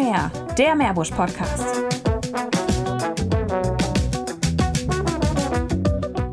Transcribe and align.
mehr, 0.00 0.30
der 0.56 0.74
Meerbusch-Podcast. 0.74 1.82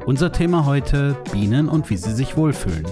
Unser 0.06 0.32
Thema 0.32 0.66
heute 0.66 1.18
Bienen 1.34 1.68
und 1.68 1.90
wie 1.90 1.98
sie 1.98 2.14
sich 2.14 2.38
wohlfühlen. 2.38 2.86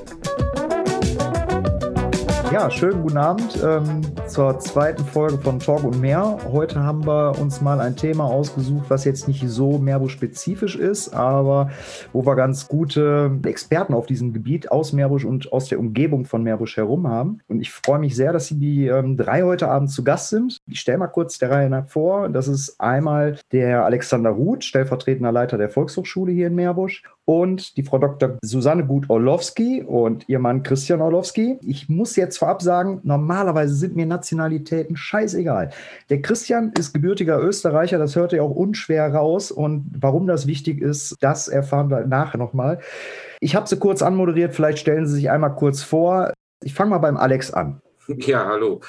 Ja, 2.52 2.70
schönen 2.70 3.04
guten 3.04 3.18
Abend 3.18 3.58
ähm, 3.64 4.02
zur 4.36 4.60
zweiten 4.60 5.06
Folge 5.06 5.38
von 5.38 5.62
Talk 5.62 5.86
und 5.86 6.02
Mehr. 6.02 6.38
Heute 6.52 6.84
haben 6.84 7.08
wir 7.08 7.40
uns 7.40 7.62
mal 7.62 7.80
ein 7.80 7.96
Thema 7.96 8.26
ausgesucht, 8.26 8.88
was 8.90 9.06
jetzt 9.06 9.30
nicht 9.30 9.48
so 9.48 9.78
Meerbusch-spezifisch 9.78 10.76
ist, 10.76 11.14
aber 11.14 11.70
wo 12.12 12.26
wir 12.26 12.36
ganz 12.36 12.68
gute 12.68 13.32
Experten 13.46 13.94
auf 13.94 14.08
diesem 14.08 14.34
Gebiet 14.34 14.70
aus 14.70 14.92
Meerbusch 14.92 15.24
und 15.24 15.54
aus 15.54 15.70
der 15.70 15.80
Umgebung 15.80 16.26
von 16.26 16.44
Meerbusch 16.44 16.76
herum 16.76 17.08
haben. 17.08 17.40
Und 17.48 17.62
ich 17.62 17.72
freue 17.72 18.00
mich 18.00 18.14
sehr, 18.14 18.34
dass 18.34 18.48
Sie 18.48 18.60
die 18.60 18.88
ähm, 18.88 19.16
drei 19.16 19.44
heute 19.44 19.70
Abend 19.70 19.90
zu 19.90 20.04
Gast 20.04 20.32
sind. 20.32 20.58
Ich 20.68 20.82
stelle 20.82 20.98
mal 20.98 21.08
kurz 21.08 21.38
der 21.38 21.52
Reihe 21.52 21.70
nach 21.70 21.88
vor. 21.88 22.28
Das 22.28 22.50
ist 22.50 22.82
einmal 22.82 23.40
der 23.54 23.86
Alexander 23.86 24.32
Ruth, 24.32 24.66
stellvertretender 24.66 25.32
Leiter 25.32 25.58
der 25.58 25.70
Volkshochschule 25.70 26.34
hier 26.34 26.48
in 26.48 26.56
Meerbusch 26.56 27.04
und 27.26 27.76
die 27.76 27.84
Frau 27.84 27.98
Dr. 27.98 28.38
Susanne 28.44 28.86
Gut-Orlowski 28.86 29.84
und 29.84 30.30
ihr 30.30 30.40
Mann 30.40 30.64
Christian 30.64 31.02
Orlowski. 31.02 31.58
Ich 31.62 31.90
muss 31.90 32.16
jetzt 32.16 32.38
vorab 32.38 32.62
sagen, 32.62 33.02
normalerweise 33.04 33.74
sind 33.74 33.96
mir 33.96 34.06
Nationalitäten 34.06 34.96
scheißegal. 34.96 35.72
Der 36.10 36.22
Christian 36.22 36.72
ist 36.78 36.94
gebürtiger 36.94 37.42
Österreicher, 37.42 37.98
das 37.98 38.16
hört 38.16 38.34
ihr 38.34 38.44
auch 38.44 38.52
unschwer 38.52 39.14
raus. 39.14 39.52
Und 39.52 39.92
warum 40.00 40.28
das 40.28 40.46
wichtig 40.48 40.82
ist, 40.82 41.16
das 41.20 41.48
erfahren 41.48 41.90
wir 41.90 42.06
nachher 42.06 42.38
nochmal. 42.38 42.80
Ich 43.40 43.56
habe 43.56 43.68
sie 43.68 43.78
kurz 43.78 44.02
anmoderiert, 44.02 44.56
vielleicht 44.56 44.80
stellen 44.80 45.08
Sie 45.08 45.16
sich 45.16 45.30
einmal 45.30 45.56
kurz 45.56 45.82
vor. 45.84 46.32
Ich 46.64 46.74
fange 46.74 46.92
mal 46.92 47.00
beim 47.00 47.18
Alex 47.18 47.52
an. 47.52 47.82
Ja, 48.08 48.46
hallo. 48.46 48.82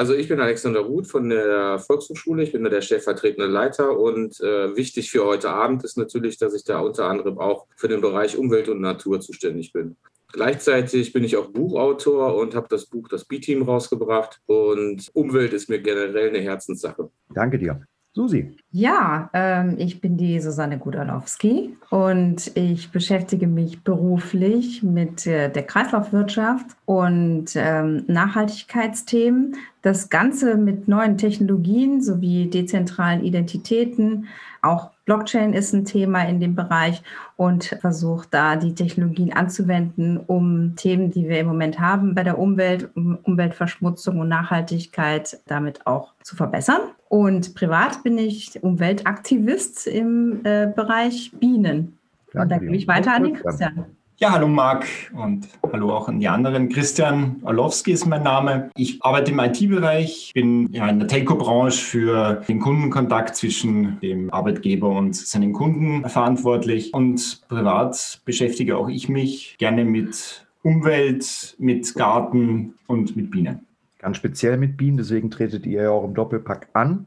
Also 0.00 0.14
ich 0.14 0.28
bin 0.28 0.40
Alexander 0.40 0.80
Ruth 0.80 1.08
von 1.08 1.28
der 1.28 1.78
Volkshochschule. 1.78 2.42
Ich 2.42 2.52
bin 2.52 2.64
da 2.64 2.70
der 2.70 2.80
stellvertretende 2.80 3.46
Leiter 3.46 3.98
und 3.98 4.40
äh, 4.40 4.74
wichtig 4.74 5.10
für 5.10 5.26
heute 5.26 5.50
Abend 5.50 5.84
ist 5.84 5.98
natürlich, 5.98 6.38
dass 6.38 6.54
ich 6.54 6.64
da 6.64 6.80
unter 6.80 7.04
anderem 7.04 7.38
auch 7.38 7.66
für 7.76 7.86
den 7.86 8.00
Bereich 8.00 8.38
Umwelt 8.38 8.70
und 8.70 8.80
Natur 8.80 9.20
zuständig 9.20 9.74
bin. 9.74 9.96
Gleichzeitig 10.32 11.12
bin 11.12 11.22
ich 11.22 11.36
auch 11.36 11.48
Buchautor 11.48 12.34
und 12.34 12.54
habe 12.54 12.66
das 12.70 12.86
Buch 12.86 13.08
Das 13.08 13.26
B-Team 13.26 13.60
rausgebracht 13.60 14.40
und 14.46 15.06
Umwelt 15.12 15.52
ist 15.52 15.68
mir 15.68 15.80
generell 15.82 16.30
eine 16.30 16.40
Herzenssache. 16.40 17.10
Danke 17.34 17.58
dir. 17.58 17.82
Susi. 18.12 18.56
Ja, 18.72 19.30
ähm, 19.34 19.76
ich 19.78 20.00
bin 20.00 20.16
die 20.16 20.40
Susanne 20.40 20.78
Gudalowski 20.78 21.76
und 21.90 22.56
ich 22.56 22.90
beschäftige 22.90 23.46
mich 23.46 23.84
beruflich 23.84 24.82
mit 24.82 25.26
äh, 25.28 25.48
der 25.48 25.62
Kreislaufwirtschaft 25.62 26.66
und 26.86 27.46
ähm, 27.54 28.04
Nachhaltigkeitsthemen. 28.08 29.56
Das 29.82 30.08
Ganze 30.08 30.56
mit 30.56 30.88
neuen 30.88 31.18
Technologien 31.18 32.02
sowie 32.02 32.50
dezentralen 32.50 33.24
Identitäten. 33.24 34.26
Auch 34.60 34.90
Blockchain 35.10 35.54
ist 35.54 35.72
ein 35.72 35.84
Thema 35.84 36.22
in 36.22 36.38
dem 36.38 36.54
Bereich 36.54 37.02
und 37.34 37.64
versucht 37.80 38.28
da 38.32 38.54
die 38.54 38.76
Technologien 38.76 39.32
anzuwenden, 39.32 40.18
um 40.18 40.76
Themen, 40.76 41.10
die 41.10 41.28
wir 41.28 41.40
im 41.40 41.48
Moment 41.48 41.80
haben 41.80 42.14
bei 42.14 42.22
der 42.22 42.38
Umwelt, 42.38 42.88
um 42.94 43.18
Umweltverschmutzung 43.24 44.20
und 44.20 44.28
Nachhaltigkeit 44.28 45.40
damit 45.48 45.84
auch 45.84 46.12
zu 46.22 46.36
verbessern. 46.36 46.92
Und 47.08 47.56
privat 47.56 48.04
bin 48.04 48.18
ich 48.18 48.62
Umweltaktivist 48.62 49.88
im 49.88 50.42
äh, 50.44 50.72
Bereich 50.72 51.32
Bienen. 51.40 51.98
Danke 52.32 52.42
und 52.42 52.48
da 52.52 52.58
gebe 52.58 52.76
ich 52.76 52.86
weiter 52.86 53.12
an 53.14 53.24
den 53.24 53.34
Christian. 53.34 53.86
Ja, 54.22 54.32
hallo 54.32 54.48
Marc 54.48 54.86
und 55.14 55.48
hallo 55.72 55.94
auch 55.96 56.06
an 56.06 56.20
die 56.20 56.28
anderen. 56.28 56.68
Christian 56.68 57.36
Orlowski 57.42 57.92
ist 57.92 58.04
mein 58.04 58.22
Name. 58.22 58.68
Ich 58.76 59.02
arbeite 59.02 59.30
im 59.30 59.38
IT-Bereich, 59.38 60.32
bin 60.34 60.70
ja 60.74 60.88
in 60.88 60.98
der 60.98 61.08
Telco-Branche 61.08 61.82
für 61.82 62.42
den 62.46 62.60
Kundenkontakt 62.60 63.34
zwischen 63.34 63.98
dem 64.00 64.30
Arbeitgeber 64.30 64.90
und 64.90 65.16
seinen 65.16 65.54
Kunden 65.54 66.06
verantwortlich. 66.06 66.92
Und 66.92 67.40
privat 67.48 68.20
beschäftige 68.26 68.76
auch 68.76 68.90
ich 68.90 69.08
mich 69.08 69.56
gerne 69.56 69.86
mit 69.86 70.46
Umwelt, 70.62 71.56
mit 71.58 71.94
Garten 71.94 72.74
und 72.88 73.16
mit 73.16 73.30
Bienen. 73.30 73.66
Ganz 74.00 74.18
speziell 74.18 74.58
mit 74.58 74.76
Bienen, 74.76 74.98
deswegen 74.98 75.30
tretet 75.30 75.64
ihr 75.64 75.84
ja 75.84 75.90
auch 75.92 76.04
im 76.04 76.12
Doppelpack 76.12 76.68
an 76.74 77.06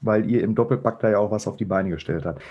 weil 0.00 0.30
ihr 0.30 0.42
im 0.42 0.54
Doppelpack 0.54 1.00
da 1.00 1.10
ja 1.10 1.18
auch 1.18 1.30
was 1.30 1.46
auf 1.46 1.56
die 1.56 1.64
Beine 1.64 1.90
gestellt 1.90 2.24
habt. 2.24 2.42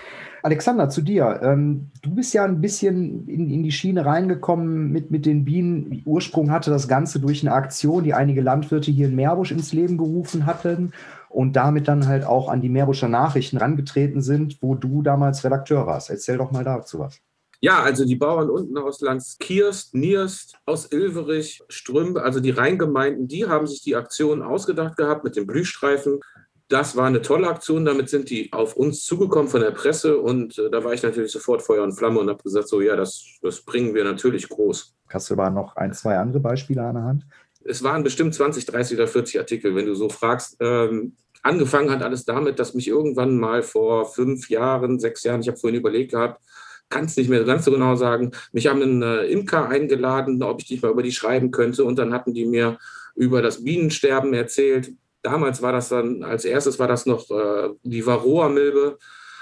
Alexander, 0.42 0.88
zu 0.88 1.02
dir. 1.02 1.40
Ähm, 1.42 1.90
du 2.02 2.14
bist 2.14 2.32
ja 2.32 2.44
ein 2.44 2.60
bisschen 2.60 3.28
in, 3.28 3.50
in, 3.50 3.62
die 3.62 3.72
Schiene 3.72 4.06
reingekommen 4.06 4.90
mit, 4.90 5.10
mit 5.10 5.26
den 5.26 5.44
Bienen. 5.44 6.02
Ursprung 6.04 6.50
hatte 6.50 6.70
das 6.70 6.88
Ganze 6.88 7.20
durch 7.20 7.42
eine 7.42 7.54
Aktion, 7.54 8.04
die 8.04 8.14
einige 8.14 8.40
Landwirte 8.40 8.90
hier 8.90 9.08
in 9.08 9.16
Meerbusch 9.16 9.52
ins 9.52 9.72
Leben 9.72 9.98
gerufen 9.98 10.46
hatten 10.46 10.92
und 11.28 11.54
damit 11.54 11.88
dann 11.88 12.06
halt 12.06 12.24
auch 12.24 12.48
an 12.48 12.60
die 12.60 12.68
Meerbuscher 12.68 13.08
Nachrichten 13.08 13.56
rangetreten 13.56 14.20
sind, 14.20 14.62
wo 14.62 14.74
du 14.74 15.02
damals 15.02 15.44
Redakteur 15.44 15.86
warst. 15.86 16.10
Erzähl 16.10 16.38
doch 16.38 16.50
mal 16.50 16.64
dazu 16.64 16.98
was. 16.98 17.20
Ja, 17.62 17.82
also 17.82 18.06
die 18.06 18.16
Bauern 18.16 18.48
unten 18.48 18.78
aus 18.78 19.02
Landskirst, 19.02 19.94
Nierst, 19.94 20.56
aus 20.64 20.90
Ilverich, 20.90 21.62
Strümp, 21.68 22.16
also 22.16 22.40
die 22.40 22.50
Rheingemeinden, 22.50 23.28
die 23.28 23.46
haben 23.46 23.66
sich 23.66 23.82
die 23.82 23.96
Aktion 23.96 24.40
ausgedacht 24.40 24.96
gehabt 24.96 25.24
mit 25.24 25.36
den 25.36 25.46
Blühstreifen. 25.46 26.20
Das 26.70 26.96
war 26.96 27.06
eine 27.06 27.20
tolle 27.20 27.48
Aktion. 27.48 27.84
Damit 27.84 28.08
sind 28.08 28.30
die 28.30 28.52
auf 28.52 28.76
uns 28.76 29.04
zugekommen 29.04 29.48
von 29.48 29.60
der 29.60 29.72
Presse. 29.72 30.18
Und 30.18 30.56
äh, 30.56 30.70
da 30.70 30.84
war 30.84 30.94
ich 30.94 31.02
natürlich 31.02 31.32
sofort 31.32 31.62
Feuer 31.62 31.82
und 31.82 31.92
Flamme 31.92 32.20
und 32.20 32.30
habe 32.30 32.42
gesagt, 32.42 32.68
so 32.68 32.80
ja, 32.80 32.94
das, 32.94 33.38
das 33.42 33.60
bringen 33.62 33.92
wir 33.92 34.04
natürlich 34.04 34.48
groß. 34.48 34.94
Hast 35.08 35.28
du 35.28 35.34
aber 35.34 35.50
noch 35.50 35.74
ein, 35.74 35.92
zwei 35.92 36.16
andere 36.16 36.38
Beispiele 36.38 36.82
an 36.82 36.94
der 36.94 37.04
Hand? 37.04 37.26
Es 37.64 37.82
waren 37.82 38.04
bestimmt 38.04 38.34
20, 38.34 38.64
30 38.66 38.96
oder 38.96 39.08
40 39.08 39.40
Artikel, 39.40 39.74
wenn 39.74 39.86
du 39.86 39.94
so 39.94 40.08
fragst. 40.08 40.58
Ähm, 40.60 41.16
angefangen 41.42 41.90
hat 41.90 42.02
alles 42.02 42.24
damit, 42.24 42.60
dass 42.60 42.74
mich 42.74 42.86
irgendwann 42.86 43.36
mal 43.36 43.64
vor 43.64 44.06
fünf 44.06 44.48
Jahren, 44.48 45.00
sechs 45.00 45.24
Jahren, 45.24 45.40
ich 45.40 45.48
habe 45.48 45.58
vorhin 45.58 45.80
überlegt 45.80 46.12
gehabt, 46.12 46.40
kann 46.88 47.06
es 47.06 47.16
nicht 47.16 47.28
mehr 47.28 47.42
ganz 47.42 47.64
so 47.64 47.72
genau 47.72 47.96
sagen, 47.96 48.30
mich 48.52 48.68
haben 48.68 48.80
einen 48.80 49.02
äh, 49.02 49.24
Imker 49.24 49.68
eingeladen, 49.68 50.40
ob 50.44 50.62
ich 50.62 50.70
nicht 50.70 50.84
mal 50.84 50.92
über 50.92 51.02
die 51.02 51.12
schreiben 51.12 51.50
könnte. 51.50 51.84
Und 51.84 51.98
dann 51.98 52.12
hatten 52.12 52.32
die 52.32 52.46
mir 52.46 52.78
über 53.16 53.42
das 53.42 53.64
Bienensterben 53.64 54.34
erzählt. 54.34 54.92
Damals 55.22 55.62
war 55.62 55.72
das 55.72 55.88
dann, 55.90 56.22
als 56.22 56.44
erstes 56.44 56.78
war 56.78 56.88
das 56.88 57.06
noch 57.06 57.30
äh, 57.30 57.70
die 57.82 58.06
Varroa-Milbe. 58.06 58.98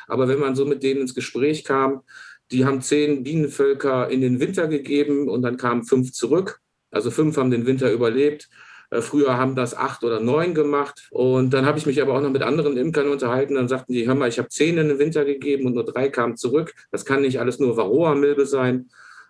Aber 0.09 0.29
wenn 0.29 0.41
man 0.41 0.57
so 0.57 0.65
mit 0.65 0.83
denen 0.83 1.03
ins 1.03 1.15
Gespräch 1.15 1.65
kam, 1.65 2.03
die 2.51 2.65
haben 2.65 2.81
zehn 2.81 3.23
Bienenvölker 3.23 4.09
in 4.09 4.21
den 4.21 4.41
Winter 4.41 4.69
gegeben 4.69 5.29
und 5.29 5.43
dann 5.43 5.57
kamen 5.57 5.85
fünf 5.85 6.13
zurück. 6.13 6.61
Also 6.91 7.11
fünf 7.11 7.37
haben 7.37 7.51
den 7.51 7.67
Winter 7.67 7.93
überlebt. 7.93 8.49
Äh, 8.91 9.03
früher 9.03 9.37
haben 9.37 9.55
das 9.55 9.75
acht 9.75 10.03
oder 10.03 10.21
neun 10.21 10.55
gemacht. 10.55 11.09
Und 11.11 11.53
dann 11.53 11.67
habe 11.67 11.79
ich 11.79 11.87
mich 11.87 12.01
aber 12.01 12.15
auch 12.15 12.23
noch 12.23 12.31
mit 12.31 12.43
anderen 12.43 12.77
Imkern 12.77 13.09
unterhalten. 13.09 13.55
Dann 13.55 13.69
sagten 13.69 13.93
die, 13.93 14.07
hör 14.07 14.15
mal, 14.15 14.29
ich 14.29 14.39
habe 14.39 14.49
zehn 14.49 14.79
in 14.79 14.89
den 14.89 14.99
Winter 14.99 15.25
gegeben 15.25 15.67
und 15.67 15.75
nur 15.75 15.85
drei 15.85 16.09
kamen 16.09 16.37
zurück. 16.37 16.75
Das 16.91 17.05
kann 17.05 17.23
nicht 17.23 17.41
alles 17.41 17.59
nur 17.59 17.77
Varroa-Milbe 17.77 18.47
sein. 18.47 18.89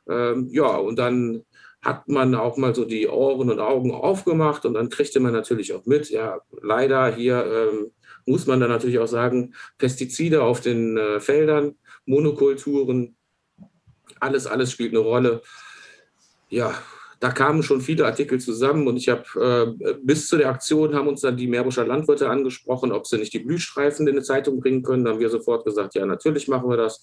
Ähm, 0.08 0.48
ja, 0.50 0.76
und 0.76 0.98
dann 0.98 1.42
hat 1.82 2.08
man 2.08 2.34
auch 2.34 2.56
mal 2.56 2.74
so 2.74 2.84
die 2.84 3.06
Ohren 3.08 3.50
und 3.50 3.60
Augen 3.60 3.92
aufgemacht 3.92 4.64
und 4.64 4.74
dann 4.74 4.88
kriegte 4.88 5.20
man 5.20 5.32
natürlich 5.32 5.72
auch 5.74 5.86
mit, 5.86 6.10
ja, 6.10 6.40
leider 6.60 7.14
hier 7.14 7.44
ähm, 7.46 7.92
muss 8.26 8.46
man 8.46 8.60
dann 8.60 8.70
natürlich 8.70 8.98
auch 8.98 9.06
sagen, 9.06 9.54
Pestizide 9.78 10.42
auf 10.42 10.60
den 10.60 10.96
äh, 10.96 11.20
Feldern, 11.20 11.76
Monokulturen, 12.04 13.16
alles, 14.20 14.46
alles 14.46 14.72
spielt 14.72 14.92
eine 14.92 15.00
Rolle. 15.00 15.42
Ja, 16.48 16.74
da 17.20 17.30
kamen 17.30 17.62
schon 17.62 17.80
viele 17.80 18.06
Artikel 18.06 18.40
zusammen 18.40 18.86
und 18.86 18.96
ich 18.96 19.08
habe 19.08 19.76
äh, 19.80 19.94
bis 20.02 20.28
zu 20.28 20.36
der 20.36 20.50
Aktion 20.50 20.94
haben 20.94 21.08
uns 21.08 21.22
dann 21.22 21.36
die 21.36 21.46
Meerbuscher 21.46 21.86
Landwirte 21.86 22.28
angesprochen, 22.28 22.92
ob 22.92 23.06
sie 23.06 23.18
nicht 23.18 23.32
die 23.32 23.40
Blühstreifen 23.40 24.06
in 24.06 24.14
eine 24.14 24.22
Zeitung 24.22 24.60
bringen 24.60 24.82
können. 24.82 25.04
Da 25.04 25.12
haben 25.12 25.20
wir 25.20 25.30
sofort 25.30 25.64
gesagt, 25.64 25.94
ja, 25.94 26.06
natürlich 26.06 26.48
machen 26.48 26.68
wir 26.68 26.76
das. 26.76 27.02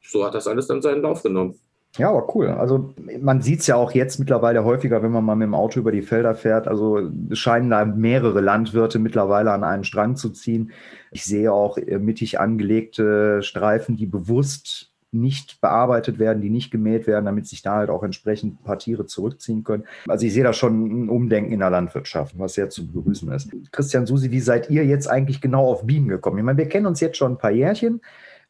So 0.00 0.24
hat 0.24 0.34
das 0.34 0.46
alles 0.46 0.66
dann 0.66 0.82
seinen 0.82 1.02
Lauf 1.02 1.22
genommen. 1.22 1.58
Ja, 1.98 2.08
aber 2.08 2.34
cool. 2.34 2.48
Also 2.48 2.94
man 3.20 3.42
sieht 3.42 3.60
es 3.60 3.66
ja 3.66 3.76
auch 3.76 3.92
jetzt 3.92 4.18
mittlerweile 4.18 4.64
häufiger, 4.64 5.02
wenn 5.02 5.10
man 5.10 5.24
mal 5.24 5.34
mit 5.34 5.46
dem 5.46 5.54
Auto 5.54 5.78
über 5.78 5.92
die 5.92 6.00
Felder 6.00 6.34
fährt. 6.34 6.66
Also 6.66 7.10
es 7.30 7.38
scheinen 7.38 7.68
da 7.68 7.84
mehrere 7.84 8.40
Landwirte 8.40 8.98
mittlerweile 8.98 9.52
an 9.52 9.62
einen 9.62 9.84
Strang 9.84 10.16
zu 10.16 10.30
ziehen. 10.30 10.72
Ich 11.10 11.24
sehe 11.24 11.52
auch 11.52 11.76
äh, 11.76 11.98
mittig 11.98 12.40
angelegte 12.40 13.42
Streifen, 13.42 13.96
die 13.96 14.06
bewusst 14.06 14.92
nicht 15.14 15.60
bearbeitet 15.60 16.18
werden, 16.18 16.40
die 16.40 16.48
nicht 16.48 16.70
gemäht 16.70 17.06
werden, 17.06 17.26
damit 17.26 17.46
sich 17.46 17.60
da 17.60 17.74
halt 17.74 17.90
auch 17.90 18.02
entsprechend 18.02 18.54
ein 18.54 18.64
paar 18.64 18.78
Tiere 18.78 19.04
zurückziehen 19.04 19.62
können. 19.62 19.84
Also 20.08 20.24
ich 20.24 20.32
sehe 20.32 20.42
da 20.42 20.54
schon 20.54 21.04
ein 21.04 21.08
Umdenken 21.10 21.52
in 21.52 21.60
der 21.60 21.68
Landwirtschaft, 21.68 22.38
was 22.38 22.54
sehr 22.54 22.70
zu 22.70 22.86
begrüßen 22.90 23.30
ist. 23.32 23.50
Christian 23.70 24.06
Susi, 24.06 24.30
wie 24.30 24.40
seid 24.40 24.70
ihr 24.70 24.86
jetzt 24.86 25.08
eigentlich 25.08 25.42
genau 25.42 25.70
auf 25.70 25.86
Bienen 25.86 26.08
gekommen? 26.08 26.38
Ich 26.38 26.44
meine, 26.44 26.56
wir 26.56 26.68
kennen 26.68 26.86
uns 26.86 27.00
jetzt 27.00 27.18
schon 27.18 27.32
ein 27.32 27.38
paar 27.38 27.50
Jährchen. 27.50 28.00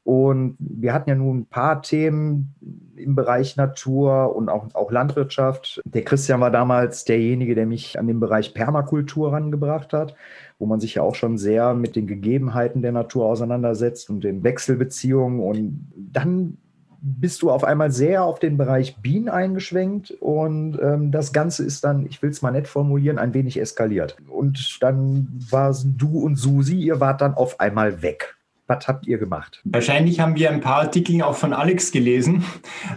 Und 0.04 0.56
wir 0.58 0.92
hatten 0.92 1.08
ja 1.08 1.14
nun 1.14 1.40
ein 1.40 1.46
paar 1.46 1.80
Themen 1.82 2.54
im 2.96 3.14
Bereich 3.14 3.56
Natur 3.56 4.34
und 4.34 4.48
auch, 4.48 4.66
auch 4.74 4.90
Landwirtschaft. 4.90 5.80
Der 5.84 6.02
Christian 6.02 6.40
war 6.40 6.50
damals 6.50 7.04
derjenige, 7.04 7.54
der 7.54 7.66
mich 7.66 7.98
an 7.98 8.06
den 8.06 8.20
Bereich 8.20 8.54
Permakultur 8.54 9.32
rangebracht 9.32 9.92
hat, 9.92 10.14
wo 10.58 10.66
man 10.66 10.80
sich 10.80 10.96
ja 10.96 11.02
auch 11.02 11.14
schon 11.14 11.38
sehr 11.38 11.74
mit 11.74 11.94
den 11.94 12.06
Gegebenheiten 12.06 12.82
der 12.82 12.92
Natur 12.92 13.26
auseinandersetzt 13.26 14.10
und 14.10 14.24
den 14.24 14.42
Wechselbeziehungen. 14.42 15.40
Und 15.40 15.88
dann 15.94 16.58
bist 17.02 17.42
du 17.42 17.50
auf 17.50 17.64
einmal 17.64 17.90
sehr 17.90 18.24
auf 18.24 18.38
den 18.38 18.56
Bereich 18.56 18.96
Bienen 18.98 19.28
eingeschwenkt 19.28 20.12
und 20.12 20.78
ähm, 20.80 21.10
das 21.10 21.32
Ganze 21.32 21.64
ist 21.64 21.82
dann, 21.82 22.06
ich 22.06 22.22
will 22.22 22.30
es 22.30 22.42
mal 22.42 22.52
nett 22.52 22.68
formulieren, 22.68 23.18
ein 23.18 23.34
wenig 23.34 23.60
eskaliert. 23.60 24.16
Und 24.28 24.78
dann 24.80 25.26
waren 25.50 25.96
du 25.98 26.20
und 26.20 26.36
Susi, 26.36 26.76
ihr 26.76 27.00
wart 27.00 27.20
dann 27.20 27.34
auf 27.34 27.58
einmal 27.58 28.02
weg. 28.02 28.36
Was 28.66 28.86
habt 28.86 29.06
ihr 29.06 29.18
gemacht? 29.18 29.60
Wahrscheinlich 29.64 30.20
haben 30.20 30.36
wir 30.36 30.50
ein 30.50 30.60
paar 30.60 30.82
Artikel 30.82 31.20
auch 31.22 31.34
von 31.34 31.52
Alex 31.52 31.90
gelesen. 31.90 32.44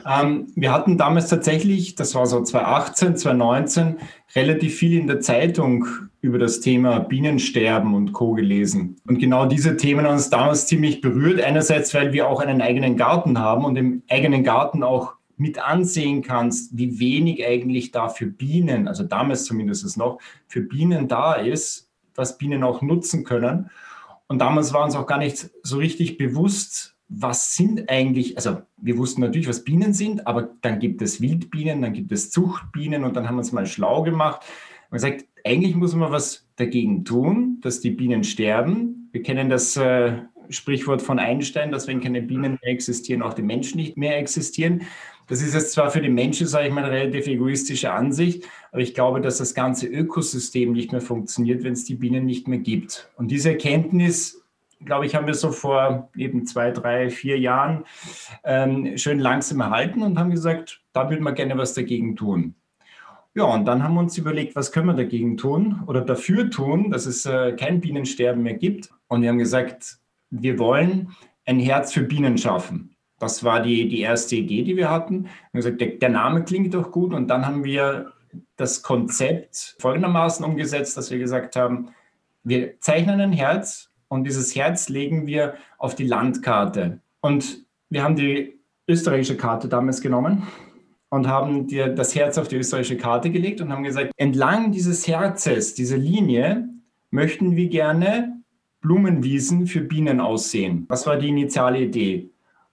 Ähm, 0.08 0.48
wir 0.56 0.72
hatten 0.72 0.98
damals 0.98 1.28
tatsächlich, 1.28 1.96
das 1.96 2.14
war 2.14 2.28
so 2.28 2.42
2018, 2.42 3.18
2019, 3.18 3.98
relativ 4.36 4.76
viel 4.76 4.98
in 5.00 5.08
der 5.08 5.20
Zeitung 5.20 5.88
über 6.22 6.38
das 6.38 6.60
Thema 6.60 7.00
Bienensterben 7.00 7.94
und 7.94 8.14
Co. 8.14 8.34
gelesen. 8.34 8.98
Und 9.08 9.20
genau 9.20 9.46
diese 9.46 9.78
Themen 9.78 10.06
haben 10.06 10.14
uns 10.14 10.30
damals 10.30 10.68
ziemlich 10.68 11.02
berührt. 11.02 11.42
Einerseits, 11.42 11.94
weil 11.94 12.14
wir 12.14 12.28
auch 12.28 12.42
einen 12.42 12.62
eigenen 12.62 12.98
Garten 12.98 13.40
haben 13.40 13.66
und 13.66 13.76
im 13.76 14.04
eigenen 14.10 14.44
Garten 14.44 14.84
auch 14.84 15.16
mit 15.38 15.60
ansehen 15.60 16.22
kannst, 16.22 16.78
wie 16.78 17.00
wenig 17.00 17.46
eigentlich 17.46 17.92
da 17.92 18.10
für 18.10 18.28
Bienen, 18.28 18.88
also 18.88 19.04
damals 19.04 19.46
zumindest 19.46 19.84
es 19.84 19.98
noch, 19.98 20.20
für 20.48 20.62
Bienen 20.62 21.08
da 21.08 21.34
ist, 21.34 21.90
was 22.16 22.38
Bienen 22.38 22.64
auch 22.64 22.82
nutzen 22.82 23.24
können. 23.24 23.70
Und 24.28 24.40
damals 24.40 24.74
war 24.74 24.84
uns 24.84 24.96
auch 24.96 25.08
gar 25.08 25.20
nicht 25.20 25.50
so 25.64 25.78
richtig 25.78 26.18
bewusst, 26.18 26.96
was 27.08 27.56
sind 27.56 27.90
eigentlich, 27.90 28.36
also 28.38 28.62
wir 28.78 28.98
wussten 28.98 29.22
natürlich, 29.22 29.48
was 29.48 29.64
Bienen 29.64 29.94
sind, 29.94 30.26
aber 30.26 30.50
dann 30.62 30.80
gibt 30.80 31.02
es 31.02 31.22
Wildbienen, 31.22 31.82
dann 31.82 31.94
gibt 31.94 32.12
es 32.12 32.32
Zuchtbienen 32.32 33.04
und 33.04 33.16
dann 33.16 33.28
haben 33.28 33.36
wir 33.36 33.40
uns 33.40 33.52
mal 33.52 33.68
schlau 33.68 34.02
gemacht 34.02 34.42
und 34.90 34.96
gesagt, 34.96 35.26
eigentlich 35.44 35.76
muss 35.76 35.94
man 35.94 36.12
was 36.12 36.48
dagegen 36.56 37.06
tun, 37.06 37.60
dass 37.62 37.80
die 37.80 37.92
Bienen 37.92 38.24
sterben. 38.24 39.10
Wir 39.12 39.22
kennen 39.22 39.50
das 39.50 39.78
äh, 39.78 40.18
Sprichwort 40.50 41.02
von 41.02 41.20
Einstein, 41.20 41.72
dass 41.72 41.88
wenn 41.88 42.02
keine 42.02 42.22
Bienen 42.22 42.60
mehr 42.62 42.72
existieren, 42.72 43.22
auch 43.22 43.34
die 43.34 43.42
Menschen 43.42 43.78
nicht 43.78 43.98
mehr 43.98 44.18
existieren. 44.18 44.84
Das 45.28 45.42
ist 45.42 45.54
jetzt 45.54 45.72
zwar 45.72 45.90
für 45.90 46.02
die 46.02 46.10
Menschen, 46.10 46.48
sage 46.48 46.68
ich 46.68 46.74
mal, 46.74 46.84
eine 46.84 46.94
relativ 46.94 47.28
egoistische 47.28 47.92
Ansicht, 47.92 48.44
aber 48.72 48.82
ich 48.82 48.94
glaube, 48.94 49.22
dass 49.22 49.40
das 49.40 49.56
ganze 49.56 49.88
Ökosystem 49.88 50.72
nicht 50.74 50.92
mehr 50.92 51.02
funktioniert, 51.02 51.64
wenn 51.64 51.74
es 51.74 51.86
die 51.86 51.96
Bienen 51.96 52.26
nicht 52.26 52.48
mehr 52.48 52.60
gibt. 52.60 53.10
Und 53.16 53.32
diese 53.32 53.50
Erkenntnis, 53.50 54.44
glaube 54.84 55.06
ich, 55.08 55.16
haben 55.16 55.26
wir 55.26 55.34
so 55.34 55.52
vor 55.52 56.10
eben 56.16 56.46
zwei, 56.46 56.72
drei, 56.72 57.10
vier 57.10 57.40
Jahren 57.40 57.86
ähm, 58.44 58.98
schön 58.98 59.20
langsam 59.20 59.62
erhalten 59.62 60.04
und 60.04 60.20
haben 60.20 60.30
gesagt, 60.30 60.82
da 60.94 61.10
würden 61.10 61.24
wir 61.24 61.34
gerne 61.34 61.58
was 61.58 61.74
dagegen 61.74 62.16
tun. 62.16 62.56
Ja, 63.38 63.44
und 63.44 63.66
dann 63.66 63.84
haben 63.84 63.96
wir 63.96 64.00
uns 64.00 64.18
überlegt, 64.18 64.56
was 64.56 64.72
können 64.72 64.88
wir 64.88 64.94
dagegen 64.94 65.36
tun 65.36 65.82
oder 65.88 66.00
dafür 66.00 66.50
tun, 66.50 66.90
dass 66.90 67.06
es 67.06 67.26
äh, 67.26 67.52
kein 67.54 67.82
Bienensterben 67.82 68.42
mehr 68.42 68.54
gibt. 68.54 68.92
Und 69.08 69.24
wir 69.24 69.30
haben 69.30 69.40
gesagt, 69.40 69.98
wir 70.42 70.60
wollen 70.60 71.10
ein 71.46 71.60
Herz 71.60 71.94
für 71.94 72.02
Bienen 72.02 72.38
schaffen. 72.38 72.96
Das 73.20 73.44
war 73.44 73.62
die, 73.62 73.88
die 73.88 74.02
erste 74.02 74.36
Idee, 74.36 74.64
die 74.64 74.76
wir 74.76 74.90
hatten. 74.90 75.24
Wir 75.24 75.30
haben 75.30 75.78
gesagt, 75.78 76.02
der, 76.02 76.10
Name 76.10 76.44
klingt 76.44 76.74
doch 76.74 76.92
gut. 76.92 77.14
Und 77.14 77.28
dann 77.28 77.46
haben 77.46 77.64
wir 77.64 78.14
das 78.58 78.84
Konzept 78.84 79.76
folgendermaßen 79.80 80.46
umgesetzt, 80.46 80.98
dass 80.98 81.12
wir 81.12 81.20
gesagt 81.20 81.56
haben, 81.56 81.90
wir 82.44 82.80
zeichnen 82.80 83.22
ein 83.22 83.32
Herz 83.32 83.90
und 84.08 84.26
dieses 84.26 84.56
Herz 84.56 84.90
legen 84.90 85.28
wir 85.28 85.56
auf 85.78 85.96
die 85.96 86.06
Landkarte. 86.06 87.00
Und 87.22 87.66
wir 87.90 88.04
haben 88.04 88.16
die 88.16 88.60
österreichische 88.88 89.38
Karte 89.38 89.68
damals 89.68 90.02
genommen 90.02 90.44
und 91.10 91.28
haben 91.28 91.68
dir 91.68 91.88
das 91.88 92.14
Herz 92.14 92.38
auf 92.38 92.48
die 92.48 92.58
österreichische 92.58 92.98
Karte 92.98 93.32
gelegt 93.32 93.62
und 93.62 93.72
haben 93.72 93.84
gesagt, 93.84 94.12
entlang 94.18 94.72
dieses 94.72 95.08
Herzes, 95.08 95.74
dieser 95.74 95.98
Linie, 95.98 96.70
möchten 97.10 97.56
wir 97.56 97.70
gerne 97.70 98.35
Blumenwiesen 98.86 99.66
für 99.66 99.82
Bienen 99.82 100.20
aussehen. 100.20 100.86
Das 100.88 101.08
war 101.08 101.18
die 101.18 101.30
initiale 101.30 101.80
Idee. 101.80 102.30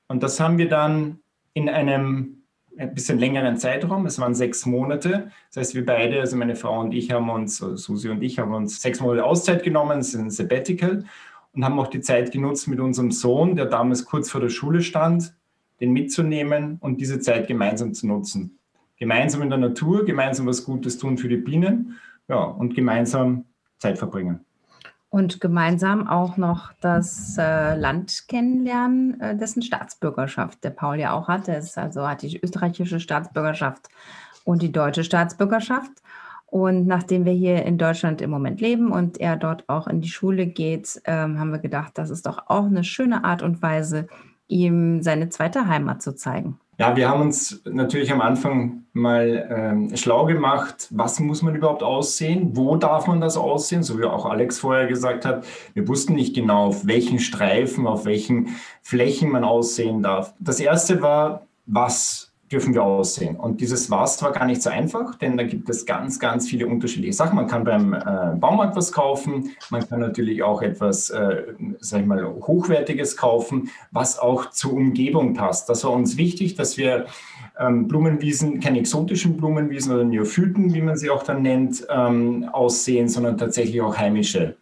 Und 0.09 0.23
das 0.23 0.39
haben 0.41 0.59
wir 0.59 0.69
dann 0.69 1.21
in 1.55 1.71
einem 1.71 2.43
ein 2.77 2.95
bisschen 2.95 3.19
längeren 3.19 3.57
Zeitraum, 3.57 4.05
es 4.05 4.19
waren 4.19 4.35
sechs 4.35 4.67
Monate. 4.67 5.31
Das 5.49 5.57
heißt, 5.57 5.75
wir 5.75 5.87
beide, 5.87 6.21
also 6.21 6.37
meine 6.37 6.55
Frau 6.55 6.81
und 6.81 6.93
ich 6.93 7.11
haben 7.11 7.31
uns, 7.31 7.63
also 7.63 7.77
Susi 7.77 8.11
und 8.11 8.23
ich 8.23 8.39
haben 8.39 8.53
uns 8.53 8.83
sechs 8.83 9.01
Monate 9.01 9.25
Auszeit 9.25 9.63
genommen, 9.63 9.99
das 9.99 10.09
ist 10.09 10.21
ein 10.21 10.31
Sabbatical 10.31 11.05
und 11.53 11.65
haben 11.65 11.79
auch 11.79 11.89
die 11.89 12.01
Zeit 12.01 12.31
genutzt 12.31 12.69
mit 12.69 12.79
unserem 12.81 13.11
Sohn, 13.11 13.57
der 13.57 13.67
damals 13.67 14.05
kurz 14.05 14.31
vor 14.31 14.41
der 14.41 14.51
Schule 14.51 14.83
stand, 14.83 15.35
den 15.81 15.93
mitzunehmen 15.93 16.77
und 16.81 17.01
diese 17.01 17.21
Zeit 17.21 17.47
gemeinsam 17.47 17.95
zu 17.95 18.07
nutzen. 18.07 18.59
Gemeinsam 18.99 19.41
in 19.43 19.49
der 19.49 19.59
Natur, 19.59 20.05
gemeinsam 20.05 20.47
was 20.47 20.65
Gutes 20.65 20.99
tun 20.99 21.17
für 21.17 21.29
die 21.29 21.39
Bienen 21.39 21.97
ja, 22.29 22.43
und 22.43 22.75
gemeinsam 22.75 23.47
Zeit 23.79 23.99
verbringen. 23.99 24.45
Und 25.13 25.43
gemeinsam 25.43 26.09
auch 26.09 26.39
noch 26.39 26.73
das 26.81 27.37
äh, 27.37 27.77
Land 27.77 28.29
kennenlernen, 28.29 29.21
äh, 29.21 29.37
dessen 29.37 29.61
Staatsbürgerschaft 29.61 30.65
der 30.65 30.71
Paul 30.71 30.99
ja 30.99 31.13
auch 31.13 31.29
hat. 31.29 31.49
Er 31.49 31.59
ist 31.59 31.77
also 31.77 32.09
hat 32.09 32.23
die 32.23 32.41
österreichische 32.43 32.99
Staatsbürgerschaft 32.99 33.89
und 34.45 34.63
die 34.63 34.73
deutsche 34.73 35.05
Staatsbürgerschaft. 35.05 35.91
Und 36.47 36.87
nachdem 36.87 37.27
wir 37.27 37.35
hier 37.35 37.63
in 37.67 37.77
Deutschland 37.77 38.23
im 38.23 38.31
Moment 38.31 38.63
leben 38.63 38.91
und 38.91 39.21
er 39.21 39.37
dort 39.37 39.69
auch 39.69 39.87
in 39.87 40.01
die 40.01 40.09
Schule 40.09 40.47
geht, 40.47 41.03
ähm, 41.05 41.39
haben 41.39 41.53
wir 41.53 41.59
gedacht, 41.59 41.93
das 41.99 42.09
ist 42.09 42.25
doch 42.25 42.45
auch 42.49 42.65
eine 42.65 42.83
schöne 42.83 43.23
Art 43.23 43.43
und 43.43 43.61
Weise, 43.61 44.09
ihm 44.49 45.03
seine 45.03 45.29
zweite 45.29 45.67
Heimat 45.67 46.01
zu 46.01 46.15
zeigen. 46.15 46.59
Ja, 46.83 46.97
wir 46.97 47.09
haben 47.09 47.21
uns 47.21 47.63
natürlich 47.65 48.11
am 48.11 48.21
Anfang 48.21 48.87
mal 48.93 49.49
ähm, 49.57 49.97
schlau 49.97 50.27
gemacht, 50.27 50.89
was 50.91 51.21
muss 51.21 51.41
man 51.41 51.55
überhaupt 51.55 51.85
aussehen, 51.85 52.57
wo 52.57 52.75
darf 52.75 53.07
man 53.07 53.21
das 53.21 53.37
aussehen, 53.37 53.85
so 53.85 54.01
wie 54.01 54.05
auch 54.05 54.27
Alex 54.27 54.59
vorher 54.59 54.89
gesagt 54.89 55.25
hat. 55.25 55.47
Wir 55.75 55.87
wussten 55.87 56.15
nicht 56.15 56.35
genau, 56.35 56.67
auf 56.67 56.85
welchen 56.85 57.21
Streifen, 57.21 57.87
auf 57.87 58.05
welchen 58.05 58.57
Flächen 58.83 59.31
man 59.31 59.45
aussehen 59.45 60.03
darf. 60.03 60.35
Das 60.41 60.59
erste 60.59 61.03
war, 61.03 61.47
was 61.67 62.32
dürfen 62.53 62.75
wir 62.75 62.83
aussehen. 62.83 63.37
Und 63.37 63.61
dieses 63.61 63.91
Was 63.91 64.23
war 64.23 64.33
gar 64.33 64.45
nicht 64.45 64.63
so 64.63 64.71
einfach, 64.71 65.15
denn 65.17 65.37
da 65.37 65.43
gibt 65.43 65.69
es 65.71 65.87
ganz, 65.87 66.19
ganz 66.19 66.49
viele 66.49 66.67
unterschiedliche 66.67 67.15
Sachen. 67.15 67.37
Man 67.37 67.47
kann 67.47 67.65
beim 67.65 67.95
äh, 67.95 68.37
Baumarkt 68.37 68.77
was 68.77 68.93
kaufen, 68.93 69.51
man 69.71 69.89
kann 69.89 70.01
natürlich 70.01 70.43
auch 70.43 70.63
etwas, 70.63 71.11
äh, 71.11 71.45
sag 71.81 72.01
ich 72.03 72.07
mal, 72.07 72.25
Hochwertiges 72.25 73.17
kaufen, 73.17 73.71
was 73.91 74.19
auch 74.19 74.51
zur 74.51 74.75
Umgebung 74.75 75.35
passt. 75.35 75.69
Das 75.69 75.85
war 75.85 75.93
uns 75.93 76.17
wichtig, 76.17 76.55
dass 76.55 76.77
wir 76.77 77.07
ähm, 77.59 77.89
Blumenwiesen, 77.89 78.61
keine 78.61 78.81
exotischen 78.81 79.37
Blumenwiesen 79.37 79.93
oder 79.93 80.05
Neophyten, 80.05 80.75
wie 80.75 80.83
man 80.83 80.97
sie 80.97 81.11
auch 81.11 81.23
dann 81.23 81.43
nennt, 81.43 81.87
ähm, 81.91 82.49
aussehen, 82.53 83.09
sondern 83.09 83.39
tatsächlich 83.39 83.81
auch 83.81 83.97
heimische. 83.97 84.57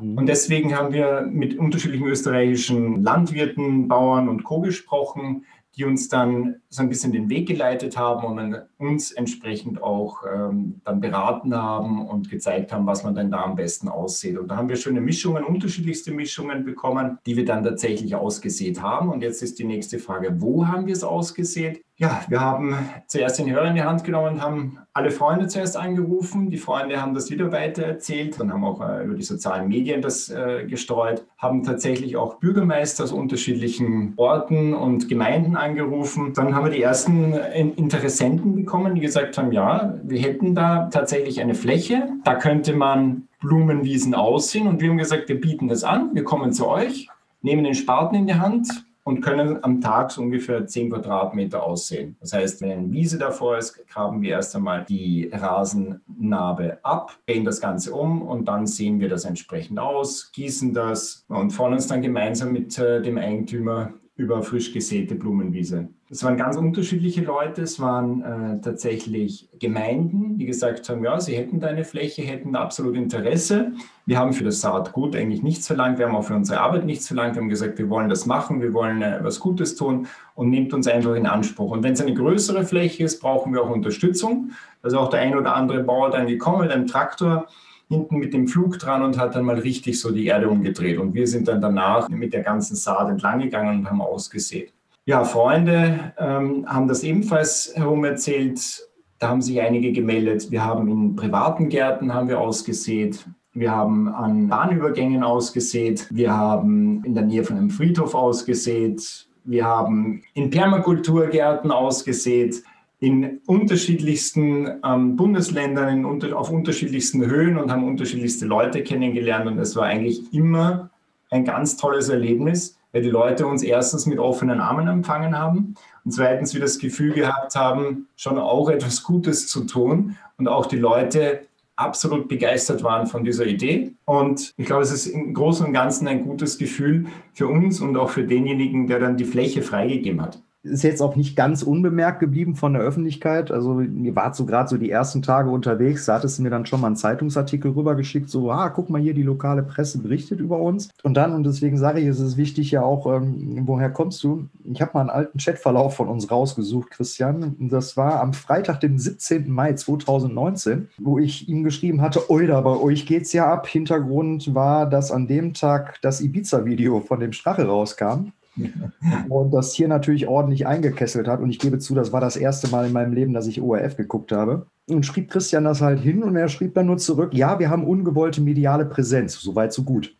Mhm. 0.00 0.18
Und 0.18 0.26
deswegen 0.26 0.76
haben 0.76 0.92
wir 0.92 1.22
mit 1.22 1.58
unterschiedlichen 1.58 2.06
österreichischen 2.06 3.02
Landwirten, 3.02 3.88
Bauern 3.88 4.28
und 4.28 4.44
Co. 4.44 4.60
gesprochen, 4.60 5.44
die 5.76 5.84
uns 5.84 6.08
dann 6.08 6.56
so 6.68 6.82
ein 6.82 6.88
bisschen 6.88 7.12
den 7.12 7.30
Weg 7.30 7.48
geleitet 7.48 7.96
haben 7.96 8.26
und 8.26 8.62
uns 8.78 9.12
entsprechend 9.12 9.82
auch 9.82 10.22
ähm, 10.30 10.80
dann 10.84 11.00
beraten 11.00 11.54
haben 11.54 12.06
und 12.06 12.28
gezeigt 12.28 12.72
haben, 12.72 12.86
was 12.86 13.04
man 13.04 13.14
denn 13.14 13.30
da 13.30 13.42
am 13.42 13.56
besten 13.56 13.88
aussieht. 13.88 14.38
Und 14.38 14.48
da 14.48 14.56
haben 14.56 14.68
wir 14.68 14.76
schöne 14.76 15.00
Mischungen, 15.00 15.44
unterschiedlichste 15.44 16.12
Mischungen 16.12 16.64
bekommen, 16.64 17.18
die 17.26 17.36
wir 17.36 17.44
dann 17.44 17.64
tatsächlich 17.64 18.14
ausgesät 18.14 18.82
haben. 18.82 19.10
Und 19.10 19.22
jetzt 19.22 19.42
ist 19.42 19.58
die 19.58 19.64
nächste 19.64 19.98
Frage, 19.98 20.40
wo 20.40 20.66
haben 20.66 20.86
wir 20.86 20.92
es 20.92 21.04
ausgesät? 21.04 21.82
Ja, 22.02 22.20
wir 22.26 22.40
haben 22.40 22.76
zuerst 23.06 23.38
den 23.38 23.48
Hörer 23.48 23.68
in 23.68 23.76
die 23.76 23.82
Hand 23.82 24.02
genommen, 24.02 24.42
haben 24.42 24.78
alle 24.92 25.12
Freunde 25.12 25.46
zuerst 25.46 25.76
angerufen. 25.76 26.50
Die 26.50 26.56
Freunde 26.56 27.00
haben 27.00 27.14
das 27.14 27.30
wieder 27.30 27.52
weiter 27.52 27.84
erzählt 27.84 28.40
und 28.40 28.52
haben 28.52 28.64
auch 28.64 28.80
äh, 28.80 29.04
über 29.04 29.14
die 29.14 29.22
sozialen 29.22 29.68
Medien 29.68 30.02
das 30.02 30.28
äh, 30.28 30.66
gestreut, 30.66 31.24
haben 31.38 31.62
tatsächlich 31.62 32.16
auch 32.16 32.40
Bürgermeister 32.40 33.04
aus 33.04 33.12
unterschiedlichen 33.12 34.14
Orten 34.16 34.74
und 34.74 35.08
Gemeinden 35.08 35.54
angerufen. 35.54 36.32
Dann 36.34 36.56
haben 36.56 36.64
wir 36.64 36.72
die 36.72 36.82
ersten 36.82 37.34
äh, 37.34 37.60
Interessenten 37.60 38.56
bekommen, 38.56 38.96
die 38.96 39.00
gesagt 39.00 39.38
haben, 39.38 39.52
ja, 39.52 39.94
wir 40.02 40.18
hätten 40.18 40.56
da 40.56 40.88
tatsächlich 40.90 41.40
eine 41.40 41.54
Fläche, 41.54 42.08
da 42.24 42.34
könnte 42.34 42.74
man 42.74 43.28
Blumenwiesen 43.38 44.16
aussehen 44.16 44.66
und 44.66 44.80
wir 44.80 44.90
haben 44.90 44.98
gesagt, 44.98 45.28
wir 45.28 45.40
bieten 45.40 45.68
das 45.68 45.84
an, 45.84 46.10
wir 46.14 46.24
kommen 46.24 46.52
zu 46.52 46.66
euch, 46.66 47.08
nehmen 47.42 47.62
den 47.62 47.74
Spaten 47.74 48.16
in 48.16 48.26
die 48.26 48.34
Hand, 48.34 48.86
und 49.04 49.20
können 49.20 49.62
am 49.62 49.80
Tag 49.80 50.12
so 50.12 50.22
ungefähr 50.22 50.66
10 50.66 50.90
Quadratmeter 50.90 51.62
aussehen. 51.62 52.16
Das 52.20 52.32
heißt, 52.32 52.60
wenn 52.60 52.70
eine 52.70 52.92
Wiese 52.92 53.18
davor 53.18 53.58
ist, 53.58 53.86
graben 53.88 54.22
wir 54.22 54.30
erst 54.30 54.54
einmal 54.54 54.84
die 54.84 55.28
Rasennarbe 55.32 56.78
ab, 56.82 57.18
drehen 57.26 57.44
das 57.44 57.60
Ganze 57.60 57.92
um 57.92 58.22
und 58.22 58.46
dann 58.46 58.66
sehen 58.66 59.00
wir 59.00 59.08
das 59.08 59.24
entsprechend 59.24 59.78
aus, 59.78 60.30
gießen 60.32 60.72
das 60.72 61.24
und 61.28 61.50
fahren 61.50 61.72
uns 61.72 61.88
dann 61.88 62.02
gemeinsam 62.02 62.52
mit 62.52 62.78
äh, 62.78 63.02
dem 63.02 63.18
Eigentümer 63.18 63.94
über 64.14 64.42
frisch 64.42 64.72
gesäte 64.72 65.14
Blumenwiese. 65.14 65.88
Es 66.10 66.22
waren 66.22 66.36
ganz 66.36 66.58
unterschiedliche 66.58 67.22
Leute. 67.22 67.62
Es 67.62 67.80
waren 67.80 68.20
äh, 68.20 68.60
tatsächlich 68.60 69.48
Gemeinden, 69.58 70.36
die 70.36 70.44
gesagt 70.44 70.86
haben, 70.90 71.02
ja, 71.02 71.18
sie 71.18 71.34
hätten 71.34 71.60
da 71.60 71.68
eine 71.68 71.84
Fläche, 71.84 72.20
hätten 72.20 72.54
absolut 72.54 72.94
Interesse. 72.94 73.72
Wir 74.04 74.18
haben 74.18 74.34
für 74.34 74.44
das 74.44 74.60
Saatgut 74.60 75.16
eigentlich 75.16 75.42
nichts 75.42 75.66
verlangt. 75.66 75.98
Wir 75.98 76.06
haben 76.06 76.14
auch 76.14 76.24
für 76.24 76.34
unsere 76.34 76.60
Arbeit 76.60 76.84
nichts 76.84 77.06
verlangt. 77.06 77.36
Wir 77.36 77.40
haben 77.40 77.48
gesagt, 77.48 77.78
wir 77.78 77.88
wollen 77.88 78.10
das 78.10 78.26
machen, 78.26 78.60
wir 78.60 78.74
wollen 78.74 79.00
äh, 79.00 79.20
was 79.22 79.40
Gutes 79.40 79.76
tun 79.76 80.06
und 80.34 80.50
nehmt 80.50 80.74
uns 80.74 80.86
einfach 80.86 81.14
in 81.14 81.26
Anspruch. 81.26 81.70
Und 81.70 81.82
wenn 81.82 81.94
es 81.94 82.02
eine 82.02 82.12
größere 82.12 82.64
Fläche 82.64 83.04
ist, 83.04 83.20
brauchen 83.20 83.54
wir 83.54 83.62
auch 83.62 83.70
Unterstützung. 83.70 84.50
Also 84.82 84.98
auch 84.98 85.08
der 85.08 85.20
ein 85.20 85.34
oder 85.34 85.56
andere 85.56 85.82
Bauer 85.82 86.10
dann 86.10 86.26
gekommen 86.26 86.60
mit 86.60 86.70
einem 86.70 86.86
Traktor 86.86 87.46
hinten 87.92 88.18
mit 88.18 88.32
dem 88.32 88.48
Flug 88.48 88.78
dran 88.78 89.02
und 89.02 89.18
hat 89.18 89.34
dann 89.34 89.44
mal 89.44 89.58
richtig 89.58 90.00
so 90.00 90.10
die 90.10 90.26
Erde 90.26 90.48
umgedreht. 90.48 90.98
Und 90.98 91.14
wir 91.14 91.26
sind 91.26 91.46
dann 91.48 91.60
danach 91.60 92.08
mit 92.08 92.32
der 92.32 92.42
ganzen 92.42 92.74
Saat 92.74 93.10
entlang 93.10 93.40
gegangen 93.40 93.80
und 93.80 93.90
haben 93.90 94.00
ausgesät. 94.00 94.72
Ja, 95.04 95.24
Freunde 95.24 96.12
ähm, 96.18 96.64
haben 96.66 96.88
das 96.88 97.02
ebenfalls 97.02 97.72
herum 97.74 98.04
erzählt. 98.04 98.88
Da 99.18 99.28
haben 99.28 99.42
sich 99.42 99.60
einige 99.60 99.92
gemeldet. 99.92 100.50
Wir 100.50 100.64
haben 100.64 100.88
in 100.88 101.16
privaten 101.16 101.68
Gärten 101.68 102.14
haben 102.14 102.28
wir 102.28 102.40
ausgesät. 102.40 103.26
Wir 103.52 103.72
haben 103.72 104.08
an 104.08 104.48
Bahnübergängen 104.48 105.22
ausgesät. 105.22 106.06
Wir 106.10 106.34
haben 106.34 107.04
in 107.04 107.14
der 107.14 107.24
Nähe 107.24 107.44
von 107.44 107.56
einem 107.58 107.70
Friedhof 107.70 108.14
ausgesät. 108.14 109.28
Wir 109.44 109.64
haben 109.64 110.22
in 110.34 110.50
Permakulturgärten 110.50 111.70
ausgesät 111.70 112.62
in 113.02 113.40
unterschiedlichsten 113.46 114.80
ähm, 114.84 115.16
Bundesländern, 115.16 115.88
in 115.88 116.04
unter, 116.04 116.38
auf 116.38 116.50
unterschiedlichsten 116.50 117.26
Höhen 117.26 117.58
und 117.58 117.72
haben 117.72 117.82
unterschiedlichste 117.82 118.46
Leute 118.46 118.84
kennengelernt. 118.84 119.48
Und 119.48 119.58
es 119.58 119.74
war 119.74 119.86
eigentlich 119.86 120.32
immer 120.32 120.90
ein 121.28 121.44
ganz 121.44 121.76
tolles 121.76 122.10
Erlebnis, 122.10 122.78
weil 122.92 123.02
die 123.02 123.10
Leute 123.10 123.44
uns 123.48 123.64
erstens 123.64 124.06
mit 124.06 124.20
offenen 124.20 124.60
Armen 124.60 124.86
empfangen 124.86 125.36
haben 125.36 125.74
und 126.04 126.12
zweitens 126.12 126.54
wir 126.54 126.60
das 126.60 126.78
Gefühl 126.78 127.12
gehabt 127.12 127.56
haben, 127.56 128.06
schon 128.14 128.38
auch 128.38 128.68
etwas 128.68 129.02
Gutes 129.02 129.48
zu 129.48 129.64
tun 129.64 130.16
und 130.38 130.46
auch 130.46 130.66
die 130.66 130.78
Leute 130.78 131.40
absolut 131.74 132.28
begeistert 132.28 132.84
waren 132.84 133.08
von 133.08 133.24
dieser 133.24 133.46
Idee. 133.46 133.94
Und 134.04 134.52
ich 134.56 134.66
glaube, 134.66 134.82
es 134.82 134.92
ist 134.92 135.06
im 135.06 135.34
Großen 135.34 135.66
und 135.66 135.72
Ganzen 135.72 136.06
ein 136.06 136.22
gutes 136.22 136.56
Gefühl 136.56 137.06
für 137.34 137.48
uns 137.48 137.80
und 137.80 137.96
auch 137.96 138.10
für 138.10 138.22
denjenigen, 138.22 138.86
der 138.86 139.00
dann 139.00 139.16
die 139.16 139.24
Fläche 139.24 139.62
freigegeben 139.62 140.22
hat 140.22 140.40
ist 140.62 140.82
jetzt 140.82 141.02
auch 141.02 141.16
nicht 141.16 141.34
ganz 141.34 141.62
unbemerkt 141.62 142.20
geblieben 142.20 142.54
von 142.54 142.74
der 142.74 142.82
Öffentlichkeit. 142.82 143.50
Also 143.50 143.80
ihr 143.80 144.14
wart 144.14 144.36
so 144.36 144.46
gerade 144.46 144.68
so 144.68 144.76
die 144.76 144.90
ersten 144.90 145.22
Tage 145.22 145.50
unterwegs, 145.50 146.06
da 146.06 146.14
hattest 146.14 146.38
du 146.38 146.42
mir 146.42 146.50
dann 146.50 146.66
schon 146.66 146.80
mal 146.80 146.86
einen 146.86 146.96
Zeitungsartikel 146.96 147.72
rübergeschickt, 147.72 148.30
so, 148.30 148.50
ah, 148.50 148.68
guck 148.68 148.88
mal 148.88 149.00
hier, 149.00 149.14
die 149.14 149.22
lokale 149.22 149.62
Presse 149.62 149.98
berichtet 149.98 150.40
über 150.40 150.58
uns. 150.60 150.90
Und 151.02 151.14
dann, 151.14 151.34
und 151.34 151.44
deswegen 151.44 151.76
sage 151.78 152.00
ich, 152.00 152.06
es 152.06 152.20
ist 152.20 152.36
wichtig 152.36 152.70
ja 152.70 152.82
auch, 152.82 153.06
ähm, 153.12 153.62
woher 153.66 153.90
kommst 153.90 154.22
du? 154.22 154.48
Ich 154.64 154.80
habe 154.80 154.92
mal 154.94 155.00
einen 155.00 155.10
alten 155.10 155.38
Chatverlauf 155.38 155.96
von 155.96 156.08
uns 156.08 156.30
rausgesucht, 156.30 156.90
Christian. 156.90 157.56
Das 157.58 157.96
war 157.96 158.20
am 158.20 158.32
Freitag, 158.32 158.80
den 158.80 158.98
17. 158.98 159.50
Mai 159.50 159.72
2019, 159.72 160.88
wo 160.98 161.18
ich 161.18 161.48
ihm 161.48 161.64
geschrieben 161.64 162.00
hatte, 162.00 162.30
Oida, 162.30 162.60
bei 162.60 162.76
euch 162.76 163.06
geht's 163.06 163.32
ja 163.32 163.52
ab. 163.52 163.66
Hintergrund 163.66 164.54
war, 164.54 164.88
dass 164.88 165.10
an 165.10 165.26
dem 165.26 165.54
Tag 165.54 165.98
das 166.02 166.20
Ibiza-Video 166.20 167.00
von 167.00 167.18
dem 167.18 167.32
Strache 167.32 167.66
rauskam 167.66 168.32
und 169.28 169.50
das 169.52 169.74
hier 169.74 169.88
natürlich 169.88 170.28
ordentlich 170.28 170.66
eingekesselt 170.66 171.28
hat. 171.28 171.40
Und 171.40 171.50
ich 171.50 171.58
gebe 171.58 171.78
zu, 171.78 171.94
das 171.94 172.12
war 172.12 172.20
das 172.20 172.36
erste 172.36 172.68
Mal 172.68 172.86
in 172.86 172.92
meinem 172.92 173.12
Leben, 173.12 173.32
dass 173.32 173.46
ich 173.46 173.60
ORF 173.60 173.96
geguckt 173.96 174.32
habe. 174.32 174.66
Und 174.88 175.06
schrieb 175.06 175.30
Christian 175.30 175.64
das 175.64 175.80
halt 175.80 176.00
hin 176.00 176.22
und 176.22 176.36
er 176.36 176.48
schrieb 176.48 176.74
dann 176.74 176.86
nur 176.86 176.98
zurück, 176.98 177.32
ja, 177.34 177.58
wir 177.58 177.70
haben 177.70 177.86
ungewollte 177.86 178.40
mediale 178.40 178.84
Präsenz, 178.84 179.40
soweit 179.40 179.72
so 179.72 179.84
gut. 179.84 180.16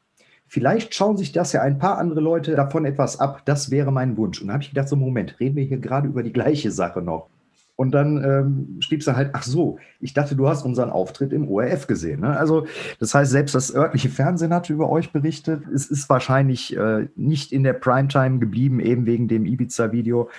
Vielleicht 0.46 0.94
schauen 0.94 1.16
sich 1.16 1.32
das 1.32 1.52
ja 1.52 1.62
ein 1.62 1.78
paar 1.78 1.98
andere 1.98 2.20
Leute 2.20 2.54
davon 2.54 2.84
etwas 2.84 3.18
ab. 3.18 3.42
Das 3.46 3.70
wäre 3.70 3.90
mein 3.90 4.16
Wunsch. 4.16 4.40
Und 4.40 4.48
da 4.48 4.54
habe 4.54 4.62
ich 4.62 4.68
gedacht, 4.68 4.88
so 4.88 4.96
Moment, 4.96 5.40
reden 5.40 5.56
wir 5.56 5.64
hier 5.64 5.78
gerade 5.78 6.08
über 6.08 6.22
die 6.22 6.32
gleiche 6.32 6.70
Sache 6.70 7.00
noch. 7.00 7.28
Und 7.82 7.90
dann 7.90 8.22
ähm, 8.22 8.76
schrieb 8.78 9.02
sie 9.02 9.16
halt, 9.16 9.30
ach 9.32 9.42
so, 9.42 9.76
ich 9.98 10.14
dachte, 10.14 10.36
du 10.36 10.48
hast 10.48 10.64
unseren 10.64 10.88
Auftritt 10.88 11.32
im 11.32 11.48
ORF 11.48 11.88
gesehen. 11.88 12.20
Ne? 12.20 12.38
Also 12.38 12.68
das 13.00 13.12
heißt, 13.12 13.32
selbst 13.32 13.56
das 13.56 13.74
örtliche 13.74 14.08
Fernsehen 14.08 14.54
hat 14.54 14.70
über 14.70 14.88
euch 14.88 15.10
berichtet. 15.10 15.64
Es 15.74 15.86
ist 15.86 16.08
wahrscheinlich 16.08 16.76
äh, 16.76 17.08
nicht 17.16 17.50
in 17.50 17.64
der 17.64 17.72
Primetime 17.72 18.38
geblieben, 18.38 18.78
eben 18.78 19.04
wegen 19.04 19.26
dem 19.26 19.46
Ibiza-Video. 19.46 20.30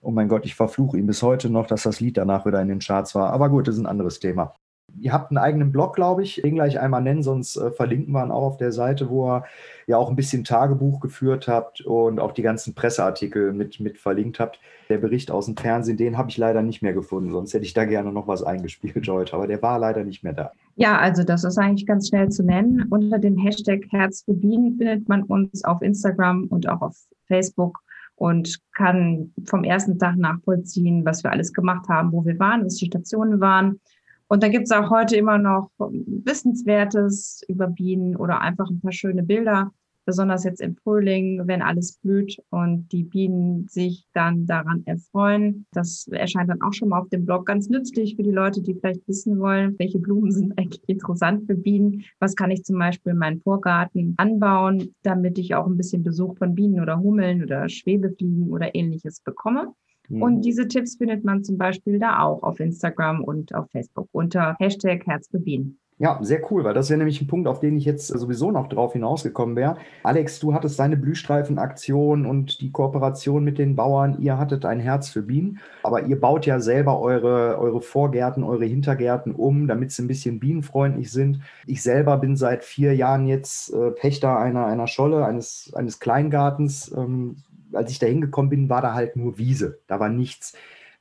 Oh 0.00 0.12
mein 0.12 0.28
Gott, 0.28 0.46
ich 0.46 0.54
verfluche 0.54 0.96
ihn 0.96 1.08
bis 1.08 1.24
heute 1.24 1.50
noch, 1.50 1.66
dass 1.66 1.82
das 1.82 1.98
Lied 1.98 2.18
danach 2.18 2.46
wieder 2.46 2.62
in 2.62 2.68
den 2.68 2.78
Charts 2.78 3.16
war. 3.16 3.32
Aber 3.32 3.48
gut, 3.48 3.66
das 3.66 3.74
ist 3.74 3.80
ein 3.80 3.86
anderes 3.86 4.20
Thema. 4.20 4.54
Ihr 4.98 5.12
habt 5.12 5.30
einen 5.30 5.38
eigenen 5.38 5.72
Blog, 5.72 5.94
glaube 5.94 6.22
ich. 6.22 6.40
Den 6.42 6.54
gleich 6.54 6.80
einmal 6.80 7.02
nennen, 7.02 7.22
sonst 7.22 7.56
äh, 7.56 7.70
verlinken 7.70 8.12
wir 8.12 8.24
ihn 8.24 8.30
auch 8.30 8.42
auf 8.42 8.56
der 8.56 8.72
Seite, 8.72 9.10
wo 9.10 9.28
ihr 9.28 9.44
ja 9.86 9.96
auch 9.98 10.08
ein 10.08 10.16
bisschen 10.16 10.44
Tagebuch 10.44 11.00
geführt 11.00 11.48
habt 11.48 11.80
und 11.82 12.18
auch 12.18 12.32
die 12.32 12.42
ganzen 12.42 12.74
Presseartikel 12.74 13.52
mit, 13.52 13.78
mit 13.80 13.98
verlinkt 13.98 14.40
habt. 14.40 14.58
Der 14.88 14.98
Bericht 14.98 15.30
aus 15.30 15.46
dem 15.46 15.56
Fernsehen, 15.56 15.96
den 15.96 16.16
habe 16.16 16.30
ich 16.30 16.38
leider 16.38 16.62
nicht 16.62 16.82
mehr 16.82 16.92
gefunden, 16.92 17.32
sonst 17.32 17.52
hätte 17.52 17.64
ich 17.64 17.74
da 17.74 17.84
gerne 17.84 18.12
noch 18.12 18.26
was 18.26 18.42
eingespielt 18.42 19.06
heute, 19.08 19.34
aber 19.34 19.46
der 19.46 19.60
war 19.60 19.78
leider 19.78 20.04
nicht 20.04 20.22
mehr 20.22 20.32
da. 20.32 20.52
Ja, 20.76 20.98
also 20.98 21.24
das 21.24 21.44
ist 21.44 21.58
eigentlich 21.58 21.86
ganz 21.86 22.08
schnell 22.08 22.28
zu 22.28 22.44
nennen. 22.44 22.86
Unter 22.90 23.18
dem 23.18 23.36
Hashtag 23.36 23.84
Herz 23.90 24.24
findet 24.26 25.08
man 25.08 25.24
uns 25.24 25.64
auf 25.64 25.82
Instagram 25.82 26.44
und 26.44 26.68
auch 26.68 26.80
auf 26.80 26.96
Facebook 27.26 27.80
und 28.16 28.58
kann 28.72 29.32
vom 29.44 29.62
ersten 29.62 29.98
Tag 29.98 30.16
nachvollziehen, 30.16 31.04
was 31.04 31.22
wir 31.22 31.30
alles 31.30 31.52
gemacht 31.52 31.88
haben, 31.88 32.12
wo 32.12 32.24
wir 32.24 32.38
waren, 32.38 32.64
was 32.64 32.76
die 32.76 32.86
Stationen 32.86 33.40
waren. 33.40 33.80
Und 34.28 34.42
da 34.42 34.48
gibt 34.48 34.64
es 34.64 34.72
auch 34.72 34.90
heute 34.90 35.16
immer 35.16 35.38
noch 35.38 35.70
Wissenswertes 35.78 37.42
über 37.48 37.68
Bienen 37.68 38.16
oder 38.16 38.40
einfach 38.40 38.68
ein 38.68 38.80
paar 38.80 38.92
schöne 38.92 39.22
Bilder, 39.22 39.70
besonders 40.04 40.44
jetzt 40.44 40.60
im 40.60 40.76
Frühling, 40.76 41.42
wenn 41.46 41.62
alles 41.62 41.98
blüht 41.98 42.36
und 42.50 42.90
die 42.92 43.04
Bienen 43.04 43.68
sich 43.68 44.06
dann 44.14 44.46
daran 44.46 44.82
erfreuen. 44.86 45.66
Das 45.72 46.08
erscheint 46.08 46.48
dann 46.50 46.62
auch 46.62 46.72
schon 46.72 46.88
mal 46.88 47.00
auf 47.00 47.08
dem 47.08 47.24
Blog 47.24 47.46
ganz 47.46 47.68
nützlich 47.68 48.16
für 48.16 48.22
die 48.22 48.32
Leute, 48.32 48.62
die 48.62 48.74
vielleicht 48.74 49.06
wissen 49.06 49.38
wollen, 49.38 49.76
welche 49.78 49.98
Blumen 49.98 50.32
sind 50.32 50.52
eigentlich 50.58 50.82
interessant 50.88 51.46
für 51.46 51.56
Bienen. 51.56 52.04
Was 52.18 52.34
kann 52.34 52.50
ich 52.50 52.64
zum 52.64 52.78
Beispiel 52.78 53.12
in 53.12 53.18
meinen 53.18 53.40
Vorgarten 53.42 54.14
anbauen, 54.16 54.94
damit 55.02 55.38
ich 55.38 55.54
auch 55.54 55.66
ein 55.66 55.76
bisschen 55.76 56.02
Besuch 56.02 56.36
von 56.38 56.54
Bienen 56.54 56.80
oder 56.80 56.98
Hummeln 56.98 57.42
oder 57.42 57.68
Schwebefliegen 57.68 58.50
oder 58.50 58.74
ähnliches 58.74 59.20
bekomme. 59.20 59.72
Und 60.10 60.36
mhm. 60.36 60.42
diese 60.42 60.68
Tipps 60.68 60.96
findet 60.96 61.24
man 61.24 61.44
zum 61.44 61.58
Beispiel 61.58 61.98
da 61.98 62.22
auch 62.22 62.42
auf 62.42 62.60
Instagram 62.60 63.22
und 63.24 63.54
auf 63.54 63.70
Facebook 63.70 64.08
unter 64.12 64.56
Hashtag 64.58 65.06
Herz 65.06 65.28
für 65.28 65.40
Bienen. 65.40 65.78
Ja, 65.98 66.18
sehr 66.20 66.42
cool, 66.50 66.62
weil 66.62 66.74
das 66.74 66.90
wäre 66.90 66.98
nämlich 66.98 67.22
ein 67.22 67.26
Punkt, 67.26 67.48
auf 67.48 67.58
den 67.58 67.74
ich 67.78 67.86
jetzt 67.86 68.08
sowieso 68.08 68.50
noch 68.50 68.68
drauf 68.68 68.92
hinausgekommen 68.92 69.56
wäre. 69.56 69.78
Alex, 70.02 70.38
du 70.40 70.52
hattest 70.52 70.78
deine 70.78 70.98
Blühstreifenaktion 70.98 72.26
und 72.26 72.60
die 72.60 72.70
Kooperation 72.70 73.42
mit 73.42 73.56
den 73.56 73.76
Bauern. 73.76 74.18
Ihr 74.20 74.36
hattet 74.36 74.66
ein 74.66 74.78
Herz 74.78 75.08
für 75.08 75.22
Bienen, 75.22 75.58
aber 75.82 76.02
ihr 76.04 76.20
baut 76.20 76.44
ja 76.44 76.60
selber 76.60 77.00
eure, 77.00 77.58
eure 77.58 77.80
Vorgärten, 77.80 78.44
eure 78.44 78.66
Hintergärten 78.66 79.34
um, 79.34 79.68
damit 79.68 79.90
sie 79.90 80.02
ein 80.02 80.06
bisschen 80.06 80.38
bienenfreundlich 80.38 81.10
sind. 81.10 81.40
Ich 81.64 81.82
selber 81.82 82.18
bin 82.18 82.36
seit 82.36 82.62
vier 82.62 82.94
Jahren 82.94 83.26
jetzt 83.26 83.72
äh, 83.72 83.90
Pächter 83.92 84.38
einer, 84.38 84.66
einer 84.66 84.88
Scholle, 84.88 85.24
eines, 85.24 85.72
eines 85.74 85.98
Kleingartens. 85.98 86.94
Ähm, 86.94 87.36
als 87.76 87.90
ich 87.90 87.98
da 87.98 88.06
hingekommen 88.06 88.50
bin, 88.50 88.68
war 88.68 88.82
da 88.82 88.94
halt 88.94 89.16
nur 89.16 89.38
Wiese. 89.38 89.78
Da 89.86 90.00
war 90.00 90.08
nichts. 90.08 90.54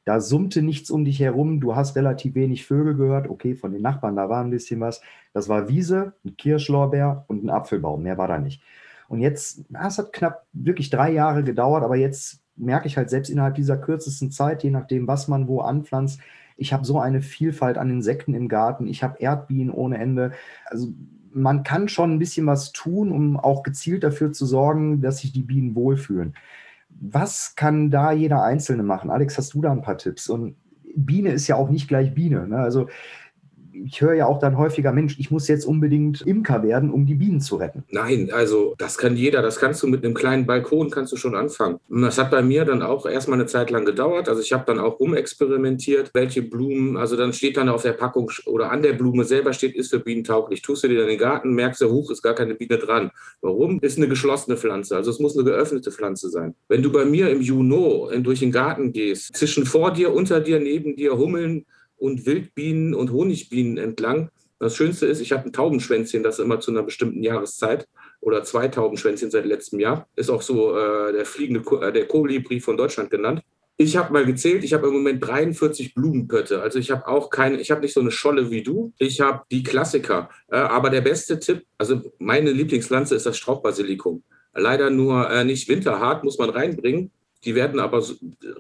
Da 0.06 0.20
summte 0.20 0.62
nichts 0.62 0.92
um 0.92 1.04
dich 1.04 1.20
herum. 1.20 1.60
Du 1.60 1.76
hast 1.76 1.96
relativ 1.96 2.36
wenig 2.36 2.66
Vögel 2.66 2.96
gehört. 2.96 3.28
Okay, 3.28 3.56
von 3.56 3.72
den 3.72 3.82
Nachbarn, 3.82 4.16
da 4.16 4.30
war 4.30 4.44
ein 4.44 4.52
bisschen 4.52 4.80
was. 4.80 5.02
Das 5.34 5.50
war 5.50 5.68
Wiese, 5.68 6.14
ein 6.24 6.38
Kirschlorbeer 6.38 7.26
und 7.28 7.44
ein 7.44 7.50
Apfelbaum. 7.50 8.04
Mehr 8.04 8.18
war 8.18 8.28
da 8.28 8.38
nicht. 8.38 8.62
Und 9.08 9.20
jetzt, 9.20 9.66
es 9.88 9.98
hat 9.98 10.14
knapp 10.14 10.46
wirklich 10.54 10.90
drei 10.90 11.12
Jahre 11.12 11.44
gedauert, 11.44 11.84
aber 11.84 11.96
jetzt 11.96 12.42
merke 12.56 12.88
ich 12.88 12.98
halt 12.98 13.10
selbst 13.10 13.30
innerhalb 13.30 13.56
dieser 13.56 13.78
kürzesten 13.78 14.32
Zeit, 14.32 14.64
je 14.64 14.72
nachdem, 14.72 15.08
was 15.08 15.28
man 15.28 15.48
wo 15.48 15.62
anpflanzt, 15.62 16.20
ich 16.58 16.72
habe 16.72 16.86
so 16.86 17.00
eine 17.00 17.22
Vielfalt 17.22 17.78
an 17.78 17.90
Insekten 17.90 18.34
im 18.34 18.48
Garten. 18.48 18.88
Ich 18.88 19.04
habe 19.04 19.20
Erdbienen 19.20 19.74
ohne 19.74 19.98
Ende. 19.98 20.32
Also 20.66 20.94
man 21.34 21.64
kann 21.64 21.90
schon 21.90 22.14
ein 22.14 22.20
bisschen 22.20 22.48
was 22.48 22.72
tun, 22.72 23.12
um 23.12 23.38
auch 23.38 23.62
gezielt 23.62 24.04
dafür 24.04 24.32
zu 24.32 24.46
sorgen, 24.46 25.02
dass 25.02 25.18
sich 25.18 25.34
die 25.34 25.44
Bienen 25.44 25.76
wohlfühlen. 25.76 26.34
Was 27.00 27.56
kann 27.56 27.92
da 27.92 28.12
jeder 28.12 28.44
Einzelne 28.44 28.84
machen? 28.84 29.10
Alex, 29.10 29.38
hast 29.38 29.54
du 29.54 29.62
da 29.62 29.72
ein 29.72 29.82
paar 29.82 29.98
Tipps? 29.98 30.30
Und 30.30 30.56
Biene 30.96 31.32
ist 31.32 31.48
ja 31.48 31.56
auch 31.56 31.70
nicht 31.70 31.88
gleich 31.88 32.14
Biene. 32.14 32.48
Ne? 32.48 32.58
Also 32.58 32.88
ich 33.84 34.02
höre 34.02 34.14
ja 34.14 34.26
auch 34.26 34.40
dann 34.40 34.58
häufiger, 34.58 34.92
Mensch, 34.92 35.18
ich 35.20 35.32
muss 35.32 35.48
jetzt 35.48 35.66
unbedingt 35.66 36.22
Imker 36.22 36.64
werden, 36.64 36.92
um 36.92 37.06
die 37.06 37.16
Bienen 37.16 37.42
zu 37.42 37.58
retten. 37.58 37.84
Nein, 37.90 38.30
also 38.32 38.76
das 38.78 38.98
kann 38.98 39.16
jeder. 39.16 39.42
Das 39.42 39.58
kannst 39.60 39.84
du 39.84 39.88
mit 39.88 40.04
einem 40.04 40.14
kleinen 40.14 40.46
Balkon, 40.46 40.90
kannst 40.90 41.12
du 41.12 41.18
schon 41.18 41.36
anfangen. 41.36 41.80
Und 41.90 42.02
das 42.02 42.18
hat 42.18 42.32
bei 42.32 42.42
mir 42.42 42.66
dann 42.66 42.82
auch 42.82 43.06
erstmal 43.06 43.40
eine 43.40 43.48
Zeit 43.48 43.72
lang 43.72 43.86
gedauert. 43.86 44.30
Also 44.30 44.42
ich 44.42 44.54
habe 44.54 44.64
dann 44.66 44.80
auch 44.80 45.00
rumexperimentiert, 45.00 46.12
welche 46.14 46.42
Blumen, 46.42 46.98
also 46.98 47.16
dann 47.16 47.34
steht 47.34 47.58
dann 47.58 47.70
auf 47.70 47.84
der 47.84 47.94
Packung 47.94 48.32
oder 48.46 48.72
an 48.72 48.82
der 48.82 48.94
Blume 48.94 49.24
selber 49.24 49.54
steht, 49.54 49.76
ist 49.76 49.90
für 49.90 50.00
Bienen 50.00 50.24
tauglich. 50.24 50.62
Tust 50.62 50.84
du 50.84 50.88
dir 50.88 51.02
in 51.02 51.08
den 51.08 51.20
Garten, 51.20 51.54
merkst 51.54 51.82
du, 51.82 51.90
hoch 51.90 52.12
ist 52.12 52.22
gar 52.22 52.36
keine 52.36 52.56
Biene 52.56 52.78
dran. 52.78 53.12
Warum? 53.42 53.80
Ist 53.82 53.98
eine 53.98 54.08
geschlossene 54.08 54.58
Pflanze. 54.58 54.96
Also 54.96 55.12
es 55.12 55.20
muss 55.20 55.36
eine 55.36 55.46
geöffnete 55.46 55.92
Pflanze 55.92 56.30
sein. 56.30 56.56
Wenn 56.68 56.82
du 56.82 56.92
bei 56.92 57.06
mir 57.06 57.30
im 57.30 57.42
Juno 57.42 58.10
durch 58.20 58.40
den 58.40 58.52
Garten 58.52 58.92
gehst, 58.92 59.36
zwischen 59.36 59.66
vor 59.66 59.92
dir, 59.92 60.14
unter 60.14 60.40
dir, 60.40 60.60
neben 60.60 60.96
dir 60.96 61.18
Hummeln, 61.18 61.66
und 61.98 62.26
Wildbienen 62.26 62.94
und 62.94 63.12
Honigbienen 63.12 63.78
entlang. 63.78 64.30
Das 64.60 64.76
Schönste 64.76 65.06
ist, 65.06 65.20
ich 65.20 65.32
habe 65.32 65.46
ein 65.46 65.54
Taubenschwänzchen, 65.54 66.24
das 66.24 66.40
immer 66.40 66.60
zu 66.60 66.72
einer 66.72 66.84
bestimmten 66.84 67.22
Jahreszeit 67.22 67.88
oder 68.22 68.44
zwei 68.44 68.68
Taubenschwänzchen 68.68 69.30
seit 69.30 69.46
letztem 69.46 69.80
Jahr. 69.80 70.08
Ist 70.16 70.30
auch 70.30 70.42
so 70.42 70.78
äh, 70.78 71.12
der 71.12 71.26
fliegende, 71.26 71.62
äh, 71.82 71.92
der 71.92 72.08
Kolibri 72.08 72.60
von 72.60 72.78
Deutschland 72.78 73.10
genannt. 73.10 73.42
Ich 73.78 73.98
habe 73.98 74.14
mal 74.14 74.26
gezählt, 74.26 74.64
ich 74.64 74.74
habe 74.74 74.88
im 74.88 74.94
Moment 74.94 75.26
43 75.26 75.94
Blumenpötte. 75.94 76.62
Also 76.62 76.80
ich 76.80 76.92
habe 76.92 77.08
auch 77.08 77.30
keine, 77.30 77.60
ich 77.60 77.72
habe 77.72 77.82
nicht 77.82 77.94
so 77.94 78.00
eine 78.00 78.12
Scholle 78.12 78.50
wie 78.50 78.64
du. 78.64 78.94
Ich 78.98 79.20
habe 79.20 79.44
die 79.52 79.64
Klassiker. 79.64 80.30
Äh, 80.50 80.56
aber 80.56 80.90
der 80.90 81.02
beste 81.02 81.40
Tipp, 81.40 81.66
also 81.78 82.02
meine 82.18 82.52
Lieblingspflanze 82.52 83.16
ist 83.16 83.26
das 83.26 83.38
Strauchbasilikum. 83.38 84.24
Leider 84.54 84.90
nur 84.90 85.30
äh, 85.30 85.44
nicht 85.44 85.68
winterhart, 85.68 86.24
muss 86.24 86.38
man 86.38 86.50
reinbringen. 86.50 87.12
Die 87.46 87.56
werden 87.56 87.80
aber 87.80 88.02
so 88.02 88.16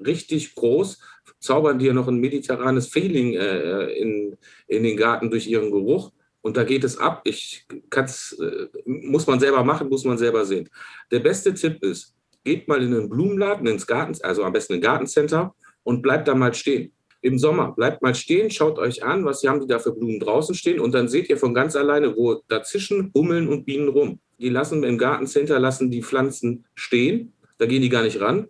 richtig 0.06 0.56
groß, 0.56 1.00
zaubern 1.40 1.80
dir 1.80 1.94
noch 1.94 2.08
ein 2.08 2.20
mediterranes 2.20 2.88
Feeling 2.88 3.34
äh, 3.34 3.88
in, 3.94 4.38
in 4.68 4.84
den 4.84 4.98
Garten 4.98 5.30
durch 5.30 5.48
ihren 5.48 5.72
Geruch. 5.72 6.12
Und 6.42 6.58
da 6.58 6.64
geht 6.64 6.84
es 6.84 6.98
ab. 6.98 7.22
Ich 7.26 7.66
kann's, 7.90 8.38
äh, 8.40 8.68
muss 8.86 9.26
man 9.26 9.40
selber 9.40 9.64
machen, 9.64 9.90
muss 9.90 10.06
man 10.06 10.18
selber 10.18 10.46
sehen. 10.46 10.70
Der 11.12 11.20
beste 11.20 11.54
Tipp 11.54 11.84
ist, 11.84 12.16
geht 12.44 12.68
mal 12.68 12.82
in 12.82 12.94
einen 12.94 13.10
Blumenladen, 13.10 13.68
ins 13.68 13.88
Garten, 13.88 14.16
also 14.22 14.44
am 14.44 14.54
besten 14.54 14.74
ein 14.74 14.82
Gartencenter 14.82 15.56
und 15.84 16.02
bleibt 16.02 16.28
da 16.28 16.36
mal 16.36 16.54
stehen. 16.54 16.92
Im 17.22 17.40
Sommer 17.40 17.72
bleibt 17.72 18.04
mal 18.04 18.14
stehen, 18.14 18.52
schaut 18.52 18.78
euch 18.78 19.04
an, 19.04 19.26
was 19.26 19.44
haben 19.44 19.60
die 19.60 19.66
da 19.66 19.80
für 19.80 19.92
Blumen 19.92 20.20
draußen 20.20 20.54
stehen 20.54 20.80
und 20.80 20.94
dann 20.94 21.08
seht 21.08 21.28
ihr 21.28 21.38
von 21.38 21.56
ganz 21.56 21.76
alleine, 21.76 22.16
wo 22.16 22.44
dazwischen 22.48 23.12
Hummeln 23.16 23.48
und 23.48 23.66
Bienen 23.66 23.90
rum. 23.90 24.20
Die 24.38 24.50
lassen 24.50 24.84
im 24.84 25.00
Gartencenter 25.00 25.60
lassen 25.60 25.90
die 25.90 26.04
Pflanzen 26.04 26.66
stehen, 26.76 27.34
da 27.58 27.66
gehen 27.66 27.82
die 27.82 27.90
gar 27.90 28.04
nicht 28.04 28.22
ran. 28.22 28.48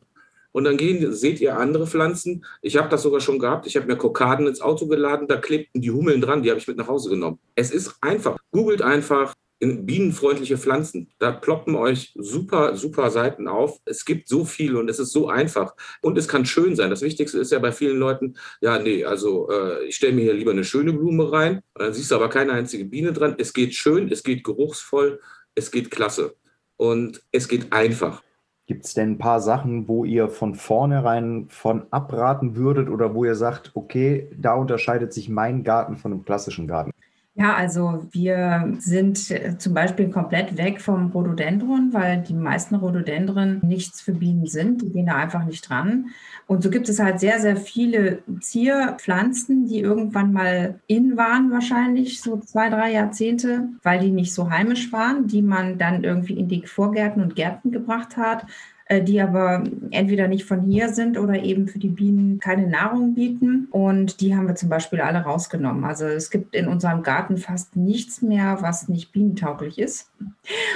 Und 0.56 0.64
dann 0.64 0.78
gehen, 0.78 1.12
seht 1.12 1.42
ihr 1.42 1.58
andere 1.58 1.86
Pflanzen. 1.86 2.46
Ich 2.62 2.78
habe 2.78 2.88
das 2.88 3.02
sogar 3.02 3.20
schon 3.20 3.40
gehabt. 3.40 3.68
Ich 3.68 3.76
habe 3.76 3.88
mir 3.88 3.98
Kokaden 3.98 4.48
ins 4.48 4.62
Auto 4.62 4.88
geladen, 4.88 5.28
da 5.28 5.36
klebten 5.36 5.82
die 5.82 5.92
Hummeln 5.92 6.22
dran, 6.22 6.44
die 6.44 6.50
habe 6.50 6.62
ich 6.62 6.66
mit 6.66 6.78
nach 6.78 6.88
Hause 6.88 7.10
genommen. 7.10 7.40
Es 7.56 7.72
ist 7.72 7.98
einfach. 8.00 8.38
Googelt 8.54 8.82
einfach 8.82 9.34
bienenfreundliche 9.60 10.58
Pflanzen. 10.58 11.10
Da 11.20 11.34
ploppen 11.34 11.76
euch 11.76 12.14
super, 12.16 12.78
super 12.78 13.12
Seiten 13.12 13.50
auf. 13.50 13.82
Es 13.84 14.06
gibt 14.06 14.30
so 14.30 14.46
viel 14.46 14.78
und 14.78 14.90
es 14.90 14.98
ist 14.98 15.12
so 15.12 15.28
einfach. 15.28 15.76
Und 16.02 16.18
es 16.18 16.30
kann 16.30 16.46
schön 16.46 16.78
sein. 16.78 16.90
Das 16.90 17.02
Wichtigste 17.02 17.38
ist 17.38 17.52
ja 17.52 17.60
bei 17.60 17.74
vielen 17.74 17.98
Leuten, 17.98 18.38
ja, 18.62 18.80
nee, 18.80 19.04
also 19.04 19.50
äh, 19.52 19.84
ich 19.84 19.98
stelle 19.98 20.14
mir 20.14 20.22
hier 20.22 20.36
lieber 20.36 20.52
eine 20.52 20.64
schöne 20.64 20.94
Blume 20.94 21.34
rein. 21.34 21.64
Dann 21.74 21.94
siehst 21.94 22.12
du 22.12 22.16
aber 22.16 22.30
keine 22.30 22.54
einzige 22.54 22.86
Biene 22.86 23.12
dran. 23.12 23.36
Es 23.40 23.52
geht 23.52 23.74
schön, 23.74 24.10
es 24.10 24.24
geht 24.24 24.46
geruchsvoll, 24.46 25.20
es 25.54 25.70
geht 25.70 25.92
klasse. 25.92 26.38
Und 26.78 27.24
es 27.34 27.50
geht 27.50 27.74
einfach. 27.74 28.24
Gibt 28.67 28.86
es 28.86 28.95
denn 28.95 29.12
ein 29.12 29.17
paar 29.19 29.41
Sachen, 29.41 29.88
wo 29.88 30.05
ihr 30.05 30.27
von 30.27 30.55
vornherein 30.55 31.45
von 31.50 31.86
abraten 31.91 32.55
würdet 32.55 32.89
oder 32.89 33.13
wo 33.13 33.24
ihr 33.24 33.36
sagt, 33.36 33.72
okay, 33.75 34.27
da 34.36 34.55
unterscheidet 34.55 35.13
sich 35.13 35.29
mein 35.29 35.63
Garten 35.63 35.98
von 35.98 36.12
einem 36.12 36.25
klassischen 36.25 36.67
Garten? 36.67 36.91
Ja, 37.38 37.54
also 37.54 38.08
wir 38.12 38.75
sind 38.80 39.30
äh, 39.30 39.58
zum 39.58 39.74
Beispiel 39.74 40.10
komplett 40.10 40.56
weg 40.58 40.80
vom 40.80 41.12
Rhododendron, 41.12 41.92
weil 41.92 42.22
die 42.22 42.34
meisten 42.34 42.75
Rhododendren 42.75 43.60
nichts 43.62 44.00
für 44.00 44.13
Bienen 44.13 44.46
sind. 44.48 44.82
Die 44.82 44.89
gehen 44.89 45.08
da 45.08 45.15
einfach 45.15 45.44
nicht 45.44 45.68
dran. 45.70 46.12
Und 46.48 46.63
so 46.63 46.70
gibt 46.70 46.88
es 46.88 46.98
halt 46.98 47.20
sehr, 47.20 47.42
sehr 47.42 47.58
viele 47.58 48.20
Zierpflanzen, 48.39 49.68
die 49.68 49.80
irgendwann 49.80 50.32
mal 50.32 50.80
in 50.88 51.18
waren, 51.18 51.51
wahrscheinlich 51.51 52.22
so 52.22 52.38
zwei, 52.38 52.70
drei 52.70 52.94
Jahrzehnte, 52.94 53.68
weil 53.84 54.00
die 54.00 54.12
nicht 54.12 54.34
so 54.34 54.50
heimisch 54.50 54.94
waren, 54.94 55.27
die 55.27 55.42
man 55.42 55.77
dann 55.77 56.06
irgendwie 56.06 56.39
in 56.39 56.48
die 56.48 56.65
Vorgärten 56.65 57.22
und 57.22 57.36
Gärten 57.36 57.70
gebracht 57.70 58.15
hat 58.15 58.46
die 58.92 59.20
aber 59.20 59.63
entweder 59.89 60.27
nicht 60.27 60.46
von 60.46 60.62
hier 60.62 60.89
sind 60.89 61.18
oder 61.18 61.42
eben 61.42 61.68
für 61.68 61.80
die 61.80 61.89
Bienen 61.89 62.39
keine 62.39 62.68
Nahrung 62.68 63.15
bieten. 63.15 63.68
Und 63.72 64.22
die 64.22 64.36
haben 64.36 64.48
wir 64.48 64.54
zum 64.54 64.70
Beispiel 64.70 65.01
alle 65.01 65.20
rausgenommen. 65.20 65.84
Also 65.84 66.06
es 66.06 66.30
gibt 66.30 66.54
in 66.56 66.68
unserem 66.68 67.01
Garten 67.01 67.38
fast 67.38 67.75
nichts 67.75 68.22
mehr, 68.22 68.60
was 68.62 68.88
nicht 68.88 69.12
bienentauglich 69.12 69.80
ist. 69.80 70.12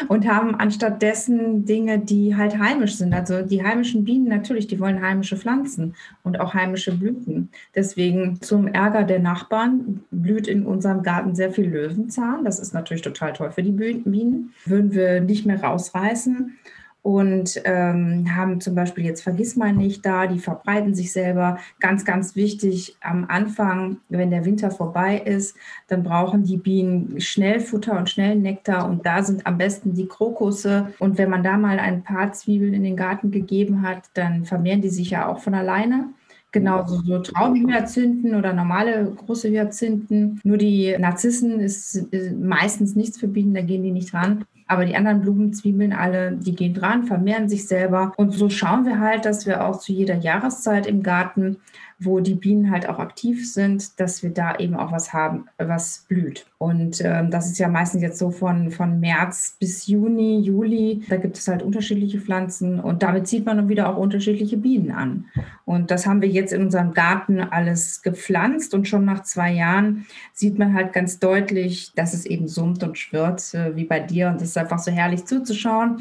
Und 0.07 0.27
haben 0.27 0.55
anstatt 0.55 1.03
dessen 1.03 1.65
Dinge, 1.65 1.99
die 1.99 2.35
halt 2.35 2.57
heimisch 2.57 2.95
sind. 2.95 3.13
Also 3.13 3.43
die 3.43 3.63
heimischen 3.63 4.05
Bienen 4.05 4.27
natürlich, 4.27 4.65
die 4.65 4.79
wollen 4.79 5.03
heimische 5.03 5.37
Pflanzen 5.37 5.93
und 6.23 6.39
auch 6.39 6.55
heimische 6.55 6.97
Blüten. 6.97 7.49
Deswegen 7.75 8.41
zum 8.41 8.67
Ärger 8.67 9.03
der 9.03 9.19
Nachbarn 9.19 10.01
blüht 10.09 10.47
in 10.47 10.65
unserem 10.65 11.03
Garten 11.03 11.35
sehr 11.35 11.51
viel 11.51 11.69
Löwenzahn. 11.69 12.43
Das 12.43 12.57
ist 12.57 12.73
natürlich 12.73 13.03
total 13.03 13.33
toll 13.33 13.51
für 13.51 13.61
die 13.61 13.71
Bienen. 13.71 14.51
Würden 14.65 14.93
wir 14.93 15.21
nicht 15.21 15.45
mehr 15.45 15.61
rausreißen 15.61 16.55
und 17.01 17.61
ähm, 17.63 18.35
haben 18.35 18.59
zum 18.59 18.75
Beispiel 18.75 19.05
jetzt 19.05 19.21
Vergissmal 19.21 19.73
nicht 19.73 20.05
da, 20.05 20.27
die 20.27 20.39
verbreiten 20.39 20.93
sich 20.93 21.13
selber. 21.13 21.57
Ganz, 21.79 22.03
ganz 22.03 22.35
wichtig 22.35 22.97
am 23.01 23.25
Anfang, 23.29 23.97
wenn 24.09 24.31
der 24.31 24.45
Winter 24.45 24.69
vorbei 24.69 25.17
ist, 25.17 25.55
dann 25.87 26.03
brauchen 26.03 26.43
die 26.43 26.57
Bienen 26.57 27.19
schnell 27.21 27.61
Futter 27.61 27.97
und 27.97 28.09
schnell 28.09 28.35
Nektar 28.35 28.87
und 28.89 29.05
da 29.05 29.23
sind 29.23 29.47
am 29.47 29.57
besten 29.57 29.93
die 29.93 30.07
Krokusse. 30.07 30.93
Und 30.99 31.17
wenn 31.17 31.29
man 31.29 31.43
da 31.43 31.57
mal 31.57 31.79
ein 31.79 32.03
paar 32.03 32.33
Zwiebeln 32.33 32.73
in 32.73 32.83
den 32.83 32.97
Garten 32.97 33.31
gegeben 33.31 33.81
hat, 33.81 34.03
dann 34.13 34.45
vermehren 34.45 34.81
die 34.81 34.89
sich 34.89 35.11
ja 35.11 35.27
auch 35.27 35.39
von 35.39 35.53
alleine. 35.53 36.09
Genauso 36.51 37.01
so 37.01 37.19
Traubenhyazinthen 37.19 38.33
oder 38.33 38.53
normale 38.53 39.05
große 39.05 39.49
Hyazinthen. 39.49 40.41
Nur 40.43 40.57
die 40.57 40.95
Narzissen 40.97 41.59
ist, 41.59 41.95
ist 41.95 42.35
meistens 42.35 42.95
nichts 42.95 43.19
für 43.19 43.27
Bienen, 43.27 43.53
da 43.53 43.61
gehen 43.61 43.83
die 43.83 43.91
nicht 43.91 44.13
ran. 44.15 44.45
Aber 44.69 44.85
die 44.85 44.95
anderen 44.95 45.21
Blumenzwiebeln 45.21 45.93
alle, 45.93 46.33
die 46.33 46.55
gehen 46.55 46.75
dran, 46.75 47.05
vermehren 47.05 47.49
sich 47.49 47.67
selber. 47.67 48.13
Und 48.17 48.33
so 48.33 48.49
schauen 48.49 48.85
wir 48.85 48.99
halt, 48.99 49.25
dass 49.25 49.47
wir 49.47 49.65
auch 49.65 49.79
zu 49.79 49.91
jeder 49.91 50.15
Jahreszeit 50.15 50.85
im 50.85 51.01
Garten 51.01 51.57
wo 51.99 52.21
die 52.21 52.35
Bienen 52.35 52.71
halt 52.71 52.87
auch 52.87 52.97
aktiv 52.97 53.51
sind, 53.51 53.99
dass 53.99 54.23
wir 54.23 54.29
da 54.29 54.55
eben 54.55 54.75
auch 54.75 54.91
was 54.91 55.11
haben, 55.11 55.49
was 55.57 56.05
blüht. 56.07 56.45
Und 56.57 57.01
ähm, 57.03 57.29
das 57.29 57.47
ist 57.47 57.59
ja 57.59 57.67
meistens 57.67 58.01
jetzt 58.01 58.17
so 58.17 58.31
von, 58.31 58.71
von 58.71 58.99
März 58.99 59.57
bis 59.59 59.87
Juni, 59.87 60.39
Juli. 60.39 61.03
Da 61.09 61.17
gibt 61.17 61.37
es 61.37 61.47
halt 61.47 61.61
unterschiedliche 61.61 62.19
Pflanzen 62.19 62.79
und 62.79 63.03
damit 63.03 63.27
zieht 63.27 63.45
man 63.45 63.57
dann 63.57 63.69
wieder 63.69 63.89
auch 63.89 63.97
unterschiedliche 63.97 64.57
Bienen 64.57 64.91
an. 64.91 65.25
Und 65.65 65.91
das 65.91 66.07
haben 66.07 66.21
wir 66.21 66.29
jetzt 66.29 66.53
in 66.53 66.63
unserem 66.63 66.93
Garten 66.93 67.41
alles 67.41 68.01
gepflanzt 68.01 68.73
und 68.73 68.87
schon 68.87 69.03
nach 69.03 69.23
zwei 69.23 69.51
Jahren 69.51 70.05
sieht 70.33 70.57
man 70.57 70.73
halt 70.73 70.93
ganz 70.93 71.19
deutlich, 71.19 71.91
dass 71.95 72.13
es 72.13 72.25
eben 72.25 72.47
summt 72.47 72.81
und 72.81 72.97
schwirrt, 72.97 73.53
äh, 73.53 73.75
wie 73.75 73.85
bei 73.85 73.99
dir. 73.99 74.29
Und 74.29 74.37
es 74.37 74.49
ist 74.49 74.57
einfach 74.57 74.79
so 74.79 74.91
herrlich 74.91 75.25
zuzuschauen 75.25 75.99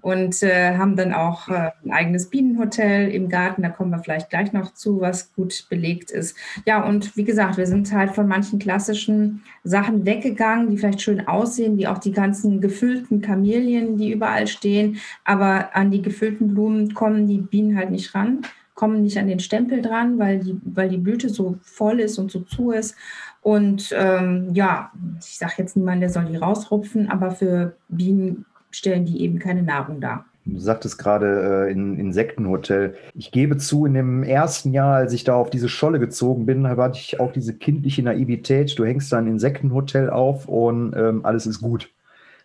und 0.00 0.42
äh, 0.42 0.76
haben 0.76 0.96
dann 0.96 1.12
auch 1.12 1.48
äh, 1.48 1.70
ein 1.84 1.92
eigenes 1.92 2.30
Bienenhotel 2.30 3.10
im 3.10 3.28
Garten. 3.28 3.62
Da 3.62 3.68
kommen 3.68 3.90
wir 3.90 3.98
vielleicht 3.98 4.30
gleich 4.30 4.52
noch 4.52 4.74
zu, 4.74 5.00
was 5.00 5.32
gut 5.34 5.66
belegt 5.68 6.10
ist. 6.10 6.36
Ja, 6.66 6.84
und 6.84 7.16
wie 7.16 7.24
gesagt, 7.24 7.56
wir 7.56 7.66
sind 7.66 7.92
halt 7.92 8.12
von 8.12 8.26
manchen 8.26 8.58
klassischen 8.58 9.42
Sachen 9.64 10.06
weggegangen, 10.06 10.70
die 10.70 10.78
vielleicht 10.78 11.02
schön 11.02 11.26
aussehen, 11.26 11.76
wie 11.78 11.86
auch 11.86 11.98
die 11.98 12.12
ganzen 12.12 12.60
gefüllten 12.60 13.20
Kamelien, 13.20 13.96
die 13.96 14.12
überall 14.12 14.46
stehen. 14.46 14.98
Aber 15.24 15.74
an 15.76 15.90
die 15.90 16.02
gefüllten 16.02 16.48
Blumen 16.48 16.94
kommen 16.94 17.26
die 17.26 17.38
Bienen 17.38 17.76
halt 17.76 17.90
nicht 17.90 18.14
ran 18.14 18.42
kommen 18.74 19.02
nicht 19.02 19.18
an 19.18 19.28
den 19.28 19.38
Stempel 19.38 19.80
dran, 19.80 20.18
weil 20.18 20.40
die, 20.40 20.60
weil 20.64 20.88
die 20.88 20.96
Blüte 20.96 21.28
so 21.28 21.56
voll 21.62 22.00
ist 22.00 22.18
und 22.18 22.32
so 22.32 22.40
zu 22.40 22.72
ist. 22.72 22.96
Und 23.42 23.94
ähm, 23.96 24.50
ja, 24.54 24.90
ich 25.20 25.38
sage 25.38 25.54
jetzt 25.58 25.76
niemand, 25.76 26.02
der 26.02 26.10
soll 26.10 26.24
die 26.24 26.36
rausrupfen, 26.36 27.10
aber 27.10 27.32
für 27.32 27.76
Bienen 27.88 28.44
stellen 28.72 29.04
die 29.04 29.22
eben 29.22 29.38
keine 29.38 29.62
Nahrung 29.62 30.00
dar. 30.00 30.24
Du 30.44 30.58
sagtest 30.58 30.98
gerade 30.98 31.66
äh, 31.68 31.72
in 31.72 31.96
Insektenhotel. 31.98 32.96
Ich 33.14 33.30
gebe 33.30 33.58
zu, 33.58 33.86
in 33.86 33.94
dem 33.94 34.24
ersten 34.24 34.72
Jahr, 34.72 34.96
als 34.96 35.12
ich 35.12 35.22
da 35.22 35.34
auf 35.34 35.50
diese 35.50 35.68
Scholle 35.68 36.00
gezogen 36.00 36.46
bin, 36.46 36.66
hatte 36.66 36.98
ich 36.98 37.20
auch 37.20 37.32
diese 37.32 37.54
kindliche 37.54 38.02
Naivität. 38.02 38.76
Du 38.76 38.84
hängst 38.84 39.12
da 39.12 39.18
ein 39.18 39.28
Insektenhotel 39.28 40.10
auf 40.10 40.48
und 40.48 40.94
ähm, 40.96 41.24
alles 41.24 41.46
ist 41.46 41.60
gut. 41.60 41.90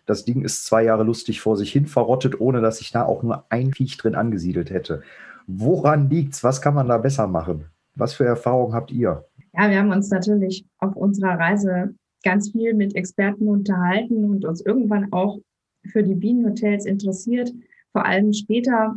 Das 0.06 0.24
Ding 0.24 0.42
ist 0.42 0.64
zwei 0.64 0.84
Jahre 0.84 1.02
lustig 1.02 1.40
vor 1.40 1.56
sich 1.56 1.72
hin 1.72 1.86
verrottet, 1.86 2.40
ohne 2.40 2.60
dass 2.60 2.80
ich 2.80 2.92
da 2.92 3.04
auch 3.04 3.22
nur 3.22 3.44
ein 3.50 3.72
Viech 3.72 3.96
drin 3.96 4.14
angesiedelt 4.14 4.70
hätte. 4.70 5.02
Woran 5.48 6.08
liegt's? 6.08 6.44
Was 6.44 6.62
kann 6.62 6.74
man 6.74 6.88
da 6.88 6.98
besser 6.98 7.26
machen? 7.26 7.64
Was 7.96 8.14
für 8.14 8.24
Erfahrungen 8.24 8.74
habt 8.74 8.92
ihr? 8.92 9.24
Ja, 9.54 9.68
wir 9.68 9.78
haben 9.78 9.90
uns 9.90 10.08
natürlich 10.08 10.64
auf 10.78 10.94
unserer 10.94 11.38
Reise 11.38 11.94
ganz 12.22 12.50
viel 12.50 12.74
mit 12.74 12.94
Experten 12.94 13.48
unterhalten 13.48 14.24
und 14.24 14.44
uns 14.44 14.60
irgendwann 14.60 15.12
auch 15.12 15.38
für 15.90 16.02
die 16.02 16.14
Bienenhotels 16.14 16.86
interessiert. 16.86 17.52
Vor 17.92 18.04
allem 18.04 18.32
später 18.32 18.96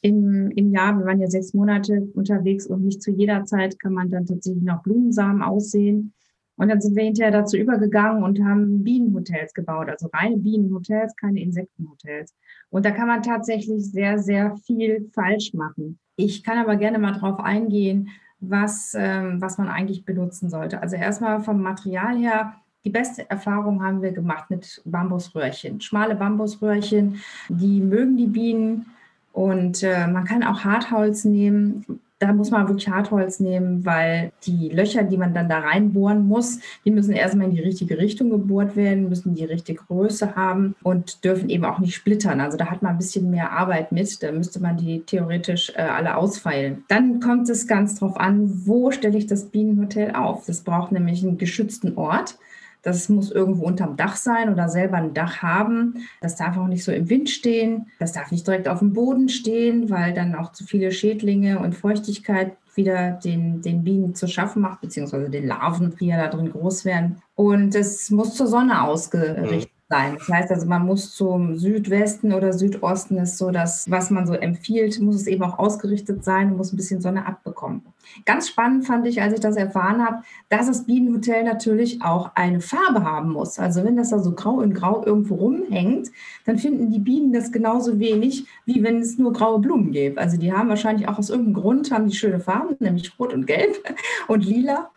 im, 0.00 0.50
im 0.50 0.70
Jahr, 0.70 0.98
wir 0.98 1.06
waren 1.06 1.20
ja 1.20 1.28
sechs 1.28 1.54
Monate 1.54 2.08
unterwegs 2.14 2.66
und 2.66 2.84
nicht 2.84 3.02
zu 3.02 3.10
jeder 3.10 3.44
Zeit 3.44 3.78
kann 3.78 3.94
man 3.94 4.10
dann 4.10 4.26
tatsächlich 4.26 4.62
noch 4.62 4.82
Blumensamen 4.82 5.42
aussehen. 5.42 6.12
Und 6.56 6.68
dann 6.68 6.80
sind 6.80 6.94
wir 6.94 7.04
hinterher 7.04 7.32
dazu 7.32 7.56
übergegangen 7.56 8.22
und 8.22 8.44
haben 8.44 8.84
Bienenhotels 8.84 9.54
gebaut, 9.54 9.88
also 9.88 10.08
reine 10.12 10.36
Bienenhotels, 10.36 11.16
keine 11.16 11.40
Insektenhotels. 11.40 12.34
Und 12.70 12.84
da 12.84 12.90
kann 12.90 13.08
man 13.08 13.22
tatsächlich 13.22 13.90
sehr, 13.90 14.18
sehr 14.18 14.56
viel 14.58 15.10
falsch 15.12 15.52
machen. 15.54 15.98
Ich 16.16 16.44
kann 16.44 16.58
aber 16.58 16.76
gerne 16.76 16.98
mal 16.98 17.12
drauf 17.12 17.40
eingehen, 17.40 18.10
was, 18.40 18.94
ähm, 18.96 19.40
was 19.40 19.58
man 19.58 19.68
eigentlich 19.68 20.04
benutzen 20.04 20.48
sollte. 20.48 20.80
Also 20.80 20.96
erstmal 20.96 21.40
vom 21.40 21.62
Material 21.62 22.16
her 22.16 22.54
die 22.84 22.90
beste 22.90 23.28
Erfahrung 23.30 23.82
haben 23.82 24.02
wir 24.02 24.12
gemacht 24.12 24.50
mit 24.50 24.82
Bambusröhrchen. 24.84 25.80
Schmale 25.80 26.14
Bambusröhrchen, 26.14 27.20
die 27.48 27.80
mögen 27.80 28.16
die 28.16 28.26
Bienen 28.26 28.86
und 29.32 29.82
äh, 29.82 30.06
man 30.06 30.24
kann 30.24 30.44
auch 30.44 30.64
Hartholz 30.64 31.24
nehmen. 31.24 31.84
Da 32.20 32.32
muss 32.32 32.50
man 32.50 32.68
wirklich 32.68 32.88
Hartholz 32.88 33.40
nehmen, 33.40 33.84
weil 33.84 34.32
die 34.44 34.68
Löcher, 34.68 35.02
die 35.02 35.16
man 35.16 35.34
dann 35.34 35.48
da 35.48 35.58
reinbohren 35.58 36.26
muss, 36.26 36.60
die 36.84 36.92
müssen 36.92 37.12
erstmal 37.12 37.48
in 37.48 37.54
die 37.54 37.60
richtige 37.60 37.98
Richtung 37.98 38.30
gebohrt 38.30 38.76
werden, 38.76 39.08
müssen 39.08 39.34
die 39.34 39.44
richtige 39.44 39.82
Größe 39.82 40.36
haben 40.36 40.76
und 40.84 41.24
dürfen 41.24 41.50
eben 41.50 41.64
auch 41.64 41.80
nicht 41.80 41.94
splittern. 41.96 42.40
Also 42.40 42.56
da 42.56 42.70
hat 42.70 42.82
man 42.82 42.92
ein 42.92 42.98
bisschen 42.98 43.30
mehr 43.30 43.50
Arbeit 43.50 43.92
mit. 43.92 44.22
Da 44.22 44.30
müsste 44.30 44.60
man 44.60 44.76
die 44.76 45.00
theoretisch 45.00 45.72
äh, 45.74 45.82
alle 45.82 46.16
ausfeilen. 46.16 46.84
Dann 46.88 47.18
kommt 47.20 47.48
es 47.48 47.66
ganz 47.66 47.98
drauf 47.98 48.16
an, 48.16 48.66
wo 48.66 48.90
stelle 48.90 49.18
ich 49.18 49.26
das 49.26 49.46
Bienenhotel 49.46 50.14
auf. 50.14 50.46
Das 50.46 50.62
braucht 50.62 50.92
nämlich 50.92 51.24
einen 51.24 51.38
geschützten 51.38 51.96
Ort. 51.96 52.38
Das 52.84 53.08
muss 53.08 53.30
irgendwo 53.30 53.64
unterm 53.64 53.96
Dach 53.96 54.16
sein 54.16 54.52
oder 54.52 54.68
selber 54.68 54.98
ein 54.98 55.14
Dach 55.14 55.42
haben. 55.42 56.06
Das 56.20 56.36
darf 56.36 56.56
auch 56.56 56.66
nicht 56.66 56.84
so 56.84 56.92
im 56.92 57.08
Wind 57.08 57.30
stehen. 57.30 57.86
Das 57.98 58.12
darf 58.12 58.30
nicht 58.30 58.46
direkt 58.46 58.68
auf 58.68 58.78
dem 58.80 58.92
Boden 58.92 59.28
stehen, 59.28 59.90
weil 59.90 60.12
dann 60.12 60.34
auch 60.34 60.52
zu 60.52 60.64
viele 60.64 60.92
Schädlinge 60.92 61.58
und 61.58 61.74
Feuchtigkeit 61.74 62.52
wieder 62.74 63.12
den, 63.12 63.62
den 63.62 63.84
Bienen 63.84 64.14
zu 64.14 64.26
schaffen 64.26 64.62
macht, 64.62 64.80
beziehungsweise 64.80 65.30
den 65.30 65.46
Larven, 65.46 65.94
die 65.98 66.08
ja 66.08 66.16
da 66.16 66.28
drin 66.28 66.52
groß 66.52 66.84
werden. 66.84 67.22
Und 67.34 67.74
es 67.74 68.10
muss 68.10 68.34
zur 68.34 68.48
Sonne 68.48 68.82
ausgerichtet 68.82 69.73
sein. 69.88 70.16
Das 70.18 70.28
heißt 70.28 70.50
also, 70.50 70.66
man 70.66 70.86
muss 70.86 71.14
zum 71.14 71.56
Südwesten 71.56 72.32
oder 72.32 72.52
Südosten 72.52 73.18
ist 73.18 73.36
so 73.36 73.50
das, 73.50 73.90
was 73.90 74.10
man 74.10 74.26
so 74.26 74.32
empfiehlt, 74.32 74.98
muss 75.00 75.16
es 75.16 75.26
eben 75.26 75.42
auch 75.42 75.58
ausgerichtet 75.58 76.24
sein 76.24 76.50
und 76.50 76.56
muss 76.56 76.72
ein 76.72 76.76
bisschen 76.76 77.00
Sonne 77.00 77.26
abbekommen. 77.26 77.82
Ganz 78.24 78.48
spannend 78.48 78.86
fand 78.86 79.06
ich, 79.06 79.20
als 79.20 79.34
ich 79.34 79.40
das 79.40 79.56
erfahren 79.56 80.04
habe, 80.04 80.22
dass 80.48 80.66
das 80.66 80.84
Bienenhotel 80.84 81.44
natürlich 81.44 82.02
auch 82.02 82.30
eine 82.34 82.60
Farbe 82.60 83.02
haben 83.02 83.32
muss. 83.32 83.58
Also 83.58 83.84
wenn 83.84 83.96
das 83.96 84.10
da 84.10 84.18
so 84.18 84.32
grau 84.32 84.60
in 84.60 84.74
grau 84.74 85.04
irgendwo 85.04 85.34
rumhängt, 85.36 86.10
dann 86.44 86.58
finden 86.58 86.90
die 86.90 86.98
Bienen 86.98 87.32
das 87.32 87.52
genauso 87.52 87.98
wenig, 87.98 88.46
wie 88.64 88.82
wenn 88.82 88.98
es 88.98 89.18
nur 89.18 89.32
graue 89.32 89.58
Blumen 89.58 89.92
gäbe. 89.92 90.20
Also 90.20 90.36
die 90.36 90.52
haben 90.52 90.68
wahrscheinlich 90.68 91.08
auch 91.08 91.18
aus 91.18 91.30
irgendeinem 91.30 91.54
Grund, 91.54 91.90
haben 91.90 92.08
die 92.08 92.16
schöne 92.16 92.40
Farben, 92.40 92.76
nämlich 92.78 93.18
rot 93.18 93.32
und 93.32 93.46
gelb 93.46 93.76
und 94.28 94.44
lila. 94.44 94.90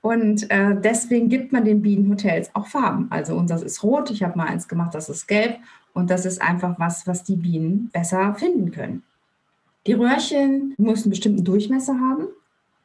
Und 0.00 0.50
äh, 0.50 0.74
deswegen 0.80 1.28
gibt 1.28 1.52
man 1.52 1.64
den 1.64 1.82
Bienenhotels 1.82 2.50
auch 2.54 2.66
Farben. 2.66 3.06
Also 3.10 3.36
unseres 3.36 3.62
ist 3.62 3.82
rot, 3.82 4.10
ich 4.10 4.22
habe 4.22 4.36
mal 4.36 4.46
eins 4.46 4.68
gemacht, 4.68 4.94
das 4.94 5.08
ist 5.08 5.26
gelb. 5.26 5.56
Und 5.94 6.10
das 6.10 6.24
ist 6.24 6.40
einfach 6.40 6.78
was, 6.78 7.06
was 7.06 7.24
die 7.24 7.36
Bienen 7.36 7.90
besser 7.92 8.34
finden 8.34 8.70
können. 8.70 9.02
Die 9.86 9.92
Röhrchen 9.92 10.74
müssen 10.78 11.04
einen 11.04 11.10
bestimmten 11.10 11.44
Durchmesser 11.44 11.94
haben. 11.94 12.28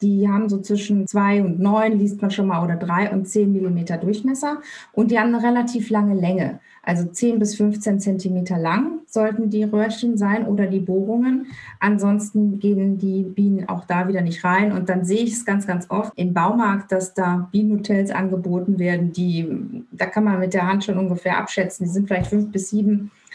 Die 0.02 0.28
haben 0.30 0.48
so 0.48 0.60
zwischen 0.60 1.08
2 1.08 1.42
und 1.44 1.60
9, 1.60 1.98
liest 1.98 2.22
man 2.22 2.30
schon 2.30 2.48
mal, 2.48 2.64
oder 2.64 2.76
3 2.76 3.12
und 3.12 3.28
10 3.28 3.52
Millimeter 3.52 3.98
Durchmesser. 3.98 4.58
Und 4.94 5.12
die 5.12 5.20
haben 5.20 5.34
eine 5.34 5.44
relativ 5.44 5.90
lange 5.90 6.14
Länge. 6.14 6.60
Also 6.84 7.06
10 7.06 7.40
bis 7.40 7.56
15 7.56 8.00
Zentimeter 8.00 8.58
lang 8.58 9.00
sollten 9.08 9.50
die 9.50 9.64
Röhrchen 9.64 10.18
sein 10.18 10.46
oder 10.46 10.68
die 10.68 10.80
Bohrungen. 10.80 11.48
Ansonsten 11.80 12.60
gehen 12.60 12.98
die 12.98 13.24
Bienen 13.24 13.68
auch 13.68 13.86
da 13.86 14.08
wieder 14.08 14.22
nicht 14.22 14.44
rein. 14.44 14.72
Und 14.72 14.88
dann 14.88 15.04
sehe 15.04 15.24
ich 15.24 15.34
es 15.34 15.46
ganz, 15.46 15.68
ganz 15.68 15.90
oft 15.90 16.14
im 16.16 16.34
Baumarkt, 16.34 16.92
dass 16.92 17.14
da 17.14 17.50
Bienenhotels 17.52 18.12
angeboten 18.12 18.80
werden, 18.80 19.12
die, 19.12 19.84
da 19.92 20.06
kann 20.06 20.24
man 20.24 20.40
mit 20.40 20.54
der 20.54 20.68
Hand 20.68 20.86
schon 20.86 20.98
ungefähr 20.98 21.38
abschätzen, 21.38 21.86
die 21.86 21.92
sind 21.92 22.08
vielleicht 22.08 22.30
5 22.30 22.52
bis 22.52 22.70
7 22.70 23.10
äh, 23.10 23.27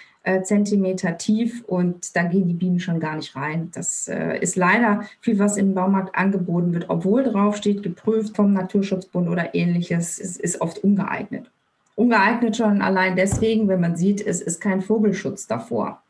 Zentimeter 0.43 1.19
tief 1.19 1.65
und 1.67 2.15
da 2.15 2.23
gehen 2.25 2.47
die 2.47 2.55
Bienen 2.55 2.81
schon 2.81 3.01
gar 3.01 3.17
nicht 3.17 3.35
rein. 3.35 3.71
Das 3.75 4.09
äh, 4.09 4.39
ist 4.39 4.57
leider 4.57 5.03
viel, 5.21 5.39
was 5.39 5.57
im 5.57 5.75
Baumarkt 5.75 6.15
angeboten 6.15 6.73
wird, 6.73 6.89
obwohl 6.89 7.25
draufsteht, 7.25 7.83
geprüft 7.83 8.37
vom 8.37 8.53
Naturschutzbund 8.53 9.29
oder 9.29 9.55
ähnliches, 9.55 10.19
ist, 10.19 10.41
ist 10.41 10.61
oft 10.61 10.79
ungeeignet. 10.85 11.51
Ungeeignet 11.97 12.57
schon 12.57 12.83
allein 12.83 13.17
deswegen, 13.17 13.69
wenn 13.69 13.81
man 13.81 13.97
sieht, 13.97 14.25
es 14.25 14.41
ist 14.41 14.61
kein 14.61 14.81
Vogelschutz 14.81 15.47
davor 15.47 16.01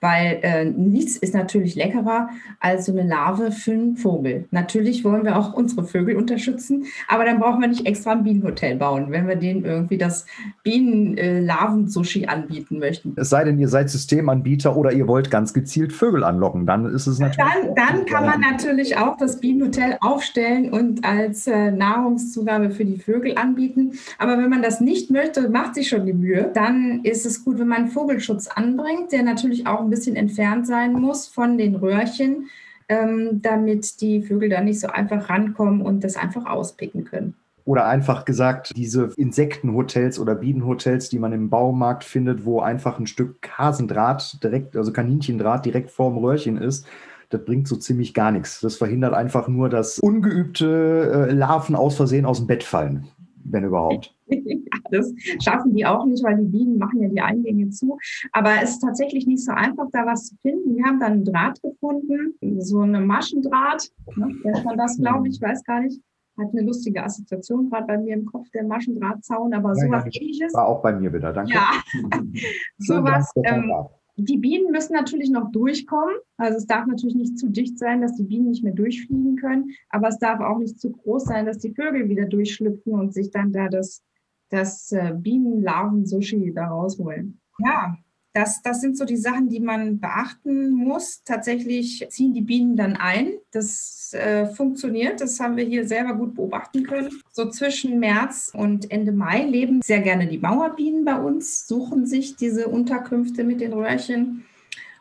weil 0.00 0.38
äh, 0.42 0.64
nichts 0.64 1.16
ist 1.16 1.34
natürlich 1.34 1.74
leckerer 1.74 2.30
als 2.58 2.86
so 2.86 2.92
eine 2.92 3.08
Larve 3.08 3.52
für 3.52 3.72
einen 3.72 3.96
Vogel. 3.96 4.46
Natürlich 4.50 5.04
wollen 5.04 5.24
wir 5.24 5.38
auch 5.38 5.52
unsere 5.52 5.84
Vögel 5.84 6.16
unterstützen, 6.16 6.86
aber 7.08 7.24
dann 7.24 7.38
brauchen 7.38 7.60
wir 7.60 7.68
nicht 7.68 7.86
extra 7.86 8.12
ein 8.12 8.24
Bienenhotel 8.24 8.76
bauen, 8.76 9.06
wenn 9.10 9.28
wir 9.28 9.36
denen 9.36 9.64
irgendwie 9.64 9.98
das 9.98 10.26
Bienenlarven-Sushi 10.62 12.26
anbieten 12.26 12.78
möchten. 12.78 13.14
Es 13.16 13.30
sei 13.30 13.44
denn, 13.44 13.58
ihr 13.58 13.68
seid 13.68 13.90
Systemanbieter 13.90 14.76
oder 14.76 14.92
ihr 14.92 15.06
wollt 15.06 15.30
ganz 15.30 15.52
gezielt 15.52 15.92
Vögel 15.92 16.24
anlocken, 16.24 16.66
dann 16.66 16.86
ist 16.86 17.06
es 17.06 17.18
natürlich. 17.18 17.50
Dann, 17.54 17.74
dann 17.74 18.06
kann 18.06 18.24
man 18.24 18.40
natürlich 18.40 18.96
auch 18.96 19.16
das 19.16 19.40
Bienenhotel 19.40 19.98
aufstellen 20.00 20.72
und 20.72 21.04
als 21.04 21.46
äh, 21.46 21.70
Nahrungszugabe 21.70 22.70
für 22.70 22.84
die 22.84 22.98
Vögel 22.98 23.36
anbieten. 23.36 23.92
Aber 24.18 24.38
wenn 24.38 24.50
man 24.50 24.62
das 24.62 24.80
nicht 24.80 25.10
möchte, 25.10 25.48
macht 25.50 25.74
sich 25.74 25.88
schon 25.88 26.06
die 26.06 26.12
Mühe, 26.12 26.50
dann 26.54 27.00
ist 27.02 27.26
es 27.26 27.44
gut, 27.44 27.58
wenn 27.58 27.68
man 27.68 27.88
Vogelschutz 27.88 28.48
anbringt, 28.48 29.12
der 29.12 29.22
natürlich 29.22 29.66
auch 29.66 29.89
ein 29.90 29.96
bisschen 29.96 30.16
entfernt 30.16 30.66
sein 30.66 30.92
muss 30.92 31.26
von 31.26 31.58
den 31.58 31.74
Röhrchen, 31.74 32.48
ähm, 32.88 33.40
damit 33.42 34.00
die 34.00 34.22
Vögel 34.22 34.48
da 34.48 34.60
nicht 34.60 34.80
so 34.80 34.86
einfach 34.86 35.28
rankommen 35.28 35.82
und 35.82 36.04
das 36.04 36.16
einfach 36.16 36.46
auspicken 36.46 37.04
können. 37.04 37.34
Oder 37.64 37.86
einfach 37.86 38.24
gesagt, 38.24 38.72
diese 38.76 39.10
Insektenhotels 39.16 40.18
oder 40.18 40.34
Bienenhotels, 40.34 41.08
die 41.08 41.18
man 41.18 41.32
im 41.32 41.50
Baumarkt 41.50 42.04
findet, 42.04 42.44
wo 42.44 42.60
einfach 42.60 42.98
ein 42.98 43.06
Stück 43.06 43.36
Hasendraht 43.56 44.42
direkt, 44.42 44.76
also 44.76 44.92
Kaninchendraht 44.92 45.66
direkt 45.66 45.90
vorm 45.90 46.16
Röhrchen 46.18 46.56
ist, 46.56 46.86
das 47.28 47.44
bringt 47.44 47.68
so 47.68 47.76
ziemlich 47.76 48.14
gar 48.14 48.32
nichts. 48.32 48.60
Das 48.60 48.76
verhindert 48.76 49.14
einfach 49.14 49.46
nur, 49.46 49.68
dass 49.68 49.98
ungeübte 50.00 51.28
äh, 51.28 51.32
Larven 51.32 51.76
aus 51.76 51.96
Versehen 51.96 52.26
aus 52.26 52.38
dem 52.38 52.46
Bett 52.46 52.64
fallen, 52.64 53.06
wenn 53.44 53.64
überhaupt. 53.64 54.14
das 54.90 55.12
schaffen 55.42 55.74
die 55.74 55.86
auch 55.86 56.04
nicht, 56.04 56.22
weil 56.24 56.38
die 56.38 56.48
Bienen 56.48 56.78
machen 56.78 57.02
ja 57.02 57.08
die 57.08 57.20
Eingänge 57.20 57.70
zu. 57.70 57.98
Aber 58.32 58.50
es 58.62 58.70
ist 58.70 58.80
tatsächlich 58.80 59.26
nicht 59.26 59.44
so 59.44 59.52
einfach, 59.52 59.86
da 59.92 60.06
was 60.06 60.26
zu 60.26 60.36
finden. 60.36 60.76
Wir 60.76 60.84
haben 60.84 61.00
dann 61.00 61.12
einen 61.12 61.24
Draht 61.24 61.60
gefunden, 61.62 62.34
so 62.58 62.80
eine 62.80 63.00
Maschendraht. 63.00 63.90
Ne? 64.16 64.34
Nennt 64.44 64.64
man 64.64 64.76
das, 64.76 64.98
glaube 64.98 65.28
ich, 65.28 65.40
weiß 65.40 65.64
gar 65.64 65.80
nicht. 65.80 66.00
Hat 66.38 66.52
eine 66.52 66.62
lustige 66.62 67.02
Assoziation 67.02 67.68
gerade 67.68 67.86
bei 67.86 67.98
mir 67.98 68.14
im 68.14 68.24
Kopf, 68.24 68.48
der 68.50 68.64
Maschendrahtzaun, 68.64 69.52
aber 69.52 69.74
sowas 69.74 70.04
ja, 70.10 70.20
ähnliches. 70.20 70.54
War 70.54 70.68
auch 70.68 70.82
bei 70.82 70.92
mir 70.92 71.12
wieder, 71.12 71.32
danke. 71.32 71.52
Ja, 71.52 71.70
sowas. 72.78 73.30
Ähm, 73.44 73.70
die 74.16 74.38
Bienen 74.38 74.70
müssen 74.70 74.92
natürlich 74.92 75.30
noch 75.30 75.50
durchkommen. 75.50 76.14
Also 76.36 76.58
es 76.58 76.66
darf 76.66 76.86
natürlich 76.86 77.14
nicht 77.14 77.38
zu 77.38 77.48
dicht 77.48 77.78
sein, 77.78 78.02
dass 78.02 78.16
die 78.16 78.24
Bienen 78.24 78.50
nicht 78.50 78.62
mehr 78.62 78.74
durchfliegen 78.74 79.36
können. 79.36 79.70
Aber 79.88 80.08
es 80.08 80.18
darf 80.18 80.40
auch 80.40 80.58
nicht 80.58 80.80
zu 80.80 80.90
groß 80.90 81.24
sein, 81.24 81.46
dass 81.46 81.58
die 81.58 81.72
Vögel 81.72 82.08
wieder 82.08 82.26
durchschlüpfen 82.26 82.92
und 82.92 83.14
sich 83.14 83.30
dann 83.30 83.52
da 83.52 83.68
das 83.68 84.02
das 84.50 84.92
äh, 84.92 85.12
Bienenlarven-Sushi 85.16 86.52
da 86.54 86.68
rausholen. 86.68 87.40
Ja, 87.58 87.96
das, 88.32 88.62
das 88.62 88.80
sind 88.80 88.96
so 88.96 89.04
die 89.04 89.16
Sachen, 89.16 89.48
die 89.48 89.58
man 89.58 89.98
beachten 89.98 90.70
muss. 90.70 91.22
Tatsächlich 91.24 92.06
ziehen 92.10 92.32
die 92.32 92.42
Bienen 92.42 92.76
dann 92.76 92.96
ein. 92.96 93.32
Das 93.50 94.12
äh, 94.12 94.46
funktioniert. 94.46 95.20
Das 95.20 95.40
haben 95.40 95.56
wir 95.56 95.64
hier 95.64 95.86
selber 95.86 96.14
gut 96.14 96.36
beobachten 96.36 96.84
können. 96.84 97.10
So 97.32 97.50
zwischen 97.50 97.98
März 97.98 98.52
und 98.54 98.90
Ende 98.92 99.10
Mai 99.10 99.44
leben 99.44 99.82
sehr 99.82 100.00
gerne 100.00 100.28
die 100.28 100.38
Mauerbienen 100.38 101.04
bei 101.04 101.20
uns, 101.20 101.66
suchen 101.66 102.06
sich 102.06 102.36
diese 102.36 102.68
Unterkünfte 102.68 103.42
mit 103.42 103.60
den 103.60 103.72
Röhrchen. 103.72 104.44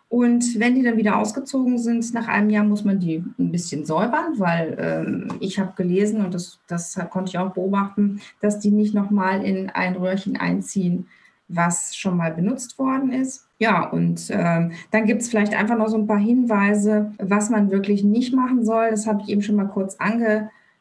Und 0.10 0.60
wenn 0.60 0.74
die 0.74 0.82
dann 0.82 0.98
wieder 0.98 1.18
ausgezogen 1.18 1.78
sind, 1.78 2.14
nach 2.16 2.28
einem 2.28 2.50
Jahr 2.50 2.64
muss 2.64 2.84
man 2.84 3.00
die 3.00 3.24
ein 3.38 3.52
bisschen 3.52 3.86
säubern, 3.86 4.40
weil 4.40 4.76
ähm, 4.80 5.28
ich 5.40 5.60
habe 5.60 5.74
gelesen 5.76 6.26
und 6.26 6.34
das, 6.34 6.60
das 6.68 7.00
konnte 7.12 7.30
ich 7.30 7.38
auch 7.38 7.54
beobachten, 7.54 8.20
dass 8.42 8.60
die 8.60 8.72
nicht 8.72 8.96
nochmal 8.96 9.46
in 9.46 9.70
ein 9.70 9.96
Röhrchen 9.96 10.36
einziehen, 10.36 11.06
was 11.48 11.96
schon 11.96 12.18
mal 12.18 12.32
benutzt 12.32 12.80
worden 12.80 13.12
ist. 13.12 13.48
Ja, 13.60 13.88
und 13.88 14.30
ähm, 14.32 14.72
dann 14.90 15.06
gibt 15.06 15.22
es 15.22 15.30
vielleicht 15.30 15.54
einfach 15.54 15.78
noch 15.78 15.90
so 15.90 15.98
ein 15.98 16.08
paar 16.08 16.20
Hinweise, 16.20 17.12
was 17.20 17.52
man 17.52 17.70
wirklich 17.70 18.04
nicht 18.04 18.34
machen 18.34 18.66
soll. 18.66 18.90
Das 18.90 19.06
habe 19.06 19.22
ich 19.22 19.30
eben 19.30 19.44
schon 19.44 19.58
mal 19.58 19.68
kurz 19.68 19.96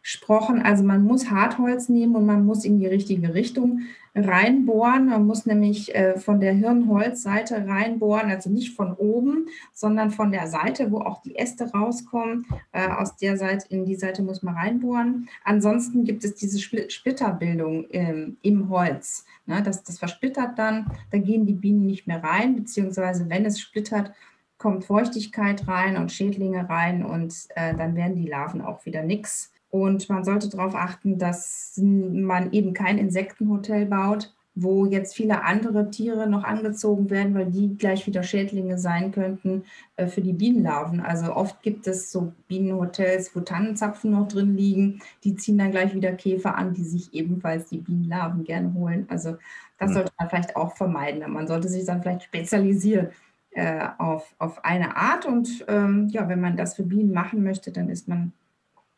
angesprochen. 0.09 0.63
Also 0.63 0.85
man 0.85 1.03
muss 1.03 1.31
Hartholz 1.31 1.89
nehmen 1.89 2.17
und 2.17 2.27
man 2.27 2.47
muss 2.47 2.65
in 2.65 2.79
die 2.79 2.87
richtige 2.87 3.35
Richtung 3.35 3.83
reinbohren. 4.15 5.07
Man 5.07 5.27
muss 5.27 5.45
nämlich 5.45 5.95
äh, 5.95 6.19
von 6.19 6.41
der 6.41 6.55
Hirnholzseite 6.55 7.67
reinbohren, 7.69 8.31
also 8.31 8.51
nicht 8.51 8.75
von 8.75 8.95
oben, 8.95 9.47
sondern 9.73 10.11
von 10.11 10.33
der 10.33 10.49
Seite, 10.49 10.91
wo 10.91 11.01
auch 11.01 11.21
die 11.23 11.37
Äste 11.37 11.71
rauskommen. 11.71 12.47
Äh, 12.73 12.89
aus 12.89 13.17
der 13.17 13.37
Seite, 13.37 13.67
in 13.69 13.85
die 13.85 13.97
Seite 13.97 14.23
muss 14.23 14.43
man 14.43 14.57
reinbohren. 14.57 15.29
Ansonsten 15.45 16.05
gibt 16.05 16.25
es 16.25 16.35
diese 16.35 16.59
Splitterbildung 16.59 17.87
ähm, 17.91 18.39
im 18.43 18.71
Holz. 18.71 19.25
Ne, 19.47 19.63
das, 19.63 19.83
das 19.83 19.99
versplittert 19.99 20.59
dann, 20.59 20.91
da 21.11 21.19
gehen 21.19 21.47
die 21.47 21.55
Bienen 21.55 21.87
nicht 21.87 22.07
mehr 22.07 22.23
rein, 22.23 22.57
beziehungsweise 22.57 23.29
wenn 23.29 23.45
es 23.45 23.61
splittert, 23.61 24.13
kommt 24.57 24.85
Feuchtigkeit 24.85 25.69
rein 25.69 25.97
und 25.97 26.11
Schädlinge 26.11 26.69
rein 26.69 27.05
und 27.05 27.33
äh, 27.55 27.77
dann 27.77 27.95
werden 27.95 28.17
die 28.17 28.27
Larven 28.27 28.61
auch 28.61 28.85
wieder 28.85 29.03
nichts. 29.03 29.53
Und 29.71 30.09
man 30.09 30.25
sollte 30.25 30.49
darauf 30.49 30.75
achten, 30.75 31.19
dass 31.19 31.75
man 31.77 32.53
eben 32.53 32.73
kein 32.73 32.99
Insektenhotel 32.99 33.87
baut, 33.87 34.33
wo 34.61 34.87
jetzt 34.87 35.15
viele 35.15 35.45
andere 35.45 35.91
Tiere 35.91 36.29
noch 36.29 36.43
angezogen 36.43 37.11
werden, 37.11 37.35
weil 37.35 37.47
die 37.47 37.77
gleich 37.77 38.07
wieder 38.07 38.23
Schädlinge 38.23 38.79
sein 38.79 39.13
könnten 39.13 39.65
äh, 39.97 40.07
für 40.07 40.21
die 40.21 40.33
Bienenlarven. 40.33 41.01
Also 41.01 41.35
oft 41.35 41.63
gibt 41.63 41.87
es 41.87 42.11
so 42.11 42.33
Bienenhotels, 42.49 43.35
wo 43.37 43.41
Tannenzapfen 43.41 44.11
noch 44.11 44.27
drin 44.27 44.57
liegen. 44.57 45.01
Die 45.23 45.37
ziehen 45.37 45.59
dann 45.59 45.71
gleich 45.71 45.95
wieder 45.95 46.13
Käfer 46.13 46.57
an, 46.57 46.75
die 46.75 46.83
sich 46.83 47.15
ebenfalls 47.15 47.69
die 47.69 47.79
Bienenlarven 47.79 48.43
gerne 48.43 48.75
holen. 48.75 49.07
Also 49.09 49.37
das 49.79 49.91
mhm. 49.91 49.95
sollte 49.95 50.13
man 50.19 50.29
vielleicht 50.29 50.57
auch 50.57 50.77
vermeiden. 50.77 51.31
Man 51.33 51.47
sollte 51.47 51.69
sich 51.69 51.85
dann 51.85 52.03
vielleicht 52.03 52.25
spezialisieren 52.25 53.09
äh, 53.53 53.87
auf, 53.99 54.35
auf 54.39 54.65
eine 54.65 54.97
Art. 54.97 55.25
Und 55.25 55.65
ähm, 55.69 56.09
ja, 56.09 56.29
wenn 56.29 56.41
man 56.41 56.57
das 56.57 56.75
für 56.75 56.85
Bienen 56.85 57.13
machen 57.13 57.45
möchte, 57.45 57.71
dann 57.71 57.89
ist 57.89 58.09
man 58.09 58.33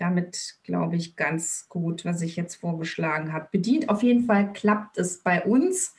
damit, 0.01 0.57
glaube 0.65 0.97
ich, 0.97 1.17
ganz 1.17 1.67
gut, 1.69 2.05
was 2.05 2.23
ich 2.23 2.37
jetzt 2.37 2.57
vorgeschlagen 2.57 3.33
habe. 3.33 3.49
Bedient 3.53 3.89
auf 3.89 4.03
jeden 4.03 4.25
Fall 4.25 4.53
klappt 4.53 4.97
es 4.99 5.23
bei 5.23 5.45
uns. 5.45 5.95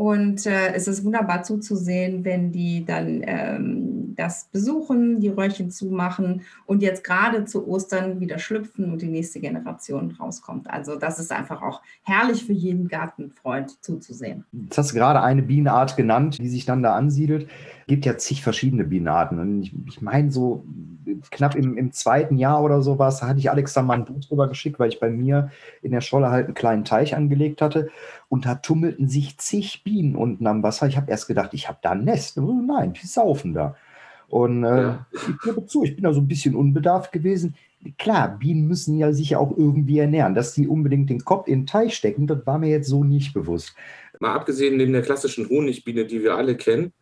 Und 0.00 0.46
äh, 0.46 0.72
es 0.72 0.88
ist 0.88 1.04
wunderbar 1.04 1.42
zuzusehen, 1.42 2.24
wenn 2.24 2.52
die 2.52 2.86
dann 2.86 3.22
ähm, 3.22 4.14
das 4.16 4.48
besuchen, 4.50 5.20
die 5.20 5.28
Röhrchen 5.28 5.70
zumachen 5.70 6.40
und 6.64 6.80
jetzt 6.80 7.04
gerade 7.04 7.44
zu 7.44 7.68
Ostern 7.68 8.18
wieder 8.18 8.38
schlüpfen 8.38 8.90
und 8.90 9.02
die 9.02 9.08
nächste 9.08 9.40
Generation 9.40 10.16
rauskommt. 10.18 10.70
Also 10.70 10.96
das 10.96 11.18
ist 11.18 11.30
einfach 11.30 11.60
auch 11.60 11.82
herrlich 12.02 12.46
für 12.46 12.54
jeden 12.54 12.88
Gartenfreund 12.88 13.84
zuzusehen. 13.84 14.46
Jetzt 14.52 14.78
hast 14.78 14.92
du 14.92 14.94
gerade 14.94 15.20
eine 15.20 15.42
Bienenart 15.42 15.98
genannt, 15.98 16.38
die 16.38 16.48
sich 16.48 16.64
dann 16.64 16.82
da 16.82 16.94
ansiedelt. 16.94 17.50
Es 17.80 17.86
gibt 17.86 18.06
ja 18.06 18.16
zig 18.16 18.42
verschiedene 18.42 18.84
Bienenarten. 18.84 19.38
Und 19.38 19.60
ich, 19.60 19.74
ich 19.86 20.00
meine 20.00 20.30
so 20.30 20.64
knapp 21.30 21.54
im, 21.54 21.76
im 21.76 21.92
zweiten 21.92 22.38
Jahr 22.38 22.62
oder 22.62 22.82
sowas, 22.82 23.22
hatte 23.22 23.38
ich 23.38 23.50
Alex 23.50 23.74
da 23.74 23.82
mal 23.82 23.98
ein 23.98 24.04
Buch 24.04 24.20
drüber 24.20 24.48
geschickt, 24.48 24.78
weil 24.78 24.88
ich 24.88 25.00
bei 25.00 25.10
mir 25.10 25.50
in 25.82 25.92
der 25.92 26.00
Scholle 26.00 26.30
halt 26.30 26.46
einen 26.46 26.54
kleinen 26.54 26.84
Teich 26.84 27.14
angelegt 27.14 27.60
hatte. 27.60 27.90
Und 28.30 28.46
da 28.46 28.54
tummelten 28.54 29.08
sich 29.08 29.38
zig 29.38 29.82
Bienen 29.82 30.14
unten 30.14 30.46
am 30.46 30.62
Wasser. 30.62 30.86
Ich 30.86 30.96
habe 30.96 31.10
erst 31.10 31.26
gedacht, 31.26 31.50
ich 31.52 31.68
habe 31.68 31.80
da 31.82 31.90
ein 31.90 32.04
Nest. 32.04 32.36
Nein, 32.36 32.92
die 32.92 33.06
saufen 33.06 33.54
da. 33.54 33.74
Und 34.28 34.62
äh, 34.62 34.82
ja. 34.82 35.06
ich 35.12 35.38
gebe 35.42 35.66
zu, 35.66 35.82
ich 35.82 35.96
bin 35.96 36.04
da 36.04 36.12
so 36.12 36.20
ein 36.20 36.28
bisschen 36.28 36.54
unbedarft 36.54 37.10
gewesen. 37.10 37.56
Klar, 37.98 38.38
Bienen 38.38 38.68
müssen 38.68 38.96
ja 38.96 39.12
sich 39.12 39.30
ja 39.30 39.38
auch 39.38 39.58
irgendwie 39.58 39.98
ernähren. 39.98 40.36
Dass 40.36 40.54
die 40.54 40.68
unbedingt 40.68 41.10
den 41.10 41.24
Kopf 41.24 41.48
in 41.48 41.62
den 41.62 41.66
Teich 41.66 41.96
stecken, 41.96 42.28
das 42.28 42.46
war 42.46 42.58
mir 42.58 42.70
jetzt 42.70 42.88
so 42.88 43.02
nicht 43.02 43.34
bewusst. 43.34 43.74
Mal 44.20 44.34
abgesehen 44.34 44.76
neben 44.76 44.92
der 44.92 45.02
klassischen 45.02 45.48
Honigbiene, 45.48 46.04
die 46.04 46.22
wir 46.22 46.36
alle 46.36 46.56
kennen, 46.56 46.92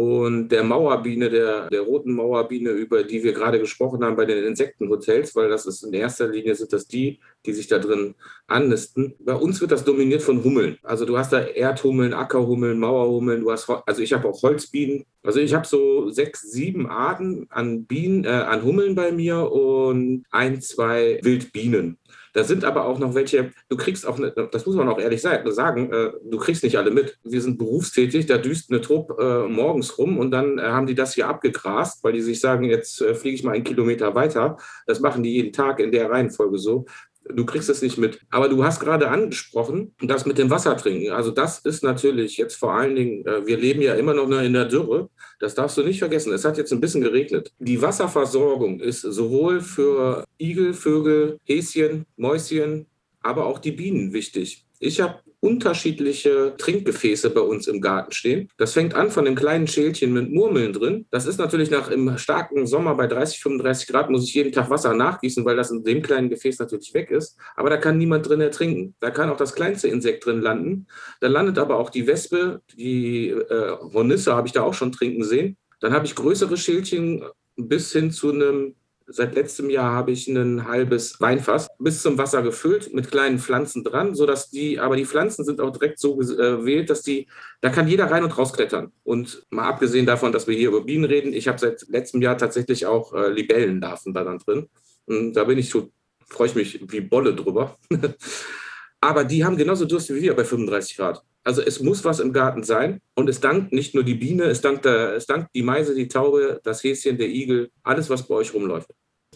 und 0.00 0.48
der 0.48 0.64
Mauerbiene, 0.64 1.28
der, 1.28 1.68
der 1.68 1.82
roten 1.82 2.14
Mauerbiene, 2.14 2.70
über 2.70 3.04
die 3.04 3.22
wir 3.22 3.34
gerade 3.34 3.60
gesprochen 3.60 4.02
haben 4.02 4.16
bei 4.16 4.24
den 4.24 4.44
Insektenhotels, 4.44 5.36
weil 5.36 5.50
das 5.50 5.66
ist 5.66 5.82
in 5.82 5.92
erster 5.92 6.26
Linie 6.26 6.54
sind 6.54 6.72
das 6.72 6.86
die, 6.86 7.20
die 7.44 7.52
sich 7.52 7.66
da 7.68 7.78
drin 7.78 8.14
annisten. 8.46 9.14
Bei 9.18 9.34
uns 9.34 9.60
wird 9.60 9.72
das 9.72 9.84
dominiert 9.84 10.22
von 10.22 10.42
Hummeln. 10.42 10.78
Also 10.82 11.04
du 11.04 11.18
hast 11.18 11.34
da 11.34 11.40
Erdhummeln, 11.40 12.14
Ackerhummeln, 12.14 12.78
Mauerhummeln, 12.78 13.42
du 13.42 13.52
hast, 13.52 13.68
also 13.68 14.00
ich 14.00 14.14
habe 14.14 14.26
auch 14.26 14.42
Holzbienen. 14.42 15.04
Also 15.22 15.38
ich 15.40 15.52
habe 15.52 15.66
so 15.66 16.08
sechs, 16.08 16.50
sieben 16.50 16.88
Arten 16.88 17.46
an 17.50 17.84
Bienen, 17.84 18.24
äh, 18.24 18.28
an 18.28 18.62
Hummeln 18.62 18.94
bei 18.94 19.12
mir 19.12 19.52
und 19.52 20.24
ein, 20.30 20.62
zwei 20.62 21.20
Wildbienen. 21.22 21.98
Da 22.32 22.44
sind 22.44 22.64
aber 22.64 22.86
auch 22.86 22.98
noch 22.98 23.14
welche, 23.14 23.50
du 23.68 23.76
kriegst 23.76 24.06
auch, 24.06 24.18
ne, 24.18 24.32
das 24.52 24.66
muss 24.66 24.76
man 24.76 24.88
auch 24.88 24.98
ehrlich 24.98 25.22
sagen, 25.22 25.92
äh, 25.92 26.12
du 26.24 26.38
kriegst 26.38 26.62
nicht 26.62 26.78
alle 26.78 26.90
mit. 26.90 27.18
Wir 27.24 27.40
sind 27.40 27.58
berufstätig, 27.58 28.26
da 28.26 28.38
düst 28.38 28.70
eine 28.70 28.80
Truppe 28.80 29.16
äh, 29.20 29.48
morgens 29.48 29.98
rum 29.98 30.18
und 30.18 30.30
dann 30.30 30.58
äh, 30.58 30.62
haben 30.62 30.86
die 30.86 30.94
das 30.94 31.14
hier 31.14 31.28
abgegrast, 31.28 32.04
weil 32.04 32.12
die 32.12 32.20
sich 32.20 32.40
sagen, 32.40 32.64
jetzt 32.64 33.02
fliege 33.14 33.34
ich 33.34 33.44
mal 33.44 33.54
einen 33.54 33.64
Kilometer 33.64 34.14
weiter. 34.14 34.56
Das 34.86 35.00
machen 35.00 35.22
die 35.22 35.32
jeden 35.32 35.52
Tag 35.52 35.80
in 35.80 35.92
der 35.92 36.10
Reihenfolge 36.10 36.58
so 36.58 36.86
du 37.32 37.44
kriegst 37.44 37.68
es 37.68 37.82
nicht 37.82 37.98
mit. 37.98 38.20
Aber 38.30 38.48
du 38.48 38.64
hast 38.64 38.80
gerade 38.80 39.10
angesprochen, 39.10 39.94
das 40.00 40.26
mit 40.26 40.38
dem 40.38 40.50
Wasser 40.50 40.76
trinken. 40.76 41.12
Also 41.12 41.30
das 41.30 41.60
ist 41.60 41.82
natürlich 41.82 42.36
jetzt 42.36 42.56
vor 42.56 42.74
allen 42.74 42.96
Dingen, 42.96 43.26
äh, 43.26 43.46
wir 43.46 43.56
leben 43.56 43.82
ja 43.82 43.94
immer 43.94 44.14
noch 44.14 44.28
in 44.40 44.52
der 44.52 44.66
Dürre. 44.66 45.08
Das 45.38 45.54
darfst 45.54 45.76
du 45.76 45.82
nicht 45.82 45.98
vergessen. 45.98 46.32
Es 46.32 46.44
hat 46.44 46.58
jetzt 46.58 46.72
ein 46.72 46.80
bisschen 46.80 47.00
geregnet. 47.00 47.52
Die 47.58 47.80
Wasserversorgung 47.80 48.80
ist 48.80 49.02
sowohl 49.02 49.60
für 49.60 50.24
Igel, 50.38 50.74
Vögel, 50.74 51.38
Häschen, 51.44 52.06
Mäuschen, 52.16 52.86
aber 53.22 53.46
auch 53.46 53.58
die 53.58 53.72
Bienen 53.72 54.12
wichtig. 54.12 54.64
Ich 54.78 55.00
habe 55.00 55.20
unterschiedliche 55.40 56.54
Trinkgefäße 56.58 57.30
bei 57.30 57.40
uns 57.40 57.66
im 57.66 57.80
Garten 57.80 58.12
stehen. 58.12 58.48
Das 58.58 58.74
fängt 58.74 58.94
an 58.94 59.10
von 59.10 59.24
dem 59.24 59.34
kleinen 59.34 59.66
Schälchen 59.66 60.12
mit 60.12 60.30
Murmeln 60.30 60.72
drin. 60.72 61.06
Das 61.10 61.26
ist 61.26 61.38
natürlich 61.38 61.70
nach 61.70 61.90
im 61.90 62.18
starken 62.18 62.66
Sommer 62.66 62.94
bei 62.94 63.06
30, 63.06 63.40
35 63.40 63.88
Grad 63.88 64.10
muss 64.10 64.24
ich 64.24 64.34
jeden 64.34 64.52
Tag 64.52 64.68
Wasser 64.68 64.94
nachgießen, 64.94 65.44
weil 65.44 65.56
das 65.56 65.70
in 65.70 65.82
dem 65.82 66.02
kleinen 66.02 66.28
Gefäß 66.28 66.58
natürlich 66.58 66.92
weg 66.92 67.10
ist. 67.10 67.38
Aber 67.56 67.70
da 67.70 67.78
kann 67.78 67.96
niemand 67.96 68.28
drin 68.28 68.40
ertrinken. 68.40 68.94
Da 69.00 69.10
kann 69.10 69.30
auch 69.30 69.38
das 69.38 69.54
kleinste 69.54 69.88
Insekt 69.88 70.26
drin 70.26 70.40
landen. 70.40 70.86
Da 71.20 71.28
landet 71.28 71.58
aber 71.58 71.78
auch 71.78 71.90
die 71.90 72.06
Wespe, 72.06 72.60
die 72.76 73.30
äh, 73.30 73.76
Hornisse 73.94 74.34
habe 74.34 74.46
ich 74.46 74.52
da 74.52 74.62
auch 74.62 74.74
schon 74.74 74.92
trinken 74.92 75.24
sehen. 75.24 75.56
Dann 75.80 75.94
habe 75.94 76.04
ich 76.04 76.14
größere 76.14 76.58
Schälchen 76.58 77.24
bis 77.56 77.92
hin 77.92 78.10
zu 78.10 78.30
einem 78.30 78.74
Seit 79.12 79.34
letztem 79.34 79.70
Jahr 79.70 79.92
habe 79.92 80.12
ich 80.12 80.28
ein 80.28 80.68
halbes 80.68 81.20
Weinfass 81.20 81.66
bis 81.80 82.00
zum 82.00 82.16
Wasser 82.16 82.42
gefüllt 82.42 82.94
mit 82.94 83.10
kleinen 83.10 83.40
Pflanzen 83.40 83.82
dran, 83.82 84.14
sodass 84.14 84.50
die, 84.50 84.78
aber 84.78 84.94
die 84.94 85.04
Pflanzen 85.04 85.44
sind 85.44 85.60
auch 85.60 85.72
direkt 85.72 85.98
so 85.98 86.20
äh, 86.20 86.24
gewählt, 86.26 86.90
dass 86.90 87.02
die, 87.02 87.26
da 87.60 87.70
kann 87.70 87.88
jeder 87.88 88.08
rein 88.08 88.22
und 88.22 88.38
raus 88.38 88.52
klettern. 88.52 88.92
Und 89.02 89.44
mal 89.50 89.68
abgesehen 89.68 90.06
davon, 90.06 90.30
dass 90.30 90.46
wir 90.46 90.56
hier 90.56 90.68
über 90.68 90.84
Bienen 90.84 91.06
reden, 91.06 91.32
ich 91.32 91.48
habe 91.48 91.58
seit 91.58 91.88
letztem 91.88 92.22
Jahr 92.22 92.38
tatsächlich 92.38 92.86
auch 92.86 93.12
äh, 93.12 93.30
Libellenlarven 93.30 94.14
da 94.14 94.22
dann 94.22 94.38
drin. 94.38 94.68
Und 95.06 95.32
da 95.32 95.42
bin 95.42 95.58
ich 95.58 95.70
so, 95.70 95.90
freue 96.28 96.46
ich 96.46 96.54
mich 96.54 96.80
wie 96.92 97.00
Bolle 97.00 97.34
drüber. 97.34 97.76
aber 99.00 99.24
die 99.24 99.44
haben 99.44 99.56
genauso 99.56 99.86
Durst 99.86 100.14
wie 100.14 100.22
wir 100.22 100.36
bei 100.36 100.44
35 100.44 100.96
Grad. 100.96 101.22
Also 101.42 101.62
es 101.62 101.80
muss 101.80 102.04
was 102.04 102.20
im 102.20 102.32
Garten 102.32 102.62
sein 102.62 103.00
und 103.14 103.28
es 103.28 103.40
dankt 103.40 103.72
nicht 103.72 103.94
nur 103.94 104.04
die 104.04 104.14
Biene, 104.14 104.44
es 104.44 104.60
dankt, 104.60 104.84
der, 104.84 105.14
es 105.14 105.26
dankt 105.26 105.54
die 105.54 105.62
Meise, 105.62 105.94
die 105.94 106.06
Taube, 106.06 106.60
das 106.62 106.84
Häschen, 106.84 107.16
der 107.16 107.28
Igel, 107.28 107.70
alles, 107.82 108.10
was 108.10 108.28
bei 108.28 108.34
euch 108.34 108.52
rumläuft. 108.52 108.90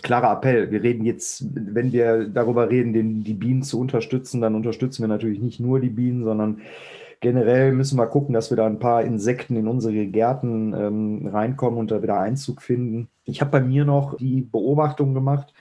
Klarer 0.05 0.33
Appell. 0.33 0.71
Wir 0.71 0.83
reden 0.83 1.07
jetzt, 1.07 1.47
wenn 1.55 1.90
wir 1.90 2.29
darüber 2.29 2.69
reden, 2.69 2.93
den, 2.93 3.25
die 3.25 3.33
Bienen 3.33 3.62
zu 3.62 3.81
unterstützen, 3.81 4.43
dann 4.43 4.55
unterstützen 4.55 5.03
wir 5.03 5.09
natürlich 5.09 5.40
nicht 5.40 5.61
nur 5.61 5.81
die 5.81 5.88
Bienen, 5.88 6.25
sondern 6.25 6.61
generell 7.21 7.73
müssen 7.73 7.99
wir 7.99 8.07
gucken, 8.07 8.35
dass 8.35 8.51
wir 8.51 8.59
da 8.59 8.67
ein 8.67 8.79
paar 8.79 9.03
Insekten 9.03 9.57
in 9.57 9.67
unsere 9.67 10.07
Gärten 10.07 10.75
ähm, 10.75 11.27
reinkommen 11.27 11.79
und 11.79 11.90
da 11.90 12.03
wieder 12.03 12.21
Einzug 12.21 12.61
finden. 12.61 13.09
Ich 13.25 13.40
habe 13.40 13.51
bei 13.51 13.61
mir 13.61 13.87
noch 13.87 14.19
die 14.19 14.43
Beobachtung 14.43 15.14
gemacht, 15.14 15.55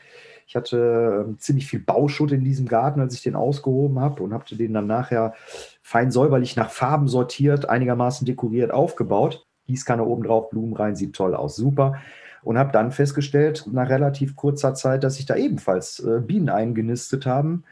ich 0.45 0.57
hatte 0.57 1.25
ähm, 1.25 1.39
ziemlich 1.39 1.67
viel 1.67 1.79
Bauschutt 1.79 2.33
in 2.33 2.43
diesem 2.43 2.67
Garten, 2.67 2.99
als 2.99 3.15
ich 3.15 3.23
den 3.23 3.35
ausgehoben 3.35 4.01
habe 4.01 4.21
und 4.21 4.33
habe 4.33 4.43
den 4.53 4.73
dann 4.73 4.87
nachher 4.87 5.35
fein 5.81 6.11
säuberlich 6.11 6.57
nach 6.57 6.69
Farben 6.69 7.07
sortiert, 7.07 7.69
einigermaßen 7.69 8.25
dekoriert 8.25 8.71
aufgebaut. 8.71 9.47
Gießkanne 9.67 10.03
oben 10.03 10.23
drauf, 10.23 10.49
Blumen 10.49 10.73
rein, 10.73 10.97
sieht 10.97 11.15
toll 11.15 11.33
aus, 11.33 11.55
super. 11.55 11.95
Und 12.43 12.57
habe 12.57 12.71
dann 12.71 12.91
festgestellt, 12.91 13.65
nach 13.71 13.89
relativ 13.89 14.35
kurzer 14.35 14.73
Zeit, 14.73 15.03
dass 15.03 15.15
sich 15.15 15.25
da 15.25 15.35
ebenfalls 15.35 15.99
äh, 15.99 16.19
Bienen 16.19 16.49
eingenistet 16.49 17.25
haben. 17.25 17.63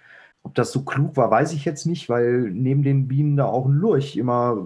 Ob 0.43 0.55
das 0.55 0.71
so 0.71 0.83
klug 0.83 1.17
war, 1.17 1.29
weiß 1.29 1.53
ich 1.53 1.65
jetzt 1.65 1.85
nicht, 1.85 2.09
weil 2.09 2.49
neben 2.51 2.83
den 2.83 3.07
Bienen 3.07 3.37
da 3.37 3.45
auch 3.45 3.65
ein 3.65 3.73
Lurch 3.73 4.15
immer 4.15 4.65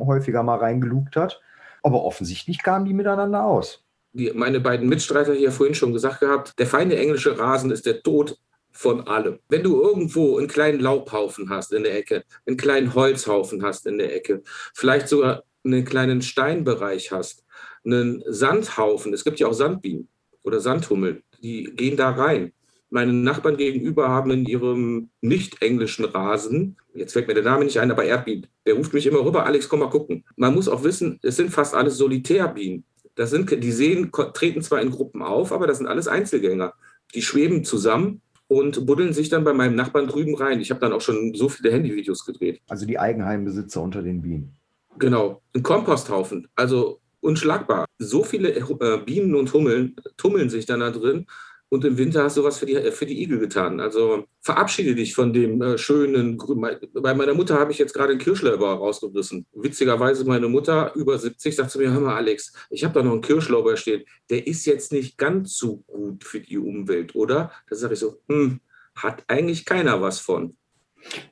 häufiger 0.00 0.42
mal 0.42 0.58
reingelugt 0.58 1.16
hat. 1.16 1.40
Aber 1.82 2.02
offensichtlich 2.04 2.62
kamen 2.62 2.84
die 2.84 2.94
miteinander 2.94 3.44
aus 3.44 3.84
wie 4.12 4.30
meine 4.32 4.60
beiden 4.60 4.88
Mitstreiter 4.88 5.34
hier 5.34 5.52
vorhin 5.52 5.74
schon 5.74 5.92
gesagt 5.92 6.20
gehabt, 6.20 6.58
der 6.58 6.66
feine 6.66 6.96
englische 6.96 7.38
Rasen 7.38 7.70
ist 7.70 7.86
der 7.86 8.02
Tod 8.02 8.38
von 8.70 9.06
allem. 9.06 9.38
Wenn 9.48 9.62
du 9.62 9.80
irgendwo 9.80 10.38
einen 10.38 10.48
kleinen 10.48 10.80
Laubhaufen 10.80 11.50
hast 11.50 11.72
in 11.72 11.82
der 11.82 11.96
Ecke, 11.96 12.24
einen 12.46 12.56
kleinen 12.56 12.94
Holzhaufen 12.94 13.62
hast 13.62 13.86
in 13.86 13.98
der 13.98 14.14
Ecke, 14.14 14.42
vielleicht 14.74 15.08
sogar 15.08 15.44
einen 15.64 15.84
kleinen 15.84 16.22
Steinbereich 16.22 17.12
hast, 17.12 17.44
einen 17.84 18.22
Sandhaufen, 18.26 19.12
es 19.12 19.24
gibt 19.24 19.40
ja 19.40 19.46
auch 19.48 19.54
Sandbienen 19.54 20.08
oder 20.42 20.60
Sandhummel, 20.60 21.22
die 21.42 21.64
gehen 21.74 21.96
da 21.96 22.10
rein. 22.10 22.52
Meine 22.90 23.12
Nachbarn 23.12 23.56
gegenüber 23.56 24.08
haben 24.08 24.30
in 24.32 24.44
ihrem 24.44 25.08
nicht 25.22 25.62
englischen 25.62 26.04
Rasen, 26.04 26.76
jetzt 26.94 27.14
fällt 27.14 27.26
mir 27.26 27.34
der 27.34 27.42
Name 27.42 27.64
nicht 27.64 27.78
ein, 27.78 27.90
aber 27.90 28.04
Erdbienen, 28.04 28.46
der 28.66 28.74
ruft 28.74 28.92
mich 28.92 29.06
immer 29.06 29.24
rüber, 29.24 29.46
Alex, 29.46 29.68
komm 29.68 29.80
mal 29.80 29.90
gucken. 29.90 30.24
Man 30.36 30.54
muss 30.54 30.68
auch 30.68 30.84
wissen, 30.84 31.18
es 31.22 31.36
sind 31.36 31.50
fast 31.50 31.74
alles 31.74 31.96
Solitärbienen. 31.96 32.84
Das 33.14 33.30
sind, 33.30 33.50
die 33.50 33.72
sehen, 33.72 34.10
treten 34.34 34.62
zwar 34.62 34.80
in 34.80 34.90
Gruppen 34.90 35.22
auf, 35.22 35.52
aber 35.52 35.66
das 35.66 35.78
sind 35.78 35.86
alles 35.86 36.08
Einzelgänger. 36.08 36.74
Die 37.14 37.22
schweben 37.22 37.64
zusammen 37.64 38.22
und 38.48 38.86
buddeln 38.86 39.12
sich 39.12 39.28
dann 39.28 39.44
bei 39.44 39.52
meinem 39.52 39.74
Nachbarn 39.74 40.06
drüben 40.06 40.34
rein. 40.34 40.60
Ich 40.60 40.70
habe 40.70 40.80
dann 40.80 40.92
auch 40.92 41.00
schon 41.00 41.34
so 41.34 41.48
viele 41.48 41.72
Handyvideos 41.72 42.24
gedreht. 42.24 42.60
Also 42.68 42.86
die 42.86 42.98
Eigenheimbesitzer 42.98 43.82
unter 43.82 44.02
den 44.02 44.22
Bienen. 44.22 44.54
Genau, 44.98 45.42
ein 45.54 45.62
Komposthaufen, 45.62 46.48
also 46.54 47.00
unschlagbar. 47.22 47.86
So 47.98 48.24
viele 48.24 48.54
äh, 48.54 48.98
Bienen 49.04 49.34
und 49.34 49.52
Hummeln 49.52 49.96
tummeln 50.16 50.50
sich 50.50 50.66
dann 50.66 50.80
da 50.80 50.90
drin 50.90 51.26
und 51.72 51.86
im 51.86 51.96
Winter 51.96 52.24
hast 52.24 52.36
du 52.36 52.44
was 52.44 52.58
für 52.58 52.66
die, 52.66 52.74
für 52.90 53.06
die 53.06 53.22
Igel 53.22 53.38
getan. 53.38 53.80
Also 53.80 54.26
verabschiede 54.42 54.94
dich 54.94 55.14
von 55.14 55.32
dem 55.32 55.62
äh, 55.62 55.78
schönen. 55.78 56.36
Bei 56.92 57.14
meiner 57.14 57.32
Mutter 57.32 57.58
habe 57.58 57.72
ich 57.72 57.78
jetzt 57.78 57.94
gerade 57.94 58.10
einen 58.10 58.20
Kirschlauber 58.20 58.74
rausgerissen. 58.74 59.46
Witzigerweise, 59.54 60.26
meine 60.26 60.48
Mutter, 60.48 60.92
über 60.94 61.18
70, 61.18 61.56
sagt 61.56 61.70
zu 61.70 61.78
mir: 61.78 61.90
Hör 61.90 62.00
mal, 62.00 62.16
Alex, 62.16 62.52
ich 62.68 62.84
habe 62.84 62.92
da 62.92 63.02
noch 63.02 63.12
einen 63.12 63.22
Kirschlauber 63.22 63.78
stehen. 63.78 64.02
Der 64.28 64.46
ist 64.46 64.66
jetzt 64.66 64.92
nicht 64.92 65.16
ganz 65.16 65.56
so 65.56 65.78
gut 65.86 66.24
für 66.24 66.40
die 66.40 66.58
Umwelt, 66.58 67.14
oder? 67.14 67.50
Da 67.70 67.74
sage 67.74 67.94
ich 67.94 68.00
so: 68.00 68.18
hm, 68.28 68.60
hat 68.94 69.24
eigentlich 69.28 69.64
keiner 69.64 70.02
was 70.02 70.18
von. 70.18 70.54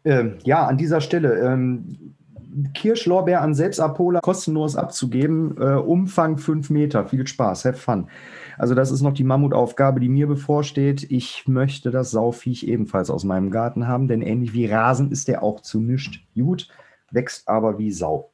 Ähm, 0.05 0.39
ja, 0.45 0.67
an 0.67 0.79
dieser 0.79 1.03
Stelle. 1.03 1.39
Ähm 1.39 2.15
Kirschlorbeer 2.75 3.43
an 3.43 3.55
Selbstabholer 3.55 4.21
kostenlos 4.21 4.77
abzugeben. 4.77 5.57
Äh, 5.59 5.75
Umfang 5.75 6.39
5 6.39 6.71
Meter. 6.71 7.07
Viel 7.07 7.27
Spaß, 7.27 7.65
have 7.65 7.79
fun. 7.79 8.09
Also 8.59 8.75
das 8.75 8.91
ist 8.91 9.03
noch 9.03 9.15
die 9.15 9.25
Mammutaufgabe, 9.25 10.01
die 10.01 10.09
mir 10.09 10.27
bevorsteht. 10.27 11.11
Ich 11.11 11.49
möchte 11.49 11.91
das 11.91 12.11
Sauviech 12.11 12.65
ebenfalls 12.65 13.11
aus 13.11 13.25
meinem 13.25 13.51
Garten 13.51 13.89
haben, 13.89 14.09
denn 14.09 14.23
ähnlich 14.23 14.53
wie 14.53 14.67
Rasen 14.67 15.11
ist 15.11 15.29
der 15.29 15.43
auch 15.43 15.61
zu 15.61 15.81
nischt 15.81 16.27
gut, 16.35 16.69
wächst 17.11 17.49
aber 17.49 17.79
wie 17.79 17.91
Sau. 17.91 18.31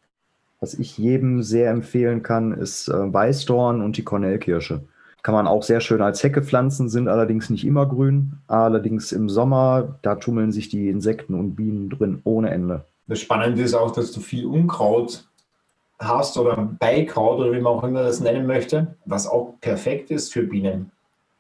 Was 0.61 0.75
ich 0.75 0.97
jedem 0.97 1.43
sehr 1.43 1.71
empfehlen 1.71 2.23
kann, 2.23 2.53
ist 2.53 2.89
äh, 2.89 3.13
Weißdorn 3.13 3.83
und 3.83 3.97
die 3.99 4.05
Kornellkirsche. 4.05 4.83
Kann 5.23 5.35
man 5.35 5.47
auch 5.47 5.63
sehr 5.63 5.81
schön 5.81 6.01
als 6.03 6.23
Hecke 6.23 6.43
pflanzen, 6.43 6.89
sind 6.89 7.09
allerdings 7.09 7.51
nicht 7.51 7.67
immer 7.67 7.87
grün. 7.87 8.39
Allerdings 8.47 9.13
im 9.13 9.29
Sommer, 9.29 9.99
da 10.03 10.15
tummeln 10.15 10.53
sich 10.53 10.69
die 10.69 10.89
Insekten 10.89 11.35
und 11.35 11.57
Bienen 11.57 11.91
drin 11.91 12.21
ohne 12.25 12.51
Ende. 12.51 12.85
Das 13.09 13.21
Spannende 13.21 13.63
ist 13.63 13.75
auch, 13.75 13.93
dass 13.93 14.13
du 14.13 14.21
viel 14.21 14.47
Unkraut 14.47 15.25
hast 15.99 16.37
oder 16.37 16.57
Beikraut 16.57 17.39
oder 17.39 17.53
wie 17.53 17.61
man 17.61 17.73
auch 17.73 17.85
immer 17.85 18.03
das 18.03 18.21
nennen 18.21 18.47
möchte, 18.47 18.97
was 19.05 19.27
auch 19.27 19.55
perfekt 19.61 20.11
ist 20.11 20.33
für 20.33 20.43
Bienen. 20.43 20.91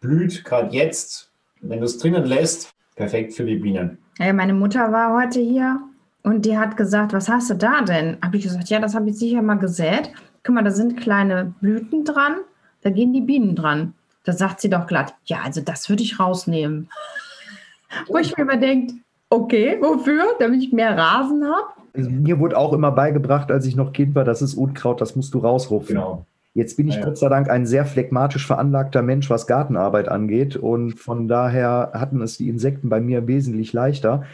Blüht 0.01 0.45
gerade 0.45 0.75
jetzt, 0.75 1.31
wenn 1.61 1.81
du 1.81 1.87
es 1.87 1.99
drinnen 1.99 2.25
lässt, 2.25 2.73
perfekt 2.95 3.35
für 3.35 3.45
die 3.45 3.57
Bienen. 3.57 3.99
Ja, 4.19 4.33
meine 4.33 4.55
Mutter 4.55 4.93
war 4.93 5.15
heute 5.21 5.41
hier 5.41 5.81
und 6.23 6.45
die 6.45 6.57
hat 6.57 6.77
gesagt, 6.77 7.13
was 7.13 7.29
hast 7.29 7.51
du 7.51 7.55
da 7.55 7.83
denn? 7.83 8.17
Habe 8.23 8.37
ich 8.37 8.45
gesagt, 8.45 8.69
ja, 8.69 8.81
das 8.81 8.95
habe 8.95 9.11
ich 9.11 9.19
sicher 9.19 9.43
mal 9.43 9.59
gesät. 9.59 10.11
Guck 10.43 10.55
mal, 10.55 10.65
da 10.65 10.71
sind 10.71 10.97
kleine 10.97 11.53
Blüten 11.61 12.05
dran, 12.05 12.37
da 12.83 12.91
gehen 12.91 13.13
die 13.13 13.21
Bienen 13.21 13.57
dran. 13.57 13.95
Da 14.25 14.33
sagt 14.33 14.61
sie 14.61 14.71
doch 14.71 14.87
glatt, 14.87 15.15
ja, 15.27 15.43
also 15.45 15.61
das 15.61 15.89
würde 15.89 16.03
ich 16.03 16.19
rausnehmen. 16.19 16.89
Wo 18.09 18.19
ich 18.19 18.37
mir 18.37 18.43
immer 18.43 18.57
denke, 18.57 18.95
okay, 19.31 19.79
wofür? 19.81 20.25
Damit 20.39 20.63
ich 20.63 20.73
mehr 20.73 20.97
Rasen 20.97 21.45
habe? 21.45 21.69
Also 21.95 22.11
mir 22.11 22.39
wurde 22.39 22.59
auch 22.59 22.73
immer 22.73 22.93
beigebracht, 22.93 23.51
als 23.51 23.67
ich 23.67 23.77
noch 23.77 23.93
Kind 23.93 24.15
war, 24.15 24.25
das 24.25 24.43
ist 24.43 24.55
Unkraut, 24.55 25.01
das 25.01 25.17
musst 25.17 25.33
du 25.35 25.39
rausrupfen. 25.39 25.97
Genau. 25.97 26.27
Jetzt 26.53 26.77
bin 26.77 26.89
ich 26.89 26.95
Ja, 26.95 27.01
ja. 27.01 27.07
Gott 27.07 27.19
sei 27.19 27.29
Dank 27.29 27.51
ein 27.51 27.67
sehr 27.67 27.85
phlegmatisch 27.85 28.47
veranlagter 28.47 29.03
Mensch, 29.03 29.29
was 29.29 29.47
Gartenarbeit 29.47 30.09
angeht. 30.09 30.57
Und 30.57 30.99
von 30.99 31.29
daher 31.29 31.91
hatten 31.93 32.23
es 32.23 32.39
die 32.39 32.49
Insekten 32.49 32.89
bei 32.89 33.01
mir 33.01 33.27
wesentlich 33.27 33.75
leichter. 33.75 34.25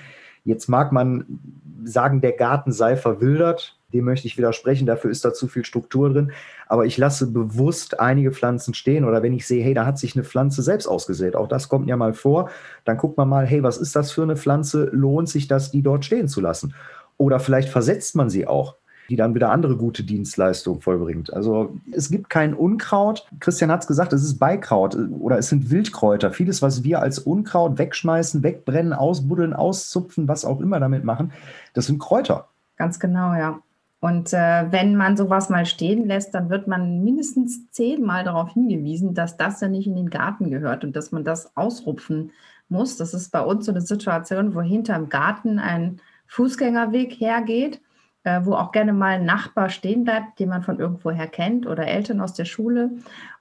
Jetzt 0.44 0.68
mag 0.68 0.92
man 0.92 1.40
sagen, 1.85 2.20
der 2.20 2.33
Garten 2.33 2.70
sei 2.70 2.96
verwildert. 2.96 3.76
Dem 3.92 4.05
möchte 4.05 4.26
ich 4.26 4.37
widersprechen. 4.38 4.87
Dafür 4.87 5.11
ist 5.11 5.24
da 5.24 5.33
zu 5.33 5.48
viel 5.48 5.64
Struktur 5.64 6.11
drin. 6.11 6.33
Aber 6.66 6.87
ich 6.87 6.98
lasse 6.98 7.26
bewusst 7.26 8.00
einige 8.00 8.33
Pflanzen 8.33 8.74
stehen. 8.74 9.05
Oder 9.05 9.22
wenn 9.22 9.33
ich 9.33 9.46
sehe, 9.46 9.62
hey, 9.62 9.74
da 9.74 9.87
hat 9.87 9.98
sich 9.98 10.14
eine 10.14 10.24
Pflanze 10.24 10.62
selbst 10.62 10.87
ausgesät. 10.87 11.37
Auch 11.37 11.48
das 11.48 11.68
kommt 11.68 11.88
ja 11.88 11.96
mal 11.96 12.14
vor. 12.14 12.50
Dann 12.85 12.96
guckt 12.96 13.16
man 13.16 13.28
mal, 13.28 13.46
hey, 13.46 13.62
was 13.62 13.78
ist 13.78 13.94
das 13.96 14.12
für 14.12 14.22
eine 14.22 14.37
Pflanze? 14.37 14.88
Lohnt 14.92 15.28
sich 15.28 15.48
das, 15.48 15.70
die 15.70 15.83
dort 15.83 16.05
stehen 16.05 16.28
zu 16.28 16.40
lassen? 16.40 16.74
Oder 17.16 17.40
vielleicht 17.40 17.68
versetzt 17.68 18.16
man 18.16 18.31
sie 18.31 18.46
auch 18.46 18.76
die 19.12 19.16
dann 19.16 19.35
wieder 19.35 19.50
andere 19.50 19.76
gute 19.76 20.05
Dienstleistungen 20.05 20.81
vollbringt. 20.81 21.33
Also 21.33 21.76
es 21.92 22.11
gibt 22.11 22.31
kein 22.31 22.55
Unkraut. 22.55 23.26
Christian 23.40 23.70
hat 23.70 23.83
es 23.83 23.87
gesagt, 23.87 24.12
es 24.12 24.22
ist 24.22 24.38
Beikraut 24.38 24.96
oder 25.20 25.38
es 25.38 25.48
sind 25.48 25.70
Wildkräuter. 25.70 26.33
Vieles, 26.33 26.62
was 26.62 26.85
wir 26.85 27.00
als 27.00 27.18
Unkraut 27.18 27.78
wegschmeißen, 27.78 28.42
wegbrennen, 28.42 28.92
ausbuddeln, 28.92 29.52
auszupfen, 29.52 30.28
was 30.28 30.44
auch 30.46 30.61
immer 30.61 30.81
damit 30.81 31.05
machen, 31.05 31.33
das 31.74 31.87
sind 31.87 31.98
Kräuter. 31.98 32.48
Ganz 32.76 32.98
genau, 32.98 33.35
ja. 33.35 33.61
Und 34.02 34.32
äh, 34.32 34.66
wenn 34.72 34.96
man 34.96 35.16
sowas 35.16 35.48
mal 35.48 35.64
stehen 35.64 36.08
lässt, 36.08 36.34
dann 36.34 36.50
wird 36.50 36.66
man 36.66 37.04
mindestens 37.04 37.70
zehnmal 37.70 38.24
darauf 38.24 38.52
hingewiesen, 38.52 39.14
dass 39.14 39.36
das 39.36 39.60
ja 39.60 39.68
nicht 39.68 39.86
in 39.86 39.94
den 39.94 40.10
Garten 40.10 40.50
gehört 40.50 40.82
und 40.82 40.96
dass 40.96 41.12
man 41.12 41.22
das 41.22 41.56
ausrupfen 41.56 42.32
muss. 42.68 42.96
Das 42.96 43.14
ist 43.14 43.30
bei 43.30 43.40
uns 43.40 43.64
so 43.64 43.70
eine 43.70 43.80
Situation, 43.80 44.56
wo 44.56 44.60
hinterm 44.60 45.08
Garten 45.08 45.60
ein 45.60 46.00
Fußgängerweg 46.26 47.12
hergeht, 47.12 47.80
äh, 48.24 48.40
wo 48.42 48.54
auch 48.54 48.72
gerne 48.72 48.92
mal 48.92 49.20
ein 49.20 49.24
Nachbar 49.24 49.68
stehen 49.68 50.02
bleibt, 50.02 50.40
den 50.40 50.48
man 50.48 50.64
von 50.64 50.80
irgendwoher 50.80 51.28
kennt 51.28 51.68
oder 51.68 51.86
Eltern 51.86 52.20
aus 52.20 52.34
der 52.34 52.44
Schule 52.44 52.90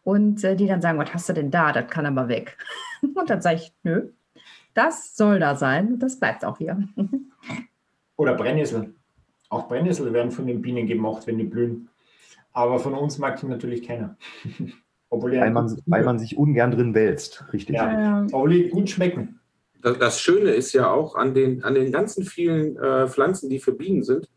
und 0.04 0.44
äh, 0.44 0.56
die 0.56 0.68
dann 0.68 0.84
sagen, 0.84 1.00
was 1.00 1.12
hast 1.12 1.28
du 1.28 1.34
denn 1.34 1.50
da? 1.50 1.72
Das 1.72 1.88
kann 1.88 2.06
aber 2.06 2.28
weg. 2.28 2.60
Und 3.02 3.32
dann 3.32 3.42
sage 3.42 3.56
ich, 3.56 3.74
nö, 3.82 4.10
das 4.76 5.16
soll 5.16 5.40
da 5.40 5.56
sein 5.56 5.94
und 5.94 6.04
das 6.04 6.20
bleibt 6.20 6.46
auch 6.46 6.60
hier. 6.60 6.88
Oder 8.16 8.36
Brennnessel. 8.36 8.94
Auch 9.52 9.68
Brennnessel 9.68 10.12
werden 10.14 10.32
von 10.32 10.48
den 10.48 10.62
Bienen 10.62 10.88
gemacht, 10.88 11.28
wenn 11.28 11.38
die 11.38 11.44
blühen. 11.44 11.90
Aber 12.54 12.80
von 12.80 12.94
uns 12.94 13.18
mag 13.18 13.38
sie 13.38 13.48
natürlich 13.48 13.86
keiner. 13.86 14.18
Obwohl, 15.10 15.32
die 15.32 15.38
Weil 15.40 15.52
man, 15.52 15.78
weil 15.88 16.04
man 16.06 16.20
sich 16.20 16.38
ungern 16.38 16.72
drin 16.72 16.94
wälzt, 16.96 17.44
richtig. 17.52 17.76
Ja. 17.76 18.24
Obwohl 18.32 18.50
die 18.52 18.70
gut 18.70 18.90
schmecken. 18.90 19.42
Das, 19.82 19.98
das 20.00 20.22
Schöne 20.22 20.52
ist 20.52 20.72
ja 20.72 20.90
auch 20.90 21.16
an 21.16 21.34
den, 21.34 21.64
an 21.66 21.74
den 21.74 21.92
ganzen 21.92 22.24
vielen 22.24 22.78
äh, 22.78 23.08
Pflanzen, 23.10 23.50
die 23.50 23.60
für 23.60 23.74
Bienen 23.74 24.04
sind. 24.04 24.30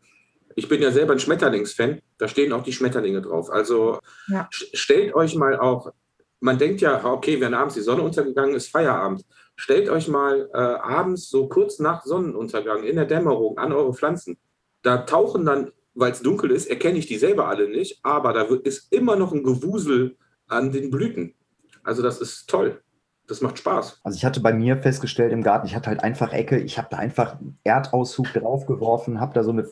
Ich 0.57 0.67
bin 0.67 0.81
ja 0.81 0.91
selber 0.91 1.13
ein 1.13 1.19
Schmetterlingsfan, 1.19 1.99
da 2.17 2.27
stehen 2.27 2.51
auch 2.51 2.63
die 2.63 2.73
Schmetterlinge 2.73 3.21
drauf. 3.21 3.49
Also 3.49 3.99
Ja. 4.27 4.49
st- 4.53 4.75
stellt 4.75 5.13
euch 5.15 5.35
mal 5.35 5.57
auch, 5.57 5.93
man 6.41 6.57
denkt 6.57 6.81
ja, 6.81 7.05
okay, 7.05 7.39
wenn 7.39 7.53
abends 7.53 7.75
die 7.75 7.81
Sonne 7.81 8.01
untergegangen 8.01 8.55
ist, 8.55 8.69
Feierabend. 8.69 9.23
Stellt 9.55 9.89
euch 9.89 10.09
mal 10.09 10.49
äh, 10.53 10.57
abends 10.57 11.29
so 11.29 11.47
kurz 11.47 11.79
nach 11.79 12.03
Sonnenuntergang 12.03 12.83
in 12.83 12.97
der 12.97 13.05
Dämmerung 13.05 13.57
an 13.57 13.71
eure 13.71 13.93
Pflanzen. 13.93 14.37
Da 14.85 14.97
tauchen 14.97 15.45
dann, 15.45 15.71
weil 15.95 16.11
es 16.11 16.21
dunkel 16.21 16.51
ist, 16.51 16.67
erkenne 16.67 16.99
ich 16.99 17.07
die 17.07 17.17
selber 17.17 17.47
alle 17.47 17.67
nicht, 17.67 17.99
aber 18.03 18.33
da 18.33 18.43
ist 18.63 18.93
immer 18.93 19.15
noch 19.15 19.33
ein 19.33 19.41
Gewusel 19.41 20.15
an 20.47 20.71
den 20.71 20.91
Blüten. 20.91 21.33
Also 21.83 22.03
das 22.03 22.21
ist 22.21 22.47
toll. 22.47 22.81
Das 23.25 23.41
macht 23.41 23.57
Spaß. 23.57 24.01
Also 24.03 24.15
ich 24.15 24.23
hatte 24.23 24.41
bei 24.41 24.53
mir 24.53 24.77
festgestellt 24.77 25.33
im 25.33 25.41
Garten, 25.41 25.65
ich 25.65 25.75
hatte 25.75 25.89
halt 25.89 26.03
einfach 26.03 26.31
Ecke, 26.33 26.59
ich 26.59 26.77
habe 26.77 26.89
da 26.91 26.97
einfach 26.97 27.37
Erdauszug 27.63 28.31
draufgeworfen, 28.33 29.19
habe 29.19 29.33
da 29.33 29.43
so 29.43 29.49
eine 29.49 29.67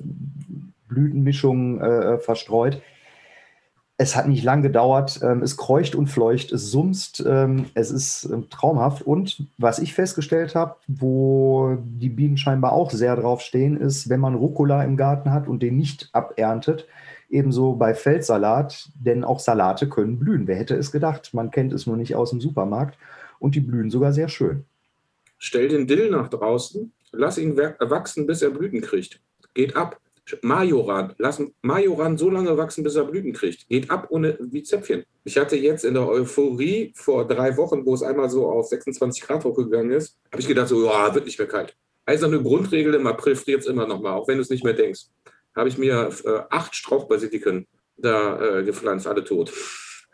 Blütenmischung 0.88 1.80
äh, 1.80 2.17
verstreut. 2.17 2.82
Es 4.03 4.17
hat 4.17 4.27
nicht 4.27 4.43
lang 4.43 4.61
gedauert, 4.61 5.21
ähm, 5.23 5.41
es 5.43 5.55
kreucht 5.55 5.95
und 5.95 6.07
fleucht, 6.07 6.51
es 6.51 6.69
sumst, 6.69 7.23
ähm, 7.25 7.67
es 7.73 7.89
ist 7.89 8.25
ähm, 8.25 8.49
traumhaft. 8.49 9.01
Und 9.01 9.47
was 9.57 9.79
ich 9.79 9.93
festgestellt 9.93 10.55
habe, 10.55 10.75
wo 10.87 11.77
die 11.81 12.09
Bienen 12.09 12.35
scheinbar 12.35 12.73
auch 12.73 12.91
sehr 12.91 13.15
drauf 13.15 13.39
stehen, 13.39 13.77
ist, 13.77 14.09
wenn 14.09 14.19
man 14.19 14.35
Rucola 14.35 14.83
im 14.83 14.97
Garten 14.97 15.31
hat 15.31 15.47
und 15.47 15.63
den 15.63 15.77
nicht 15.77 16.09
aberntet, 16.11 16.85
ebenso 17.29 17.77
bei 17.77 17.93
Feldsalat, 17.93 18.89
denn 18.93 19.23
auch 19.23 19.39
Salate 19.39 19.87
können 19.87 20.19
blühen. 20.19 20.47
Wer 20.47 20.57
hätte 20.57 20.75
es 20.75 20.91
gedacht? 20.91 21.33
Man 21.33 21.49
kennt 21.49 21.71
es 21.71 21.87
nur 21.87 21.95
nicht 21.95 22.13
aus 22.13 22.31
dem 22.31 22.41
Supermarkt 22.41 22.97
und 23.39 23.55
die 23.55 23.61
blühen 23.61 23.89
sogar 23.89 24.11
sehr 24.11 24.27
schön. 24.27 24.65
Stell 25.37 25.69
den 25.69 25.87
Dill 25.87 26.09
nach 26.09 26.27
draußen, 26.27 26.91
lass 27.13 27.37
ihn 27.37 27.55
wachsen, 27.55 28.27
bis 28.27 28.41
er 28.41 28.49
Blüten 28.49 28.81
kriegt. 28.81 29.21
Geht 29.53 29.77
ab. 29.77 29.97
Majoran, 30.41 31.13
lass 31.17 31.41
Majoran 31.62 32.17
so 32.17 32.29
lange 32.29 32.55
wachsen, 32.57 32.83
bis 32.83 32.95
er 32.95 33.03
Blüten 33.03 33.33
kriegt. 33.33 33.67
Geht 33.67 33.91
ab 33.91 34.07
ohne 34.09 34.38
wie 34.39 34.63
Zäpfchen. 34.63 35.03
Ich 35.25 35.38
hatte 35.38 35.57
jetzt 35.57 35.83
in 35.83 35.93
der 35.93 36.07
Euphorie 36.07 36.93
vor 36.95 37.27
drei 37.27 37.55
Wochen, 37.57 37.86
wo 37.86 37.93
es 37.93 38.03
einmal 38.03 38.29
so 38.29 38.47
auf 38.47 38.67
26 38.67 39.21
Grad 39.21 39.43
hochgegangen 39.43 39.91
ist, 39.91 40.17
habe 40.31 40.41
ich 40.41 40.47
gedacht, 40.47 40.69
so, 40.69 40.86
ja, 40.86 41.13
wird 41.13 41.25
nicht 41.25 41.39
mehr 41.39 41.47
kalt. 41.47 41.75
Eiserne 42.05 42.41
Grundregel, 42.41 42.93
im 42.95 43.07
April 43.07 43.36
friert 43.36 43.62
es 43.62 43.67
immer 43.67 43.88
noch 43.88 44.01
mal, 44.01 44.13
auch 44.13 44.27
wenn 44.27 44.38
du 44.38 44.41
es 44.41 44.49
nicht 44.49 44.63
mehr 44.63 44.73
denkst. 44.73 45.05
Habe 45.55 45.69
ich 45.69 45.77
mir 45.77 46.09
äh, 46.25 46.39
acht 46.49 46.75
Strauchbasiliken 46.75 47.67
da 47.97 48.59
äh, 48.59 48.63
gepflanzt, 48.63 49.07
alle 49.07 49.23
tot. 49.23 49.51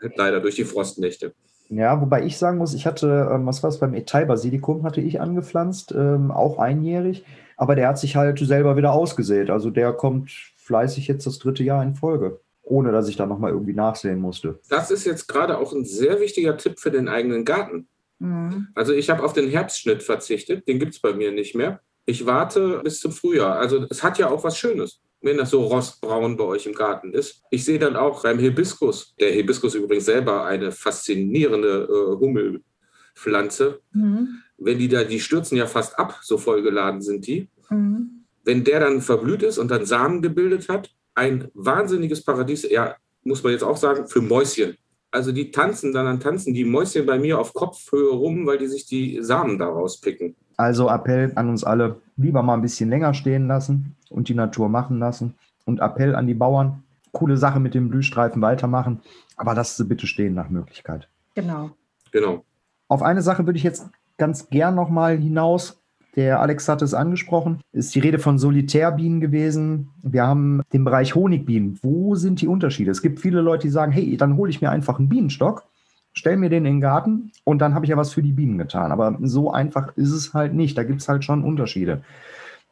Leider 0.16 0.40
durch 0.40 0.56
die 0.56 0.64
Frostnächte. 0.64 1.34
Ja, 1.68 2.00
wobei 2.00 2.24
ich 2.24 2.36
sagen 2.36 2.58
muss, 2.58 2.74
ich 2.74 2.84
hatte, 2.84 3.28
ähm, 3.32 3.46
was 3.46 3.62
war 3.62 3.70
es, 3.70 3.78
beim 3.78 3.94
Etai-Basilikum 3.94 4.82
hatte 4.82 5.00
ich 5.00 5.20
angepflanzt, 5.20 5.92
ähm, 5.96 6.32
auch 6.32 6.58
einjährig, 6.58 7.24
aber 7.60 7.76
der 7.76 7.88
hat 7.88 7.98
sich 7.98 8.16
halt 8.16 8.38
selber 8.38 8.78
wieder 8.78 8.92
ausgesät. 8.92 9.50
Also 9.50 9.68
der 9.68 9.92
kommt 9.92 10.30
fleißig 10.56 11.06
jetzt 11.08 11.26
das 11.26 11.38
dritte 11.38 11.62
Jahr 11.62 11.82
in 11.82 11.94
Folge, 11.94 12.40
ohne 12.62 12.90
dass 12.90 13.06
ich 13.06 13.16
da 13.16 13.26
nochmal 13.26 13.50
irgendwie 13.50 13.74
nachsehen 13.74 14.18
musste. 14.18 14.58
Das 14.70 14.90
ist 14.90 15.04
jetzt 15.04 15.28
gerade 15.28 15.58
auch 15.58 15.74
ein 15.74 15.84
sehr 15.84 16.20
wichtiger 16.20 16.56
Tipp 16.56 16.80
für 16.80 16.90
den 16.90 17.06
eigenen 17.06 17.44
Garten. 17.44 17.86
Mhm. 18.18 18.68
Also 18.74 18.94
ich 18.94 19.10
habe 19.10 19.22
auf 19.22 19.34
den 19.34 19.50
Herbstschnitt 19.50 20.02
verzichtet, 20.02 20.66
den 20.68 20.78
gibt 20.78 20.94
es 20.94 21.00
bei 21.00 21.12
mir 21.12 21.32
nicht 21.32 21.54
mehr. 21.54 21.80
Ich 22.06 22.24
warte 22.24 22.80
bis 22.82 22.98
zum 22.98 23.12
Frühjahr. 23.12 23.58
Also 23.58 23.84
es 23.90 24.02
hat 24.02 24.18
ja 24.18 24.30
auch 24.30 24.42
was 24.42 24.56
Schönes, 24.56 25.02
wenn 25.20 25.36
das 25.36 25.50
so 25.50 25.62
rostbraun 25.62 26.38
bei 26.38 26.44
euch 26.44 26.64
im 26.64 26.72
Garten 26.72 27.12
ist. 27.12 27.42
Ich 27.50 27.66
sehe 27.66 27.78
dann 27.78 27.94
auch 27.94 28.22
beim 28.22 28.38
Hibiskus, 28.38 29.14
der 29.20 29.32
Hibiskus 29.32 29.74
übrigens 29.74 30.06
selber 30.06 30.46
eine 30.46 30.72
faszinierende 30.72 31.86
äh, 31.90 32.18
Hummelpflanze, 32.18 33.80
Mhm. 33.92 34.44
Wenn 34.60 34.78
die 34.78 34.88
da, 34.88 35.04
die 35.04 35.20
stürzen 35.20 35.56
ja 35.56 35.66
fast 35.66 35.98
ab, 35.98 36.18
so 36.22 36.38
vollgeladen 36.38 37.00
sind 37.00 37.26
die. 37.26 37.48
Mhm. 37.70 38.24
Wenn 38.44 38.64
der 38.64 38.80
dann 38.80 39.00
verblüht 39.00 39.42
ist 39.42 39.58
und 39.58 39.70
dann 39.70 39.86
Samen 39.86 40.22
gebildet 40.22 40.68
hat, 40.68 40.90
ein 41.14 41.48
wahnsinniges 41.54 42.24
Paradies, 42.24 42.68
ja, 42.70 42.94
muss 43.24 43.42
man 43.42 43.52
jetzt 43.52 43.64
auch 43.64 43.76
sagen, 43.76 44.06
für 44.06 44.20
Mäuschen. 44.22 44.76
Also 45.10 45.32
die 45.32 45.50
tanzen 45.50 45.92
dann, 45.92 46.06
dann 46.06 46.20
tanzen 46.20 46.54
die 46.54 46.64
Mäuschen 46.64 47.04
bei 47.04 47.18
mir 47.18 47.38
auf 47.38 47.52
Kopfhöhe 47.52 48.10
rum, 48.10 48.46
weil 48.46 48.58
die 48.58 48.68
sich 48.68 48.86
die 48.86 49.18
Samen 49.22 49.58
daraus 49.58 50.00
picken. 50.00 50.36
Also 50.56 50.88
Appell 50.88 51.32
an 51.34 51.48
uns 51.48 51.64
alle, 51.64 52.00
lieber 52.16 52.42
mal 52.42 52.54
ein 52.54 52.62
bisschen 52.62 52.90
länger 52.90 53.12
stehen 53.14 53.48
lassen 53.48 53.96
und 54.08 54.28
die 54.28 54.34
Natur 54.34 54.68
machen 54.68 54.98
lassen. 54.98 55.34
Und 55.64 55.80
Appell 55.80 56.14
an 56.14 56.26
die 56.26 56.34
Bauern, 56.34 56.84
coole 57.12 57.36
Sache 57.36 57.60
mit 57.60 57.74
dem 57.74 57.88
Blühstreifen 57.88 58.40
weitermachen, 58.40 59.00
aber 59.36 59.54
lasst 59.54 59.76
sie 59.78 59.84
bitte 59.84 60.06
stehen 60.06 60.34
nach 60.34 60.48
Möglichkeit. 60.48 61.08
Genau. 61.34 61.70
Genau. 62.12 62.44
Auf 62.88 63.02
eine 63.02 63.22
Sache 63.22 63.46
würde 63.46 63.56
ich 63.56 63.62
jetzt 63.62 63.88
ganz 64.20 64.50
gern 64.50 64.76
nochmal 64.76 65.18
hinaus. 65.18 65.82
Der 66.14 66.40
Alex 66.40 66.68
hat 66.68 66.82
es 66.82 66.94
angesprochen. 66.94 67.60
Ist 67.72 67.94
die 67.94 68.00
Rede 68.00 68.18
von 68.18 68.38
Solitärbienen 68.38 69.20
gewesen. 69.20 69.90
Wir 70.02 70.26
haben 70.26 70.62
den 70.72 70.84
Bereich 70.84 71.14
Honigbienen. 71.14 71.78
Wo 71.82 72.14
sind 72.14 72.40
die 72.40 72.48
Unterschiede? 72.48 72.90
Es 72.90 73.02
gibt 73.02 73.20
viele 73.20 73.40
Leute, 73.40 73.62
die 73.62 73.70
sagen, 73.70 73.92
hey, 73.92 74.16
dann 74.16 74.36
hole 74.36 74.50
ich 74.50 74.60
mir 74.60 74.70
einfach 74.70 74.98
einen 74.98 75.08
Bienenstock, 75.08 75.64
stell 76.12 76.36
mir 76.36 76.50
den 76.50 76.66
in 76.66 76.74
den 76.74 76.80
Garten 76.80 77.32
und 77.44 77.60
dann 77.60 77.74
habe 77.74 77.84
ich 77.84 77.90
ja 77.90 77.96
was 77.96 78.12
für 78.12 78.22
die 78.22 78.32
Bienen 78.32 78.58
getan. 78.58 78.92
Aber 78.92 79.16
so 79.22 79.50
einfach 79.50 79.96
ist 79.96 80.10
es 80.10 80.34
halt 80.34 80.52
nicht. 80.52 80.76
Da 80.76 80.82
gibt 80.82 81.00
es 81.00 81.08
halt 81.08 81.24
schon 81.24 81.44
Unterschiede. 81.44 82.02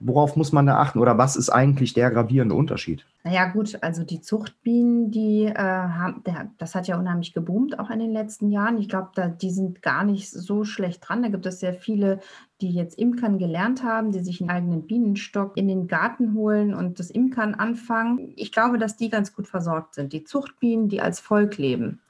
Worauf 0.00 0.36
muss 0.36 0.52
man 0.52 0.66
da 0.66 0.78
achten 0.78 1.00
oder 1.00 1.18
was 1.18 1.34
ist 1.34 1.50
eigentlich 1.50 1.92
der 1.92 2.10
gravierende 2.10 2.54
Unterschied? 2.54 3.04
Naja, 3.24 3.46
gut, 3.46 3.78
also 3.82 4.04
die 4.04 4.20
Zuchtbienen, 4.20 5.10
die 5.10 5.46
äh, 5.46 5.54
haben, 5.54 6.22
der, 6.24 6.50
das 6.58 6.76
hat 6.76 6.86
ja 6.86 6.98
unheimlich 6.98 7.34
geboomt, 7.34 7.78
auch 7.78 7.90
in 7.90 7.98
den 7.98 8.12
letzten 8.12 8.50
Jahren. 8.50 8.78
Ich 8.78 8.88
glaube, 8.88 9.36
die 9.42 9.50
sind 9.50 9.82
gar 9.82 10.04
nicht 10.04 10.30
so 10.30 10.64
schlecht 10.64 11.06
dran. 11.06 11.22
Da 11.22 11.28
gibt 11.28 11.46
es 11.46 11.58
sehr 11.58 11.74
viele, 11.74 12.20
die 12.60 12.70
jetzt 12.70 12.96
Imkern 12.96 13.38
gelernt 13.38 13.82
haben, 13.82 14.12
die 14.12 14.20
sich 14.20 14.40
einen 14.40 14.50
eigenen 14.50 14.86
Bienenstock 14.86 15.56
in 15.56 15.66
den 15.66 15.88
Garten 15.88 16.34
holen 16.34 16.74
und 16.74 17.00
das 17.00 17.10
Imkern 17.10 17.54
anfangen. 17.54 18.32
Ich 18.36 18.52
glaube, 18.52 18.78
dass 18.78 18.96
die 18.96 19.10
ganz 19.10 19.34
gut 19.34 19.48
versorgt 19.48 19.94
sind. 19.94 20.12
Die 20.12 20.24
Zuchtbienen, 20.24 20.88
die 20.88 21.00
als 21.00 21.18
Volk 21.18 21.58
leben. 21.58 22.00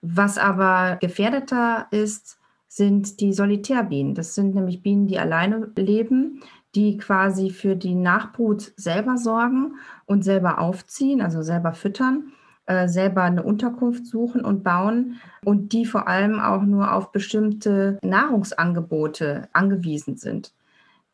Was 0.00 0.38
aber 0.38 0.96
gefährdeter 0.96 1.86
ist, 1.90 2.38
sind 2.68 3.20
die 3.20 3.32
Solitärbienen. 3.32 4.14
Das 4.14 4.34
sind 4.34 4.54
nämlich 4.54 4.82
Bienen, 4.82 5.06
die 5.06 5.18
alleine 5.18 5.70
leben, 5.76 6.40
die 6.74 6.96
quasi 6.98 7.50
für 7.50 7.76
die 7.76 7.94
Nachbrut 7.94 8.72
selber 8.76 9.16
sorgen 9.16 9.76
und 10.06 10.24
selber 10.24 10.58
aufziehen, 10.58 11.20
also 11.20 11.42
selber 11.42 11.72
füttern 11.72 12.32
äh, 12.66 12.88
selber 12.88 13.22
eine 13.22 13.42
Unterkunft 13.42 14.06
suchen 14.06 14.42
und 14.42 14.64
bauen 14.64 15.20
und 15.44 15.72
die 15.74 15.84
vor 15.84 16.08
allem 16.08 16.40
auch 16.40 16.62
nur 16.62 16.94
auf 16.94 17.12
bestimmte 17.12 17.98
Nahrungsangebote 18.02 19.48
angewiesen 19.52 20.16
sind. 20.16 20.54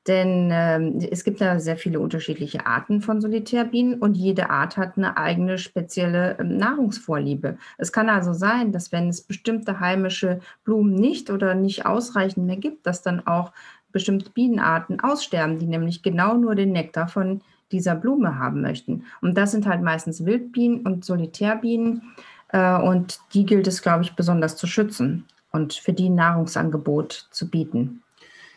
Denn 0.06 0.48
ähm, 0.50 0.98
es 1.10 1.24
gibt 1.24 1.40
ja 1.40 1.58
sehr 1.58 1.76
viele 1.76 2.00
unterschiedliche 2.00 2.66
Arten 2.66 3.02
von 3.02 3.20
Solitärbienen 3.20 3.98
und 3.98 4.16
jede 4.16 4.48
Art 4.48 4.78
hat 4.78 4.96
eine 4.96 5.18
eigene 5.18 5.58
spezielle 5.58 6.38
ähm, 6.38 6.56
Nahrungsvorliebe. 6.56 7.58
Es 7.76 7.92
kann 7.92 8.08
also 8.08 8.32
sein, 8.32 8.72
dass 8.72 8.92
wenn 8.92 9.08
es 9.08 9.20
bestimmte 9.20 9.78
heimische 9.80 10.40
Blumen 10.64 10.94
nicht 10.94 11.30
oder 11.30 11.54
nicht 11.54 11.84
ausreichend 11.84 12.46
mehr 12.46 12.56
gibt, 12.56 12.86
dass 12.86 13.02
dann 13.02 13.26
auch 13.26 13.52
bestimmte 13.92 14.30
Bienenarten 14.30 15.00
aussterben, 15.00 15.58
die 15.58 15.66
nämlich 15.66 16.02
genau 16.02 16.34
nur 16.34 16.54
den 16.54 16.72
Nektar 16.72 17.08
von 17.08 17.40
dieser 17.72 17.94
Blume 17.94 18.38
haben 18.38 18.60
möchten. 18.60 19.04
Und 19.20 19.36
das 19.36 19.52
sind 19.52 19.66
halt 19.66 19.82
meistens 19.82 20.24
Wildbienen 20.24 20.80
und 20.80 21.04
Solitärbienen. 21.04 22.02
Äh, 22.48 22.80
und 22.80 23.20
die 23.34 23.44
gilt 23.44 23.66
es, 23.66 23.82
glaube 23.82 24.02
ich, 24.02 24.14
besonders 24.14 24.56
zu 24.56 24.66
schützen 24.66 25.24
und 25.52 25.74
für 25.74 25.92
die 25.92 26.08
ein 26.08 26.16
Nahrungsangebot 26.16 27.28
zu 27.30 27.48
bieten. 27.48 28.02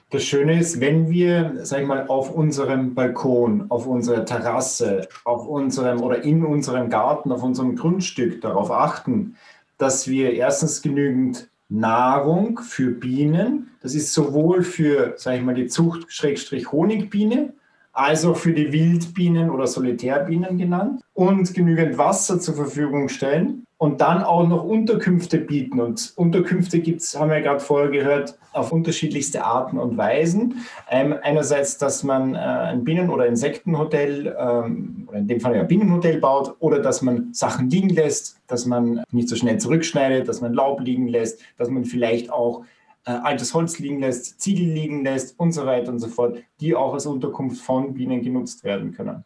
Das 0.09 0.23
Schöne 0.23 0.59
ist, 0.59 0.79
wenn 0.79 1.09
wir, 1.09 1.53
sag 1.63 1.81
ich 1.81 1.87
mal, 1.87 2.05
auf 2.07 2.29
unserem 2.29 2.93
Balkon, 2.93 3.65
auf 3.69 3.87
unserer 3.87 4.25
Terrasse, 4.25 5.07
auf 5.23 5.47
unserem 5.47 6.01
oder 6.01 6.23
in 6.23 6.45
unserem 6.45 6.89
Garten, 6.89 7.31
auf 7.31 7.41
unserem 7.41 7.75
Grundstück 7.75 8.39
darauf 8.39 8.69
achten, 8.69 9.35
dass 9.79 10.07
wir 10.07 10.33
erstens 10.33 10.83
genügend 10.83 11.49
Nahrung 11.73 12.59
für 12.59 12.91
Bienen, 12.91 13.71
das 13.81 13.95
ist 13.95 14.13
sowohl 14.13 14.63
für, 14.63 15.15
sage 15.17 15.37
ich 15.37 15.43
mal, 15.43 15.55
die 15.55 15.67
Zucht 15.67 16.11
Schrägstrich 16.11 16.71
Honigbiene, 16.71 17.53
als 17.93 18.25
auch 18.25 18.35
für 18.35 18.53
die 18.53 18.73
Wildbienen 18.73 19.49
oder 19.49 19.67
Solitärbienen 19.67 20.57
genannt 20.57 21.01
und 21.13 21.53
genügend 21.53 21.97
Wasser 21.97 22.39
zur 22.39 22.55
Verfügung 22.55 23.07
stellen 23.07 23.65
und 23.77 24.01
dann 24.01 24.23
auch 24.23 24.47
noch 24.47 24.63
Unterkünfte 24.63 25.37
bieten. 25.37 25.79
Und 25.79 26.13
Unterkünfte 26.15 26.79
gibt 26.79 27.01
es, 27.01 27.19
haben 27.19 27.29
wir 27.29 27.41
gerade 27.41 27.59
vorher 27.59 27.89
gehört, 27.89 28.39
auf 28.53 28.71
unterschiedlichste 28.71 29.43
Arten 29.43 29.77
und 29.77 29.97
Weisen. 29.97 30.63
Ähm, 30.89 31.15
einerseits, 31.21 31.77
dass 31.77 32.03
man 32.03 32.33
äh, 32.33 32.37
ein 32.37 32.83
Bienen- 32.83 33.09
oder 33.09 33.27
Insektenhotel, 33.27 34.35
ähm, 34.39 35.07
oder 35.07 35.17
in 35.17 35.27
dem 35.27 35.39
Fall 35.39 35.53
ein 35.53 35.67
Bienenhotel 35.67 36.19
baut, 36.19 36.55
oder 36.59 36.79
dass 36.79 37.01
man 37.01 37.33
Sachen 37.33 37.69
liegen 37.69 37.89
lässt, 37.89 38.39
dass 38.47 38.65
man 38.65 39.03
nicht 39.11 39.27
so 39.27 39.35
schnell 39.35 39.57
zurückschneidet, 39.57 40.27
dass 40.27 40.39
man 40.41 40.53
Laub 40.53 40.79
liegen 40.79 41.07
lässt, 41.07 41.41
dass 41.57 41.69
man 41.69 41.83
vielleicht 41.83 42.31
auch 42.31 42.63
altes 43.11 43.53
Holz 43.53 43.79
liegen 43.79 43.99
lässt, 43.99 44.39
Ziegel 44.39 44.65
liegen 44.65 45.03
lässt 45.03 45.39
und 45.39 45.51
so 45.51 45.65
weiter 45.65 45.91
und 45.91 45.99
so 45.99 46.07
fort, 46.07 46.37
die 46.59 46.75
auch 46.75 46.93
als 46.93 47.05
Unterkunft 47.05 47.61
von 47.61 47.93
Bienen 47.93 48.21
genutzt 48.21 48.63
werden 48.63 48.91
können. 48.93 49.23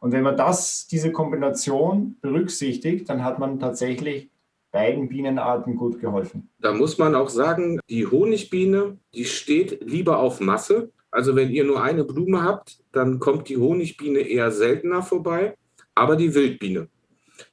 Und 0.00 0.12
wenn 0.12 0.22
man 0.22 0.36
das, 0.36 0.86
diese 0.86 1.12
Kombination 1.12 2.16
berücksichtigt, 2.20 3.08
dann 3.08 3.24
hat 3.24 3.38
man 3.38 3.58
tatsächlich 3.58 4.30
beiden 4.72 5.08
Bienenarten 5.08 5.76
gut 5.76 6.00
geholfen. 6.00 6.50
Da 6.60 6.72
muss 6.72 6.98
man 6.98 7.14
auch 7.14 7.28
sagen, 7.28 7.80
die 7.88 8.06
Honigbiene, 8.06 8.98
die 9.14 9.24
steht 9.24 9.82
lieber 9.82 10.18
auf 10.18 10.40
Masse. 10.40 10.90
Also 11.10 11.34
wenn 11.34 11.50
ihr 11.50 11.64
nur 11.64 11.82
eine 11.82 12.04
Blume 12.04 12.42
habt, 12.42 12.84
dann 12.92 13.18
kommt 13.18 13.48
die 13.48 13.56
Honigbiene 13.56 14.18
eher 14.18 14.50
seltener 14.50 15.02
vorbei. 15.02 15.56
Aber 15.94 16.16
die 16.16 16.34
Wildbiene, 16.34 16.88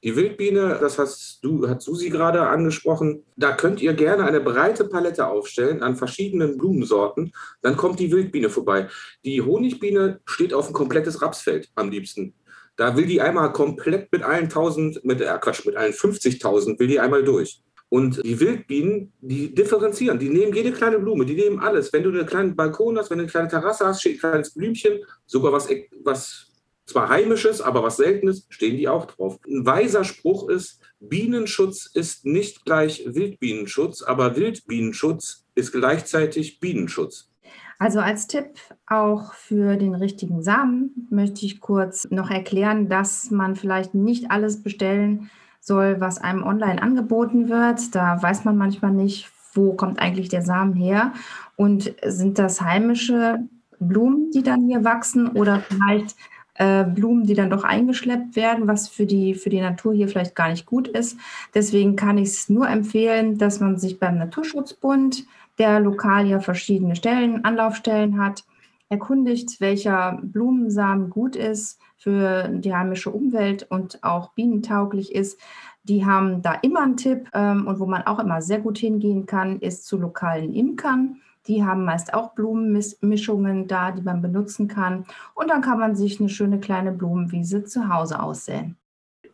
die 0.02 0.16
Wildbiene, 0.16 0.78
das 0.80 0.98
hast 0.98 1.38
du, 1.42 1.68
hat 1.68 1.82
Susi 1.82 2.10
gerade 2.10 2.46
angesprochen, 2.46 3.24
da 3.36 3.52
könnt 3.52 3.82
ihr 3.82 3.94
gerne 3.94 4.24
eine 4.24 4.40
breite 4.40 4.84
Palette 4.84 5.26
aufstellen 5.26 5.82
an 5.82 5.96
verschiedenen 5.96 6.58
Blumensorten. 6.58 7.32
Dann 7.62 7.76
kommt 7.76 8.00
die 8.00 8.10
Wildbiene 8.10 8.50
vorbei. 8.50 8.88
Die 9.24 9.42
Honigbiene 9.42 10.20
steht 10.24 10.54
auf 10.54 10.68
ein 10.68 10.74
komplettes 10.74 11.22
Rapsfeld 11.22 11.68
am 11.74 11.90
liebsten. 11.90 12.34
Da 12.76 12.96
will 12.96 13.06
die 13.06 13.20
einmal 13.20 13.52
komplett 13.52 14.10
mit 14.10 14.22
allen 14.22 14.44
1000, 14.44 15.04
mit, 15.04 15.20
äh 15.20 15.38
Quatsch, 15.40 15.64
mit 15.64 15.76
allen 15.76 15.92
50.000 15.92 16.78
will 16.78 16.88
die 16.88 17.00
einmal 17.00 17.22
durch. 17.22 17.62
Und 17.88 18.24
die 18.24 18.40
Wildbienen, 18.40 19.12
die 19.20 19.54
differenzieren, 19.54 20.18
die 20.18 20.28
nehmen 20.28 20.52
jede 20.52 20.72
kleine 20.72 20.98
Blume, 20.98 21.24
die 21.24 21.34
nehmen 21.34 21.60
alles. 21.60 21.92
Wenn 21.92 22.02
du 22.02 22.10
einen 22.10 22.26
kleinen 22.26 22.56
Balkon 22.56 22.98
hast, 22.98 23.10
wenn 23.10 23.18
du 23.18 23.22
eine 23.22 23.30
kleine 23.30 23.48
Terrasse 23.48 23.86
hast, 23.86 24.00
steht 24.00 24.16
ein 24.16 24.30
kleines 24.30 24.52
Blümchen, 24.52 25.04
sogar 25.26 25.52
was, 25.52 25.68
was 26.02 26.53
zwar 26.86 27.08
heimisches, 27.08 27.60
aber 27.60 27.82
was 27.82 27.96
seltenes, 27.96 28.46
stehen 28.50 28.76
die 28.76 28.88
auch 28.88 29.06
drauf. 29.06 29.38
Ein 29.46 29.66
weiser 29.66 30.04
Spruch 30.04 30.48
ist, 30.48 30.80
Bienenschutz 31.00 31.86
ist 31.92 32.24
nicht 32.24 32.64
gleich 32.64 33.04
Wildbienenschutz, 33.06 34.02
aber 34.02 34.36
Wildbienenschutz 34.36 35.44
ist 35.54 35.72
gleichzeitig 35.72 36.60
Bienenschutz. 36.60 37.30
Also 37.78 38.00
als 38.00 38.26
Tipp 38.26 38.46
auch 38.86 39.34
für 39.34 39.76
den 39.76 39.94
richtigen 39.94 40.42
Samen 40.42 41.08
möchte 41.10 41.44
ich 41.44 41.60
kurz 41.60 42.06
noch 42.10 42.30
erklären, 42.30 42.88
dass 42.88 43.30
man 43.30 43.56
vielleicht 43.56 43.94
nicht 43.94 44.30
alles 44.30 44.62
bestellen 44.62 45.30
soll, 45.60 46.00
was 46.00 46.18
einem 46.18 46.44
online 46.44 46.80
angeboten 46.80 47.48
wird. 47.48 47.94
Da 47.94 48.22
weiß 48.22 48.44
man 48.44 48.56
manchmal 48.56 48.92
nicht, 48.92 49.30
wo 49.54 49.74
kommt 49.74 49.98
eigentlich 49.98 50.28
der 50.28 50.42
Samen 50.42 50.74
her 50.74 51.12
und 51.56 51.94
sind 52.04 52.38
das 52.38 52.60
heimische 52.60 53.40
Blumen, 53.80 54.30
die 54.30 54.42
dann 54.42 54.66
hier 54.66 54.84
wachsen 54.84 55.28
oder 55.28 55.60
vielleicht 55.60 56.16
äh, 56.54 56.84
Blumen, 56.84 57.26
die 57.26 57.34
dann 57.34 57.50
doch 57.50 57.64
eingeschleppt 57.64 58.36
werden, 58.36 58.66
was 58.66 58.88
für 58.88 59.06
die, 59.06 59.34
für 59.34 59.50
die 59.50 59.60
Natur 59.60 59.94
hier 59.94 60.08
vielleicht 60.08 60.34
gar 60.34 60.50
nicht 60.50 60.66
gut 60.66 60.88
ist. 60.88 61.18
Deswegen 61.54 61.96
kann 61.96 62.18
ich 62.18 62.28
es 62.28 62.48
nur 62.48 62.68
empfehlen, 62.68 63.38
dass 63.38 63.60
man 63.60 63.78
sich 63.78 63.98
beim 63.98 64.18
Naturschutzbund, 64.18 65.24
der 65.58 65.80
lokal 65.80 66.26
ja 66.26 66.40
verschiedene 66.40 66.96
Stellen, 66.96 67.44
Anlaufstellen 67.44 68.18
hat, 68.18 68.44
erkundigt, 68.88 69.60
welcher 69.60 70.18
Blumensamen 70.22 71.10
gut 71.10 71.36
ist 71.36 71.80
für 71.96 72.48
die 72.48 72.74
heimische 72.74 73.10
Umwelt 73.10 73.66
und 73.70 74.02
auch 74.02 74.32
bienentauglich 74.32 75.14
ist. 75.14 75.40
Die 75.84 76.04
haben 76.04 76.42
da 76.42 76.54
immer 76.62 76.82
einen 76.82 76.96
Tipp 76.96 77.28
ähm, 77.34 77.66
und 77.66 77.78
wo 77.78 77.86
man 77.86 78.02
auch 78.02 78.18
immer 78.18 78.42
sehr 78.42 78.60
gut 78.60 78.78
hingehen 78.78 79.26
kann, 79.26 79.58
ist 79.60 79.86
zu 79.86 79.98
lokalen 79.98 80.52
Imkern. 80.52 81.20
Die 81.46 81.64
haben 81.64 81.84
meist 81.84 82.14
auch 82.14 82.34
Blumenmischungen 82.34 83.68
da, 83.68 83.90
die 83.90 84.02
man 84.02 84.22
benutzen 84.22 84.68
kann. 84.68 85.04
Und 85.34 85.50
dann 85.50 85.60
kann 85.60 85.78
man 85.78 85.94
sich 85.94 86.18
eine 86.18 86.28
schöne 86.28 86.58
kleine 86.58 86.92
Blumenwiese 86.92 87.64
zu 87.64 87.88
Hause 87.88 88.20
aussäen. 88.20 88.76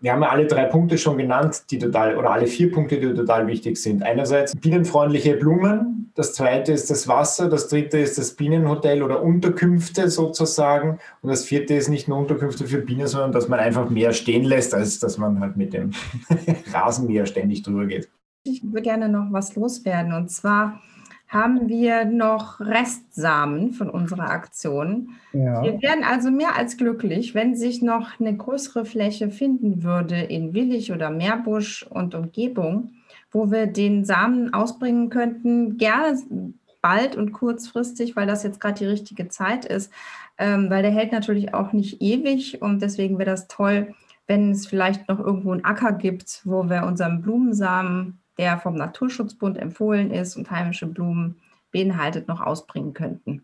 Wir 0.00 0.12
haben 0.12 0.22
ja 0.22 0.30
alle 0.30 0.46
drei 0.46 0.64
Punkte 0.64 0.96
schon 0.96 1.18
genannt, 1.18 1.64
die 1.70 1.78
total, 1.78 2.16
oder 2.16 2.30
alle 2.30 2.46
vier 2.46 2.72
Punkte, 2.72 2.98
die 2.98 3.12
total 3.12 3.46
wichtig 3.46 3.76
sind. 3.76 4.02
Einerseits 4.02 4.56
bienenfreundliche 4.56 5.36
Blumen, 5.36 6.11
das 6.14 6.32
zweite 6.32 6.72
ist 6.72 6.90
das 6.90 7.06
Wasser, 7.06 7.50
das 7.50 7.68
dritte 7.68 7.98
ist 7.98 8.16
das 8.16 8.32
Bienenhotel 8.32 9.02
oder 9.02 9.22
Unterkünfte 9.22 10.08
sozusagen. 10.08 10.98
Und 11.20 11.28
das 11.28 11.44
vierte 11.44 11.74
ist 11.74 11.88
nicht 11.88 12.08
nur 12.08 12.18
Unterkünfte 12.18 12.66
für 12.66 12.78
Bienen, 12.78 13.08
sondern 13.08 13.32
dass 13.32 13.48
man 13.48 13.61
einfach 13.61 13.90
mehr 13.90 14.12
stehen 14.12 14.44
lässt, 14.44 14.74
als 14.74 14.98
dass 15.00 15.18
man 15.18 15.38
halt 15.38 15.58
mit 15.58 15.74
dem 15.74 15.90
Rasenmäher 16.72 17.26
ständig 17.26 17.62
drüber 17.62 17.84
geht. 17.86 18.08
Ich 18.44 18.62
würde 18.64 18.82
gerne 18.82 19.08
noch 19.11 19.26
was 19.30 19.54
loswerden. 19.54 20.14
Und 20.14 20.30
zwar 20.30 20.80
haben 21.31 21.68
wir 21.68 22.05
noch 22.05 22.59
Restsamen 22.59 23.70
von 23.70 23.89
unserer 23.89 24.31
Aktion. 24.31 25.11
Ja. 25.33 25.62
Wir 25.62 25.81
wären 25.81 26.03
also 26.03 26.28
mehr 26.33 26.57
als 26.57 26.76
glücklich, 26.76 27.37
wenn 27.37 27.55
sich 27.55 27.83
noch 27.83 28.18
eine 28.18 28.37
größere 28.37 28.85
Fläche 28.85 29.31
finden 29.31 29.85
würde 29.85 30.16
in 30.16 30.55
Willig 30.55 30.93
oder 30.93 31.09
Meerbusch 31.11 31.85
und 31.85 32.16
Umgebung, 32.16 32.95
wo 33.31 33.53
wir 33.53 33.68
den 33.68 34.05
Samen 34.05 34.53
ausbringen 34.53 35.09
könnten, 35.09 35.78
gerne 35.78 36.18
bald 36.83 37.14
und 37.14 37.31
kurzfristig, 37.31 38.16
weil 38.16 38.26
das 38.26 38.43
jetzt 38.43 38.59
gerade 38.59 38.81
die 38.81 38.87
richtige 38.87 39.28
Zeit 39.28 39.64
ist, 39.64 39.93
ähm, 40.37 40.68
weil 40.68 40.83
der 40.83 40.91
hält 40.91 41.12
natürlich 41.12 41.55
auch 41.55 41.72
nicht 41.72 42.03
ewig 42.03 42.61
und 42.61 42.83
deswegen 42.83 43.18
wäre 43.18 43.31
das 43.31 43.47
toll, 43.47 43.95
wenn 44.26 44.51
es 44.51 44.66
vielleicht 44.66 45.09
noch 45.09 45.20
irgendwo 45.20 45.53
einen 45.53 45.64
Acker 45.64 45.93
gibt, 45.93 46.43
wo 46.45 46.68
wir 46.68 46.85
unseren 46.85 47.22
Blumensamen 47.22 48.19
der 48.41 48.59
vom 48.59 48.74
Naturschutzbund 48.74 49.59
empfohlen 49.59 50.11
ist 50.11 50.34
und 50.36 50.51
heimische 50.51 50.86
Blumen 50.86 51.36
beinhaltet, 51.72 52.26
noch 52.26 52.41
ausbringen 52.41 52.95
könnten. 52.95 53.43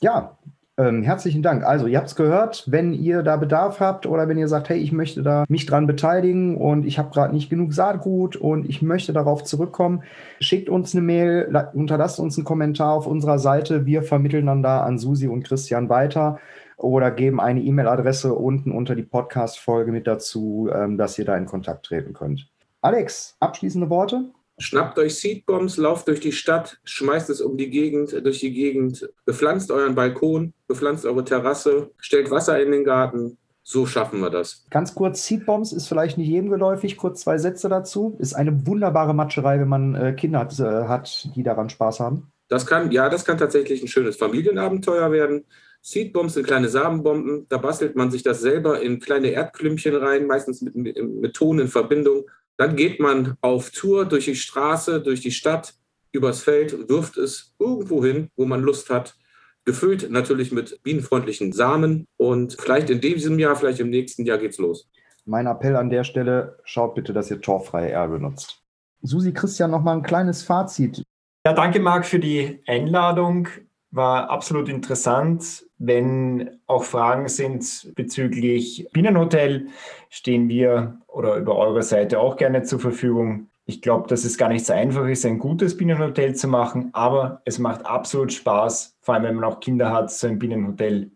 Ja, 0.00 0.38
ähm, 0.78 1.02
herzlichen 1.02 1.42
Dank. 1.42 1.62
Also, 1.62 1.86
ihr 1.86 1.98
habt 1.98 2.08
es 2.08 2.16
gehört, 2.16 2.64
wenn 2.66 2.94
ihr 2.94 3.22
da 3.22 3.36
Bedarf 3.36 3.80
habt 3.80 4.06
oder 4.06 4.28
wenn 4.28 4.38
ihr 4.38 4.48
sagt, 4.48 4.70
hey, 4.70 4.78
ich 4.78 4.92
möchte 4.92 5.22
da 5.22 5.44
mich 5.46 5.66
dran 5.66 5.86
beteiligen 5.86 6.56
und 6.56 6.86
ich 6.86 6.98
habe 6.98 7.10
gerade 7.10 7.34
nicht 7.34 7.50
genug 7.50 7.74
Saatgut 7.74 8.34
und 8.36 8.66
ich 8.66 8.80
möchte 8.80 9.12
darauf 9.12 9.44
zurückkommen, 9.44 10.04
schickt 10.40 10.70
uns 10.70 10.94
eine 10.94 11.02
Mail, 11.02 11.70
unterlasst 11.74 12.18
uns 12.18 12.38
einen 12.38 12.46
Kommentar 12.46 12.94
auf 12.94 13.06
unserer 13.06 13.38
Seite. 13.38 13.84
Wir 13.84 14.02
vermitteln 14.02 14.46
dann 14.46 14.62
da 14.62 14.84
an 14.84 14.98
Susi 14.98 15.28
und 15.28 15.42
Christian 15.42 15.90
weiter 15.90 16.38
oder 16.78 17.10
geben 17.10 17.40
eine 17.40 17.60
E-Mail-Adresse 17.60 18.32
unten 18.34 18.72
unter 18.72 18.94
die 18.94 19.02
Podcast-Folge 19.02 19.92
mit 19.92 20.06
dazu, 20.06 20.70
ähm, 20.72 20.96
dass 20.96 21.18
ihr 21.18 21.26
da 21.26 21.36
in 21.36 21.44
Kontakt 21.44 21.84
treten 21.84 22.14
könnt. 22.14 22.48
Alex, 22.82 23.36
abschließende 23.40 23.90
Worte? 23.90 24.30
Schnappt 24.58 24.98
euch 24.98 25.18
Seedbombs, 25.18 25.76
lauft 25.76 26.08
durch 26.08 26.20
die 26.20 26.32
Stadt, 26.32 26.80
schmeißt 26.84 27.30
es 27.30 27.40
um 27.40 27.56
die 27.56 27.70
Gegend, 27.70 28.12
durch 28.24 28.40
die 28.40 28.52
Gegend, 28.52 29.10
bepflanzt 29.24 29.70
euren 29.70 29.94
Balkon, 29.94 30.52
bepflanzt 30.66 31.06
eure 31.06 31.24
Terrasse, 31.24 31.90
stellt 31.98 32.30
Wasser 32.30 32.60
in 32.60 32.72
den 32.72 32.84
Garten. 32.84 33.38
So 33.62 33.86
schaffen 33.86 34.20
wir 34.20 34.30
das. 34.30 34.66
Ganz 34.70 34.94
kurz, 34.94 35.26
Seedbombs 35.26 35.72
ist 35.72 35.88
vielleicht 35.88 36.18
nicht 36.18 36.28
jedem 36.28 36.50
geläufig. 36.50 36.96
Kurz 36.96 37.20
zwei 37.20 37.38
Sätze 37.38 37.68
dazu. 37.68 38.16
Ist 38.18 38.34
eine 38.34 38.66
wunderbare 38.66 39.14
Matscherei, 39.14 39.60
wenn 39.60 39.68
man 39.68 39.94
äh, 39.94 40.12
Kinder 40.12 40.40
hat, 40.40 40.58
äh, 40.58 40.88
hat, 40.88 41.28
die 41.36 41.42
daran 41.42 41.68
Spaß 41.68 42.00
haben. 42.00 42.32
Das 42.48 42.66
kann, 42.66 42.90
ja, 42.90 43.08
das 43.08 43.24
kann 43.24 43.38
tatsächlich 43.38 43.82
ein 43.82 43.88
schönes 43.88 44.16
Familienabenteuer 44.16 45.12
werden. 45.12 45.44
Seedbombs 45.82 46.34
sind 46.34 46.46
kleine 46.46 46.68
Samenbomben. 46.68 47.46
Da 47.48 47.58
bastelt 47.58 47.96
man 47.96 48.10
sich 48.10 48.22
das 48.22 48.40
selber 48.40 48.80
in 48.82 48.98
kleine 48.98 49.28
Erdklümpchen 49.28 49.94
rein, 49.94 50.26
meistens 50.26 50.62
mit, 50.62 50.74
mit, 50.74 51.02
mit 51.02 51.34
Ton 51.34 51.58
in 51.58 51.68
Verbindung. 51.68 52.24
Dann 52.60 52.76
geht 52.76 53.00
man 53.00 53.38
auf 53.40 53.70
Tour 53.70 54.04
durch 54.04 54.26
die 54.26 54.34
Straße, 54.34 55.00
durch 55.00 55.22
die 55.22 55.30
Stadt, 55.30 55.72
übers 56.12 56.42
Feld, 56.42 56.90
wirft 56.90 57.16
es 57.16 57.54
irgendwo 57.58 58.04
hin, 58.04 58.28
wo 58.36 58.44
man 58.44 58.60
Lust 58.60 58.90
hat. 58.90 59.16
Gefüllt 59.64 60.10
natürlich 60.10 60.52
mit 60.52 60.82
bienenfreundlichen 60.82 61.54
Samen. 61.54 62.06
Und 62.18 62.58
vielleicht 62.60 62.90
in 62.90 63.00
diesem 63.00 63.38
Jahr, 63.38 63.56
vielleicht 63.56 63.80
im 63.80 63.88
nächsten 63.88 64.26
Jahr 64.26 64.36
geht's 64.36 64.58
los. 64.58 64.90
Mein 65.24 65.46
Appell 65.46 65.74
an 65.74 65.88
der 65.88 66.04
Stelle, 66.04 66.58
schaut 66.64 66.94
bitte, 66.94 67.14
dass 67.14 67.30
ihr 67.30 67.40
torfreie 67.40 67.88
Erde 67.88 68.18
nutzt. 68.18 68.62
Susi 69.00 69.32
Christian, 69.32 69.70
noch 69.70 69.82
mal 69.82 69.96
ein 69.96 70.02
kleines 70.02 70.42
Fazit. 70.42 71.02
Ja, 71.46 71.54
danke 71.54 71.80
Marc 71.80 72.04
für 72.04 72.18
die 72.18 72.62
Einladung. 72.66 73.48
War 73.92 74.30
absolut 74.30 74.68
interessant. 74.68 75.64
Wenn 75.78 76.60
auch 76.66 76.84
Fragen 76.84 77.28
sind 77.28 77.92
bezüglich 77.96 78.88
Bienenhotel, 78.92 79.66
stehen 80.08 80.48
wir 80.48 81.00
oder 81.08 81.36
über 81.36 81.56
eure 81.56 81.82
Seite 81.82 82.20
auch 82.20 82.36
gerne 82.36 82.62
zur 82.62 82.78
Verfügung. 82.78 83.48
Ich 83.64 83.82
glaube, 83.82 84.08
dass 84.08 84.24
es 84.24 84.38
gar 84.38 84.48
nicht 84.48 84.64
so 84.64 84.72
einfach 84.72 85.06
ist, 85.06 85.26
ein 85.26 85.38
gutes 85.38 85.76
Bienenhotel 85.76 86.34
zu 86.34 86.46
machen, 86.48 86.90
aber 86.92 87.42
es 87.44 87.58
macht 87.58 87.84
absolut 87.86 88.32
Spaß, 88.32 88.96
vor 89.00 89.14
allem 89.14 89.24
wenn 89.24 89.34
man 89.36 89.44
auch 89.44 89.60
Kinder 89.60 89.92
hat, 89.92 90.10
so 90.10 90.26
ein 90.26 90.38
Bienenhotel 90.38 91.10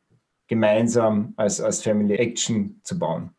gemeinsam 0.49 1.33
als, 1.37 1.61
als 1.61 1.83
Family 1.83 2.15
Action 2.15 2.81
zu 2.83 2.99
bauen. 2.99 3.31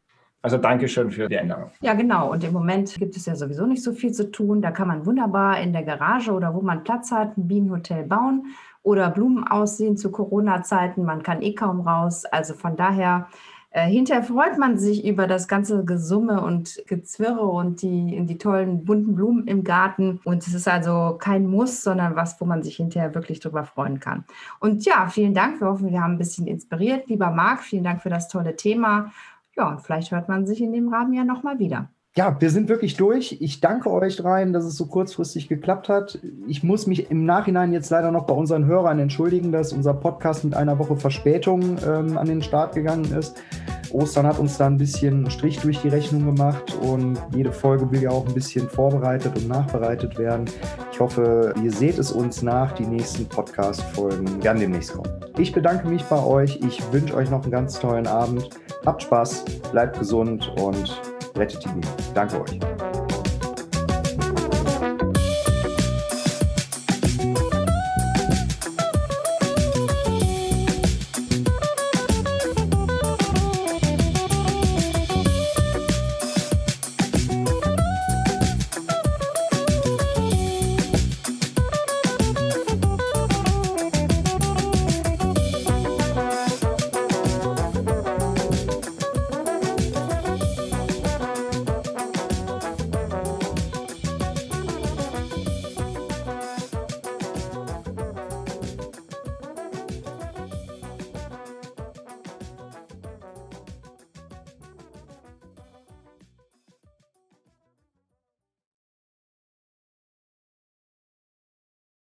Also 0.41 0.57
danke 0.57 0.87
schön 0.87 1.09
für 1.09 1.27
die 1.27 1.37
Einladung. 1.37 1.71
Ja, 1.81 1.95
genau. 1.95 2.31
Und 2.31 2.43
im 2.43 2.53
Moment 2.53 2.93
gibt 2.99 3.17
es 3.17 3.25
ja 3.25 3.35
sowieso 3.35 3.65
nicht 3.65 3.81
so 3.81 3.93
viel 3.93 4.11
zu 4.11 4.29
tun. 4.29 4.61
Da 4.61 4.69
kann 4.69 4.87
man 4.87 5.05
wunderbar 5.05 5.59
in 5.59 5.73
der 5.73 5.81
Garage 5.81 6.31
oder 6.31 6.53
wo 6.53 6.61
man 6.61 6.83
Platz 6.83 7.11
hat, 7.11 7.35
ein 7.35 7.47
Bienenhotel 7.47 8.03
bauen 8.03 8.45
oder 8.85 9.09
Blumen 9.09 9.43
aussehen 9.47 9.97
zu 9.97 10.11
Corona-Zeiten. 10.11 11.03
Man 11.03 11.23
kann 11.23 11.41
eh 11.41 11.55
kaum 11.55 11.81
raus. 11.81 12.23
Also 12.25 12.53
von 12.53 12.77
daher, 12.77 13.27
äh, 13.71 13.87
hinterher 13.87 14.23
freut 14.23 14.59
man 14.59 14.77
sich 14.77 15.03
über 15.03 15.25
das 15.25 15.47
ganze 15.47 15.83
Gesumme 15.83 16.41
und 16.41 16.83
Gezwirre 16.85 17.47
und 17.47 17.81
die, 17.81 18.23
die 18.25 18.37
tollen 18.37 18.85
bunten 18.85 19.15
Blumen 19.15 19.47
im 19.47 19.63
Garten. 19.63 20.19
Und 20.23 20.45
es 20.45 20.53
ist 20.53 20.67
also 20.67 21.17
kein 21.19 21.47
Muss, 21.47 21.81
sondern 21.81 22.15
was, 22.15 22.39
wo 22.39 22.45
man 22.45 22.61
sich 22.61 22.75
hinterher 22.75 23.15
wirklich 23.15 23.39
drüber 23.39 23.63
freuen 23.63 23.99
kann. 23.99 24.23
Und 24.59 24.85
ja, 24.85 25.07
vielen 25.07 25.33
Dank. 25.33 25.59
Wir 25.59 25.67
hoffen, 25.67 25.89
wir 25.89 26.01
haben 26.01 26.13
ein 26.13 26.19
bisschen 26.19 26.45
inspiriert. 26.45 27.07
Lieber 27.07 27.31
Marc, 27.31 27.63
vielen 27.63 27.83
Dank 27.83 28.03
für 28.03 28.09
das 28.09 28.27
tolle 28.27 28.55
Thema. 28.55 29.11
Ja, 29.57 29.67
und 29.69 29.81
vielleicht 29.81 30.11
hört 30.11 30.29
man 30.29 30.45
sich 30.45 30.61
in 30.61 30.73
dem 30.73 30.93
Rahmen 30.93 31.13
ja 31.13 31.23
nochmal 31.23 31.57
wieder. 31.57 31.89
Ja, 32.17 32.37
wir 32.39 32.49
sind 32.49 32.69
wirklich 32.69 32.95
durch. 32.95 33.35
Ich 33.41 33.59
danke 33.59 33.91
euch 33.91 34.15
dreien, 34.15 34.53
dass 34.53 34.63
es 34.63 34.77
so 34.77 34.85
kurzfristig 34.85 35.49
geklappt 35.49 35.89
hat. 35.89 36.17
Ich 36.47 36.63
muss 36.63 36.87
mich 36.87 37.11
im 37.11 37.25
Nachhinein 37.25 37.73
jetzt 37.73 37.89
leider 37.89 38.09
noch 38.09 38.23
bei 38.23 38.33
unseren 38.33 38.65
Hörern 38.67 38.99
entschuldigen, 38.99 39.51
dass 39.51 39.73
unser 39.73 39.93
Podcast 39.93 40.45
mit 40.45 40.53
einer 40.53 40.79
Woche 40.79 40.95
Verspätung 40.95 41.77
ähm, 41.85 42.17
an 42.17 42.27
den 42.27 42.41
Start 42.41 42.73
gegangen 42.73 43.13
ist. 43.13 43.43
Ostern 43.91 44.25
hat 44.25 44.39
uns 44.39 44.57
da 44.57 44.65
ein 44.65 44.77
bisschen 44.77 45.29
Strich 45.29 45.59
durch 45.59 45.81
die 45.81 45.89
Rechnung 45.89 46.25
gemacht 46.25 46.77
und 46.81 47.21
jede 47.35 47.51
Folge 47.51 47.91
will 47.91 48.01
ja 48.01 48.11
auch 48.11 48.25
ein 48.25 48.33
bisschen 48.33 48.69
vorbereitet 48.69 49.35
und 49.35 49.49
nachbereitet 49.49 50.17
werden. 50.17 50.45
Ich 50.93 51.01
hoffe, 51.01 51.53
ihr 51.61 51.71
seht 51.71 51.99
es 51.99 52.13
uns 52.13 52.41
nach, 52.41 52.71
die 52.71 52.85
nächsten 52.85 53.25
Podcast-Folgen 53.25 54.41
werden 54.41 54.61
demnächst 54.61 54.93
kommen. 54.93 55.11
Ich 55.37 55.51
bedanke 55.51 55.89
mich 55.89 56.03
bei 56.05 56.23
euch. 56.23 56.61
Ich 56.65 56.81
wünsche 56.93 57.13
euch 57.13 57.29
noch 57.29 57.43
einen 57.43 57.51
ganz 57.51 57.77
tollen 57.77 58.07
Abend. 58.07 58.49
Habt 58.85 59.03
Spaß, 59.03 59.43
bleibt 59.73 59.99
gesund 59.99 60.49
und 60.57 61.01
rettet. 61.35 61.65
Danke 62.13 62.41
euch. 62.41 62.59